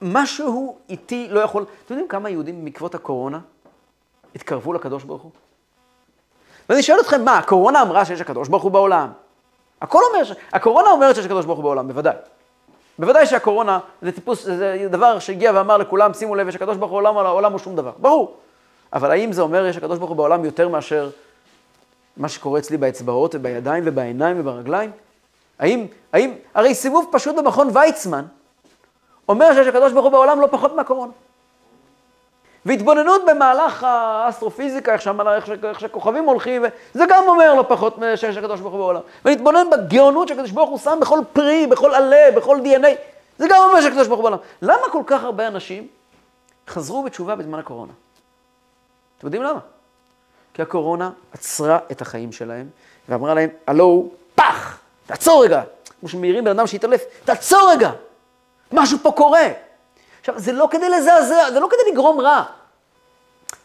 משהו 0.04 0.78
איתי 0.90 1.28
לא 1.30 1.40
יכול... 1.40 1.64
אתם 1.64 1.94
יודעים 1.94 2.08
כמה 2.08 2.30
יהודים 2.30 2.66
בעקבות 2.66 2.96
הקורונה 2.96 3.40
התקרבו 4.36 4.74
לקדוש 4.74 5.04
ברוך 5.04 5.22
הוא? 5.22 5.32
ואני 6.70 6.84
שואל 6.84 7.00
אתכם, 7.00 7.26
מה, 7.26 7.38
הקורונה 7.38 7.82
אמרה 7.82 8.06
שיש 8.06 8.22
הקדוש 8.22 8.48
ברוך 8.48 8.64
הוא 8.64 8.72
בעולם? 8.72 9.12
הכל 9.82 10.00
אומר, 10.14 10.24
ש... 10.24 10.32
הקורונה 10.54 10.92
אומרת 10.92 11.16
שיש 11.16 11.26
הקדוש 11.26 11.46
ברוך 11.46 11.58
הוא 11.58 11.64
בעולם, 11.64 11.88
בוודאי. 11.88 12.16
בוודאי 13.00 13.26
שהקורונה 13.26 13.80
זה 14.02 14.12
טיפוס, 14.12 14.44
זה 14.44 14.88
דבר 14.92 15.20
שהגיע 15.20 15.52
ואמר 15.56 15.78
לכולם, 15.78 16.14
שימו 16.14 16.36
לב, 16.36 16.48
יש 16.48 16.56
הקדוש 16.56 16.78
ברוך 16.78 16.92
הוא 16.92 17.02
בעולם, 17.02 17.18
העולם 17.18 17.52
הוא 17.52 17.60
שום 17.60 17.76
דבר. 17.76 17.92
ברור. 17.98 18.38
אבל 18.94 19.12
האם 19.12 19.32
זה 19.32 19.42
אומר 19.42 19.66
יש 19.66 19.78
הקדוש 19.78 19.98
ברוך 19.98 20.10
הוא 20.10 20.18
בעולם 20.18 20.46
יותר 20.46 20.70
מאשר 20.70 21.10
מה 22.18 22.30
שקורה 22.30 22.60
אצלי 22.60 22.78
באצבעות 22.78 23.36
ובידיים 23.36 23.84
ובעיניים 23.88 24.40
וברגליים? 24.40 24.92
האם, 25.60 25.86
האם, 26.14 26.34
הרי 26.54 26.76
סיבוב 26.76 27.10
פשוט 27.12 27.36
במכון 27.36 27.70
ויצמן 27.74 28.26
אומר 29.30 29.54
שיש 29.54 29.68
הקדוש 29.68 29.94
ברוך 29.94 30.06
הוא 30.06 30.12
בעולם 30.12 30.42
לא 30.42 30.48
פחות 30.52 30.76
מהקורונה. 30.76 31.12
והתבוננות 32.66 33.22
במהלך 33.28 33.84
האסטרופיזיקה, 33.84 34.94
איך, 34.94 35.02
שהמהלך, 35.02 35.50
איך, 35.50 35.64
איך 35.64 35.80
שהכוכבים 35.80 36.24
הולכים, 36.24 36.66
זה 36.94 37.04
גם 37.10 37.24
אומר 37.28 37.54
לא 37.54 37.66
פחות 37.68 37.98
שיש 38.16 38.38
הקדוש 38.38 38.60
ברוך 38.60 38.74
הוא 38.74 38.82
בעולם. 38.82 39.02
ולהתבונן 39.26 39.68
בגאונות 39.70 40.28
שהקדוש 40.28 40.52
ברוך 40.52 40.70
הוא 40.70 40.80
שם 40.80 40.98
בכל 41.02 41.20
פרי, 41.34 41.68
בכל 41.68 41.96
עלה, 41.96 42.32
בכל 42.36 42.60
די.אן.איי, 42.62 42.96
זה 43.38 43.48
גם 43.50 43.62
אומר 43.62 43.82
שהקדוש 43.82 44.08
ברוך 44.08 44.20
הוא 44.20 44.30
בעולם. 44.30 44.44
למה 44.62 44.90
כל 44.92 45.02
כך 45.06 45.24
הרבה 45.24 45.48
אנשים 45.48 45.88
חזרו 46.68 47.04
בתשובה 47.04 47.36
בזמן 47.36 47.60
הקורונה? 47.60 47.92
אתם 49.18 49.28
יודעים 49.28 49.44
למה? 49.44 49.60
כי 50.54 50.62
הקורונה 50.62 51.10
עצרה 51.34 51.80
את 51.92 52.02
החיים 52.02 52.32
שלהם, 52.32 52.68
ואמרה 53.10 53.34
להם, 53.34 53.50
הלו, 53.68 54.10
פח, 54.36 54.80
תעצור 55.06 55.44
רגע. 55.44 55.62
כמו 56.00 56.10
שמעירים 56.10 56.44
בן 56.44 56.52
אדם 56.52 56.68
שהתעלף, 56.68 57.04
תעצור 57.26 57.72
רגע. 57.72 57.92
משהו 58.74 58.98
פה 59.02 59.12
קורה. 59.12 59.48
עכשיו, 60.20 60.40
זה 60.40 60.52
לא 60.52 60.68
כדי 60.72 60.90
לזעזע, 60.90 61.52
זה 61.52 61.60
לא 61.60 61.68
כדי 61.68 61.92
לגרום 61.92 62.20
רע. 62.20 62.44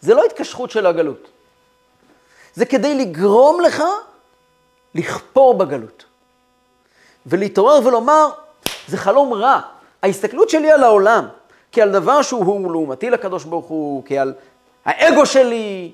זה 0.01 0.15
לא 0.15 0.25
התקשרות 0.25 0.71
של 0.71 0.87
הגלות. 0.87 1.29
זה 2.55 2.67
כדי 2.67 2.95
לגרום 2.95 3.61
לך 3.61 3.83
לכפור 4.95 5.59
בגלות. 5.59 6.05
ולהתעורר 7.27 7.87
ולומר, 7.87 8.31
זה 8.89 8.97
חלום 8.97 9.33
רע. 9.35 9.61
ההסתכלות 10.03 10.51
שלי 10.51 10.71
על 10.71 10.85
העולם, 10.85 11.29
כעל 11.73 11.93
דבר 11.93 12.23
שהוא 12.23 12.73
לעומתי 12.73 13.11
לקדוש 13.11 13.45
ברוך 13.45 13.67
הוא, 13.67 14.03
כעל 14.07 14.35
האגו 14.85 15.27
שלי, 15.27 15.93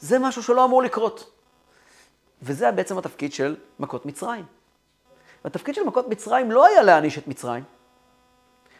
זה 0.00 0.18
משהו 0.18 0.42
שלא 0.42 0.64
אמור 0.64 0.82
לקרות. 0.82 1.30
וזה 2.42 2.70
בעצם 2.70 2.98
התפקיד 2.98 3.32
של 3.32 3.56
מכות 3.78 4.06
מצרים. 4.06 4.44
והתפקיד 5.44 5.74
של 5.74 5.82
מכות 5.82 6.08
מצרים 6.08 6.50
לא 6.50 6.66
היה 6.66 6.82
להעניש 6.82 7.18
את 7.18 7.28
מצרים. 7.28 7.64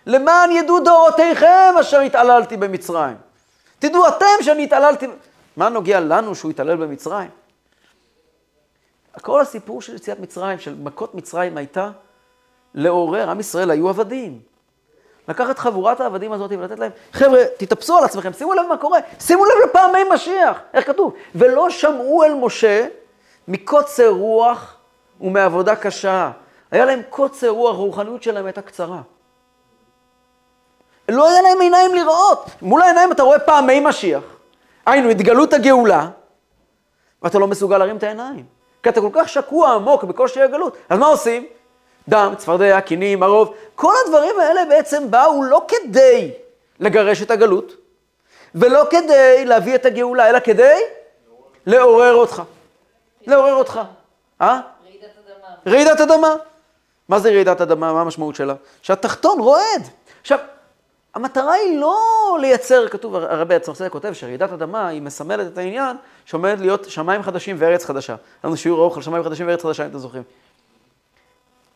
למען 0.07 0.50
ידעו 0.50 0.80
דורותיכם 0.80 1.74
אשר 1.80 2.00
התעללתי 2.00 2.57
במצרים. 2.57 3.16
תדעו 3.78 4.09
אתם 4.09 4.42
שאני 4.42 4.64
התעללתי... 4.64 5.07
מה 5.57 5.68
נוגע 5.68 6.00
לנו 6.00 6.34
שהוא 6.34 6.50
התעלל 6.50 6.76
במצרים? 6.76 7.30
כל 9.20 9.40
הסיפור 9.40 9.82
של 9.82 9.96
יציאת 9.96 10.20
מצרים, 10.20 10.59
של 10.59 10.74
מכות 10.82 11.14
מצרים, 11.14 11.57
הייתה 11.57 11.90
לעורר, 12.74 13.30
עם 13.30 13.40
ישראל 13.40 13.70
היו 13.70 13.88
עבדים. 13.88 14.40
לקחת 15.28 15.59
חבורת 15.59 16.00
העבדים 16.00 16.32
הזאת 16.32 16.50
ולתת 16.53 16.78
להם, 16.78 16.90
חבר'ה, 17.12 17.40
תתאפסו 17.57 17.98
על 17.98 18.05
עצמכם, 18.05 18.32
שימו 18.32 18.55
לב 18.55 18.66
מה 18.68 18.76
קורה, 18.76 18.98
שימו 19.20 19.44
לב 19.44 19.53
לפעמי 19.68 19.98
משיח, 20.14 20.61
איך 20.74 20.86
כתוב? 20.86 21.14
ולא 21.34 21.70
שמעו 21.70 22.24
אל 22.24 22.34
משה 22.34 22.86
מקוצר 23.48 24.09
רוח 24.09 24.76
ומעבודה 25.20 25.76
קשה. 25.76 26.30
היה 26.70 26.84
להם 26.84 27.00
קוצר 27.11 27.48
רוח, 27.48 27.76
הרוחניות 27.76 28.22
שלהם 28.22 28.46
הייתה 28.46 28.62
קצרה. 28.62 29.00
לא 31.09 31.28
היה 31.28 31.42
להם 31.42 31.61
עיניים 31.61 31.94
לראות. 31.94 32.46
מול 32.62 32.82
העיניים 32.82 33.12
אתה 33.12 33.22
רואה 33.22 33.38
פעמי 33.38 33.80
משיח. 33.80 34.22
היינו, 34.86 35.09
התגלות 35.09 35.53
הגאולה, 35.53 36.09
ואתה 37.22 37.38
לא 37.38 37.46
מסוגל 37.46 37.78
להרים 37.78 37.96
את 37.96 38.03
העיניים. 38.03 38.44
כי 38.82 38.88
אתה 38.88 39.00
כל 39.00 39.11
כך 39.12 39.28
שקוע 39.28 39.74
עמוק 39.74 40.05
בקושי 40.05 40.42
הגלות. 40.42 40.76
אז 40.88 40.98
מה 40.98 41.07
עושים? 41.07 41.46
דם, 42.09 42.34
צפרדע, 42.38 42.80
קינים, 42.80 43.22
הרוב. 43.22 43.55
כל 43.74 43.92
הדברים 44.05 44.40
האלה 44.40 44.64
בעצם 44.64 45.11
באו 45.11 45.42
לא 45.42 45.64
כדי 45.68 46.32
לגרש 46.80 47.22
את 47.22 47.30
הגלות, 47.30 47.72
ולא 48.55 48.84
כדי 48.90 49.44
להביא 49.44 49.74
את 49.74 49.86
הגאולה, 49.86 50.28
אלא 50.28 50.38
כדי 50.40 50.80
לעורר 51.66 52.14
אותך. 52.14 52.42
לעורר 53.26 53.55
אותך. 53.55 53.80
אה? 54.40 54.61
רעידת 54.86 55.11
אדמה. 55.26 55.55
רעידת 55.66 56.00
אדמה. 56.00 56.34
מה 57.09 57.18
זה 57.18 57.30
רעידת 57.30 57.61
אדמה? 57.61 57.92
מה 57.92 58.00
המשמעות 58.00 58.34
שלה? 58.34 58.55
שהתחתון 58.82 59.40
רועד. 59.40 59.88
עכשיו, 60.20 60.38
המטרה 61.14 61.52
היא 61.52 61.78
לא 61.80 61.96
לייצר, 62.40 62.88
כתוב, 62.88 63.14
הרבי 63.16 63.54
הצרצר 63.54 63.88
כותב 63.88 64.12
שרעידת 64.12 64.52
אדמה 64.52 64.88
היא 64.88 65.02
מסמלת 65.02 65.52
את 65.52 65.58
העניין 65.58 65.96
שעומד 66.24 66.56
להיות 66.60 66.90
שמיים 66.90 67.22
חדשים 67.22 67.56
וארץ 67.58 67.84
חדשה. 67.84 68.14
לנו 68.44 68.56
שיעור 68.56 68.80
ארוך 68.80 68.96
על 68.96 69.02
שמיים 69.02 69.24
חדשים 69.24 69.46
וארץ 69.46 69.62
חדשה, 69.62 69.84
אם 69.84 69.90
אתם 69.90 69.98
זוכרים. 69.98 70.22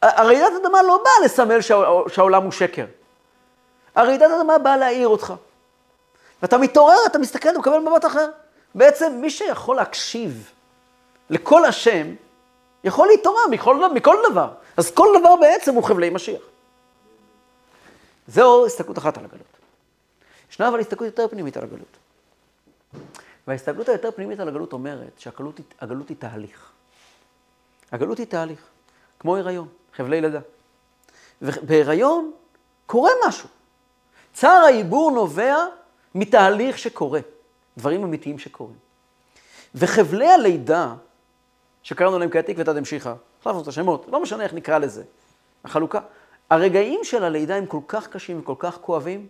הרעידת 0.03 0.53
אדמה 0.63 0.83
לא 0.83 1.01
באה 1.05 1.25
לסמל 1.25 1.61
שהע- 1.61 2.09
שהעולם 2.09 2.43
הוא 2.43 2.53
שקר. 2.53 2.85
הרעידת 3.95 4.31
אדמה 4.41 4.59
באה 4.59 4.77
להעיר 4.77 5.09
אותך. 5.09 5.35
ואתה 6.43 6.59
מתעורר, 6.59 6.97
אתה 7.07 7.19
מסתכל, 7.19 7.49
אתה 7.49 7.59
מקבל 7.59 7.79
מבט 7.79 8.05
אחר. 8.05 8.29
בעצם 8.75 9.13
מי 9.21 9.31
שיכול 9.31 9.77
להקשיב 9.77 10.51
לכל 11.31 11.65
השם, 11.65 12.07
יכול 12.85 13.09
להתעורר 13.09 13.47
מכל, 13.51 13.93
מכל 13.95 14.17
דבר. 14.31 14.49
אז 14.77 14.91
כל 14.91 15.09
דבר 15.21 15.37
בעצם 15.37 15.75
הוא 15.75 15.85
חבלי 15.85 16.11
משיח. 16.11 16.41
זו 18.29 18.67
הסתכלות 18.67 18.99
אחת 18.99 19.19
על 19.19 19.25
הגלות. 19.25 19.47
ישנה 20.51 20.69
אבל 20.69 20.81
הסתכלות 20.81 21.07
יותר 21.07 21.29
פנימית 21.29 21.57
על 21.57 21.65
הגלות. 21.65 21.97
וההסתכלות 23.47 23.89
היותר 23.89 24.11
פנימית 24.11 24.41
על 24.41 24.49
הגלות 24.49 24.73
אומרת 24.73 25.19
שהגלות 25.19 25.61
הגלות 25.81 26.09
היא 26.09 26.17
תהליך. 26.17 26.71
הגלות 27.93 28.19
היא 28.19 28.27
תהליך, 28.27 28.67
כמו 29.19 29.37
הריון, 29.37 29.69
חבלי 29.95 30.21
לידה. 30.21 30.41
ובהיריון 31.43 32.33
קורה 32.87 33.11
משהו. 33.29 33.49
צער 34.33 34.63
העיבור 34.65 35.11
נובע 35.11 35.57
מתהליך 36.15 36.79
שקורה, 36.79 37.21
דברים 37.77 38.05
אמיתיים 38.05 38.39
שקורים. 38.39 38.77
וחבלי 39.75 40.29
הלידה, 40.29 40.95
שקראנו 41.83 42.19
להם 42.19 42.31
כעת 42.31 42.49
עקבתא 42.49 42.73
דמשיחא, 42.73 43.15
החלפנו 43.41 43.63
את 43.63 43.69
השמות, 43.69 44.07
לא 44.09 44.23
משנה 44.23 44.45
איך 44.45 44.55
נקרא 44.55 44.79
לזה, 44.79 45.05
החלוקה. 45.65 46.01
הרגעים 46.51 47.01
של 47.03 47.25
הלידה 47.25 47.57
הם 47.57 47.67
כל 47.67 47.81
כך 47.89 48.09
קשים 48.09 48.41
וכל 48.41 48.55
כך 48.59 48.79
כואבים, 48.81 49.29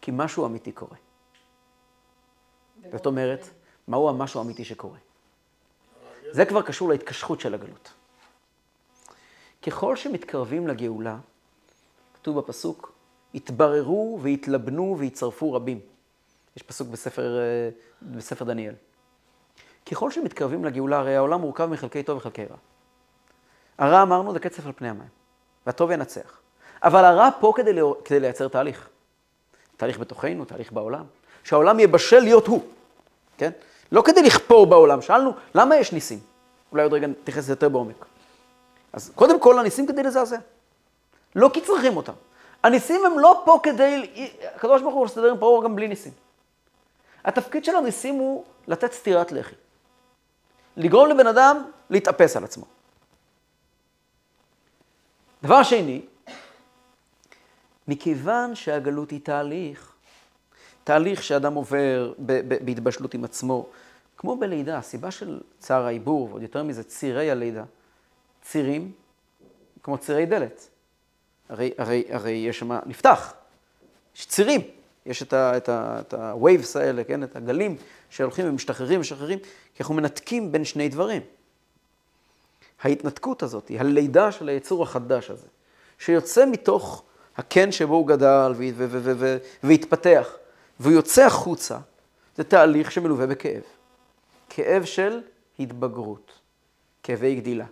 כי 0.00 0.10
משהו 0.14 0.46
אמיתי 0.46 0.72
קורה. 0.72 0.96
זאת 2.92 3.06
אומרת, 3.06 3.48
מהו 3.88 4.08
המשהו 4.08 4.40
האמיתי 4.40 4.64
שקורה? 4.64 4.98
זה 6.30 6.44
כבר 6.44 6.62
קשור 6.62 6.88
להתקשרות 6.88 7.40
של 7.40 7.54
הגלות. 7.54 7.92
ככל 9.62 9.96
שמתקרבים 9.96 10.68
לגאולה, 10.68 11.18
כתוב 12.14 12.38
בפסוק, 12.38 12.92
התבררו 13.34 14.18
והתלבנו 14.22 14.96
והצטרפו 14.98 15.52
רבים. 15.52 15.80
יש 16.56 16.62
פסוק 16.62 16.88
בספר, 16.88 17.38
אה, 17.38 17.70
בספר 18.02 18.44
דניאל. 18.44 18.74
ככל 19.90 20.10
שמתקרבים 20.10 20.64
לגאולה, 20.64 20.98
הרי 20.98 21.16
העולם 21.16 21.40
מורכב 21.40 21.66
מחלקי 21.66 22.02
טוב 22.02 22.16
וחלקי 22.16 22.44
רע. 22.44 22.56
הרע 23.78 24.02
אמרנו 24.02 24.32
זה 24.32 24.38
קצף 24.38 24.66
על 24.66 24.72
פני 24.72 24.88
המים, 24.88 25.08
והטוב 25.68 25.90
ינצח. 25.90 26.38
אבל 26.82 27.04
הרע 27.04 27.28
פה 27.40 27.52
כדי, 27.56 27.72
לא, 27.72 27.96
כדי 28.04 28.20
לייצר 28.20 28.48
תהליך. 28.48 28.88
תהליך 29.76 29.98
בתוכנו, 29.98 30.44
תהליך 30.44 30.72
בעולם. 30.72 31.04
שהעולם 31.44 31.78
יהיה 31.78 31.88
בשל 31.88 32.18
להיות 32.18 32.46
הוא, 32.46 32.62
כן? 33.38 33.50
לא 33.92 34.02
כדי 34.02 34.22
לכפור 34.22 34.66
בעולם. 34.66 35.02
שאלנו, 35.02 35.32
למה 35.54 35.76
יש 35.76 35.92
ניסים? 35.92 36.18
אולי 36.72 36.82
עוד 36.82 36.92
רגע 36.92 37.06
נתייחס 37.06 37.38
לזה 37.38 37.52
יותר 37.52 37.68
בעומק. 37.68 38.06
אז 38.92 39.12
קודם 39.14 39.40
כל, 39.40 39.58
הניסים 39.58 39.86
כדי 39.86 40.02
לזעזע. 40.02 40.38
לא 41.36 41.50
כי 41.52 41.60
צריכים 41.60 41.96
אותם. 41.96 42.12
הניסים 42.62 43.04
הם 43.06 43.18
לא 43.18 43.42
פה 43.44 43.60
כדי... 43.62 44.10
הקדוש 44.54 44.82
ברוך 44.82 44.94
הוא 44.94 45.04
מסתדר 45.04 45.30
עם 45.30 45.38
פרעה 45.38 45.64
גם 45.64 45.76
בלי 45.76 45.88
ניסים. 45.88 46.12
התפקיד 47.24 47.64
של 47.64 47.76
הניסים 47.76 48.14
הוא 48.14 48.44
לתת 48.68 48.92
סטירת 48.92 49.32
לחי. 49.32 49.54
לגרום 50.76 51.08
לבן 51.08 51.26
אדם 51.26 51.64
להתאפס 51.90 52.36
על 52.36 52.44
עצמו. 52.44 52.77
דבר 55.42 55.62
שני, 55.62 56.00
מכיוון 57.88 58.54
שהגלות 58.54 59.10
היא 59.10 59.20
תהליך, 59.22 59.92
תהליך 60.84 61.22
שאדם 61.22 61.54
עובר 61.54 62.12
בהתבשלות 62.64 63.14
עם 63.14 63.24
עצמו, 63.24 63.66
כמו 64.16 64.36
בלידה, 64.36 64.78
הסיבה 64.78 65.10
של 65.10 65.40
צער 65.58 65.86
העיבור, 65.86 66.28
ועוד 66.30 66.42
יותר 66.42 66.62
מזה 66.62 66.82
צירי 66.82 67.30
הלידה, 67.30 67.64
צירים 68.42 68.92
כמו 69.82 69.98
צירי 69.98 70.26
דלת. 70.26 70.68
הרי, 71.48 71.70
הרי, 71.78 72.04
הרי 72.10 72.30
יש 72.30 72.58
שם, 72.58 72.78
נפתח, 72.86 73.34
יש 74.16 74.26
צירים, 74.26 74.60
יש 75.06 75.22
את 75.22 75.32
ה- 75.32 75.56
את 75.56 75.68
ה- 75.68 76.00
ה-waves 76.12 76.78
האלה, 76.78 77.04
כן? 77.04 77.22
את 77.22 77.36
הגלים 77.36 77.76
שהולכים 78.10 78.48
ומשתחררים 78.48 78.96
ומשחררים, 78.98 79.38
כי 79.38 79.82
אנחנו 79.82 79.94
מנתקים 79.94 80.52
בין 80.52 80.64
שני 80.64 80.88
דברים. 80.88 81.22
ההתנתקות 82.82 83.42
הזאת, 83.42 83.70
הלידה 83.78 84.32
של 84.32 84.48
היצור 84.48 84.82
החדש 84.82 85.30
הזה, 85.30 85.46
שיוצא 85.98 86.46
מתוך 86.46 87.02
הקן 87.36 87.72
שבו 87.72 87.94
הוא 87.94 88.06
גדל 88.06 88.52
והתפתח, 89.62 90.28
והוא 90.80 90.92
יוצא 90.92 91.24
החוצה, 91.24 91.78
זה 92.36 92.44
תהליך 92.44 92.92
שמלווה 92.92 93.26
בכאב. 93.26 93.62
כאב 94.50 94.84
של 94.84 95.20
התבגרות, 95.58 96.32
כאבי 97.02 97.34
גדילה, 97.34 97.64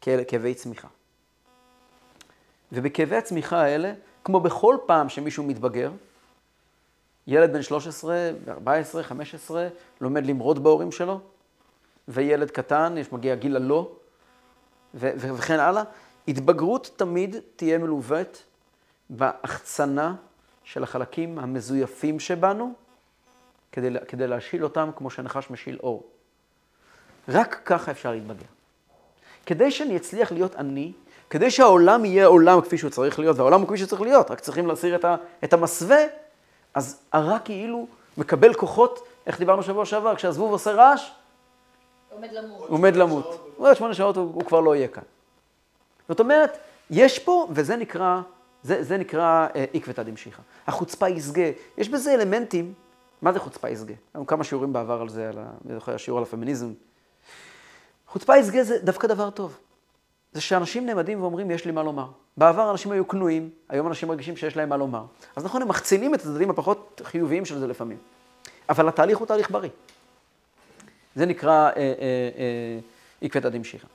כאב- 0.00 0.24
כאבי 0.28 0.54
צמיחה. 0.54 0.88
ובכאבי 2.72 3.16
הצמיחה 3.16 3.62
האלה, 3.62 3.92
כמו 4.24 4.40
בכל 4.40 4.76
פעם 4.86 5.08
שמישהו 5.08 5.44
מתבגר, 5.44 5.90
ילד 7.26 7.52
בן 7.52 7.62
13, 7.62 8.30
14, 8.48 9.02
15, 9.02 9.68
לומד 10.00 10.26
למרוד 10.26 10.64
בהורים 10.64 10.92
שלו, 10.92 11.20
וילד 12.08 12.50
קטן, 12.50 12.94
יש 12.98 13.12
מגיע 13.12 13.34
גיל 13.34 13.56
הלא, 13.56 13.92
וכן 14.96 15.60
הלאה. 15.60 15.82
התבגרות 16.28 16.90
תמיד 16.96 17.36
תהיה 17.56 17.78
מלוות 17.78 18.42
בהחצנה 19.10 20.14
של 20.64 20.82
החלקים 20.82 21.38
המזויפים 21.38 22.20
שבנו, 22.20 22.72
כדי, 23.72 23.88
כדי 24.08 24.26
להשיל 24.26 24.64
אותם 24.64 24.90
כמו 24.96 25.10
שנחש 25.10 25.50
משיל 25.50 25.78
אור. 25.82 26.06
רק 27.28 27.60
ככה 27.64 27.90
אפשר 27.90 28.10
להתבגר. 28.10 28.46
כדי 29.46 29.70
שאני 29.70 29.96
אצליח 29.96 30.32
להיות 30.32 30.56
אני, 30.56 30.92
כדי 31.30 31.50
שהעולם 31.50 32.04
יהיה 32.04 32.26
עולם 32.26 32.60
כפי 32.60 32.78
שהוא 32.78 32.90
צריך 32.90 33.18
להיות, 33.18 33.36
והעולם 33.36 33.60
הוא 33.60 33.68
כפי 33.68 33.78
שצריך 33.78 34.02
להיות, 34.02 34.30
רק 34.30 34.40
צריכים 34.40 34.66
להסיר 34.66 34.96
את, 34.96 35.04
ה, 35.04 35.16
את 35.44 35.52
המסווה, 35.52 35.98
אז 36.74 37.00
הרע 37.12 37.38
כאילו 37.38 37.86
מקבל 38.18 38.54
כוחות, 38.54 39.06
איך 39.26 39.38
דיברנו 39.38 39.62
שבוע 39.62 39.84
שעבר, 39.84 40.16
כשהזבוב 40.16 40.52
עושה 40.52 40.72
רעש, 40.72 41.10
עומד 42.16 42.32
למות. 42.32 42.68
עומד 42.68 42.96
למות. 42.96 43.50
עוד 43.56 43.76
שמונה 43.76 43.94
שעות 43.94 44.16
הוא, 44.16 44.34
הוא 44.34 44.44
כבר 44.44 44.60
לא 44.60 44.76
יהיה 44.76 44.88
כאן. 44.88 45.02
זאת 46.08 46.20
אומרת, 46.20 46.58
יש 46.90 47.18
פה, 47.18 47.48
וזה 47.50 47.76
נקרא 47.76 48.20
זה, 48.62 48.82
זה 48.82 48.96
נקרא 48.96 49.46
אה, 49.56 49.64
עקבתא 49.74 50.02
דמשיחא. 50.02 50.42
החוצפה 50.66 51.08
ישגה, 51.08 51.50
יש 51.78 51.88
בזה 51.88 52.14
אלמנטים, 52.14 52.72
מה 53.22 53.32
זה 53.32 53.38
חוצפה 53.38 53.68
ישגה? 53.68 53.94
היו 54.14 54.26
כמה 54.26 54.44
שיעורים 54.44 54.72
בעבר 54.72 55.00
על 55.00 55.08
זה, 55.08 55.28
על 55.28 55.38
ה... 55.38 55.50
אני 55.64 55.74
זוכר, 55.74 55.94
השיעור 55.94 56.18
על 56.18 56.22
הפמיניזם. 56.22 56.72
חוצפה 58.06 58.36
ישגה 58.36 58.64
זה 58.64 58.78
דווקא 58.78 59.08
דבר 59.08 59.30
טוב. 59.30 59.58
זה 60.32 60.40
שאנשים 60.40 60.86
נעמדים 60.86 61.22
ואומרים, 61.22 61.50
יש 61.50 61.64
לי 61.64 61.72
מה 61.72 61.82
לומר. 61.82 62.06
בעבר 62.36 62.70
אנשים 62.70 62.92
היו 62.92 63.08
כנועים, 63.08 63.50
היום 63.68 63.86
אנשים 63.86 64.08
מרגישים 64.08 64.36
שיש 64.36 64.56
להם 64.56 64.68
מה 64.68 64.76
לומר. 64.76 65.04
אז 65.36 65.44
נכון, 65.44 65.62
הם 65.62 65.68
מחצינים 65.68 66.14
את 66.14 66.20
הצדדים 66.20 66.50
הפחות 66.50 67.00
חיוביים 67.04 67.44
של 67.44 67.58
זה 67.58 67.66
לפעמים. 67.66 67.98
אבל 68.68 68.88
התהליך 68.88 69.18
הוא 69.18 69.26
תהליך 69.26 69.50
בריא. 69.50 69.70
זה 71.16 71.26
נקרא 71.26 71.68
אה, 71.68 71.72
אה, 71.76 71.92
אה, 72.38 72.78
עקבתא 73.22 73.48
דמשיחא. 73.48 73.86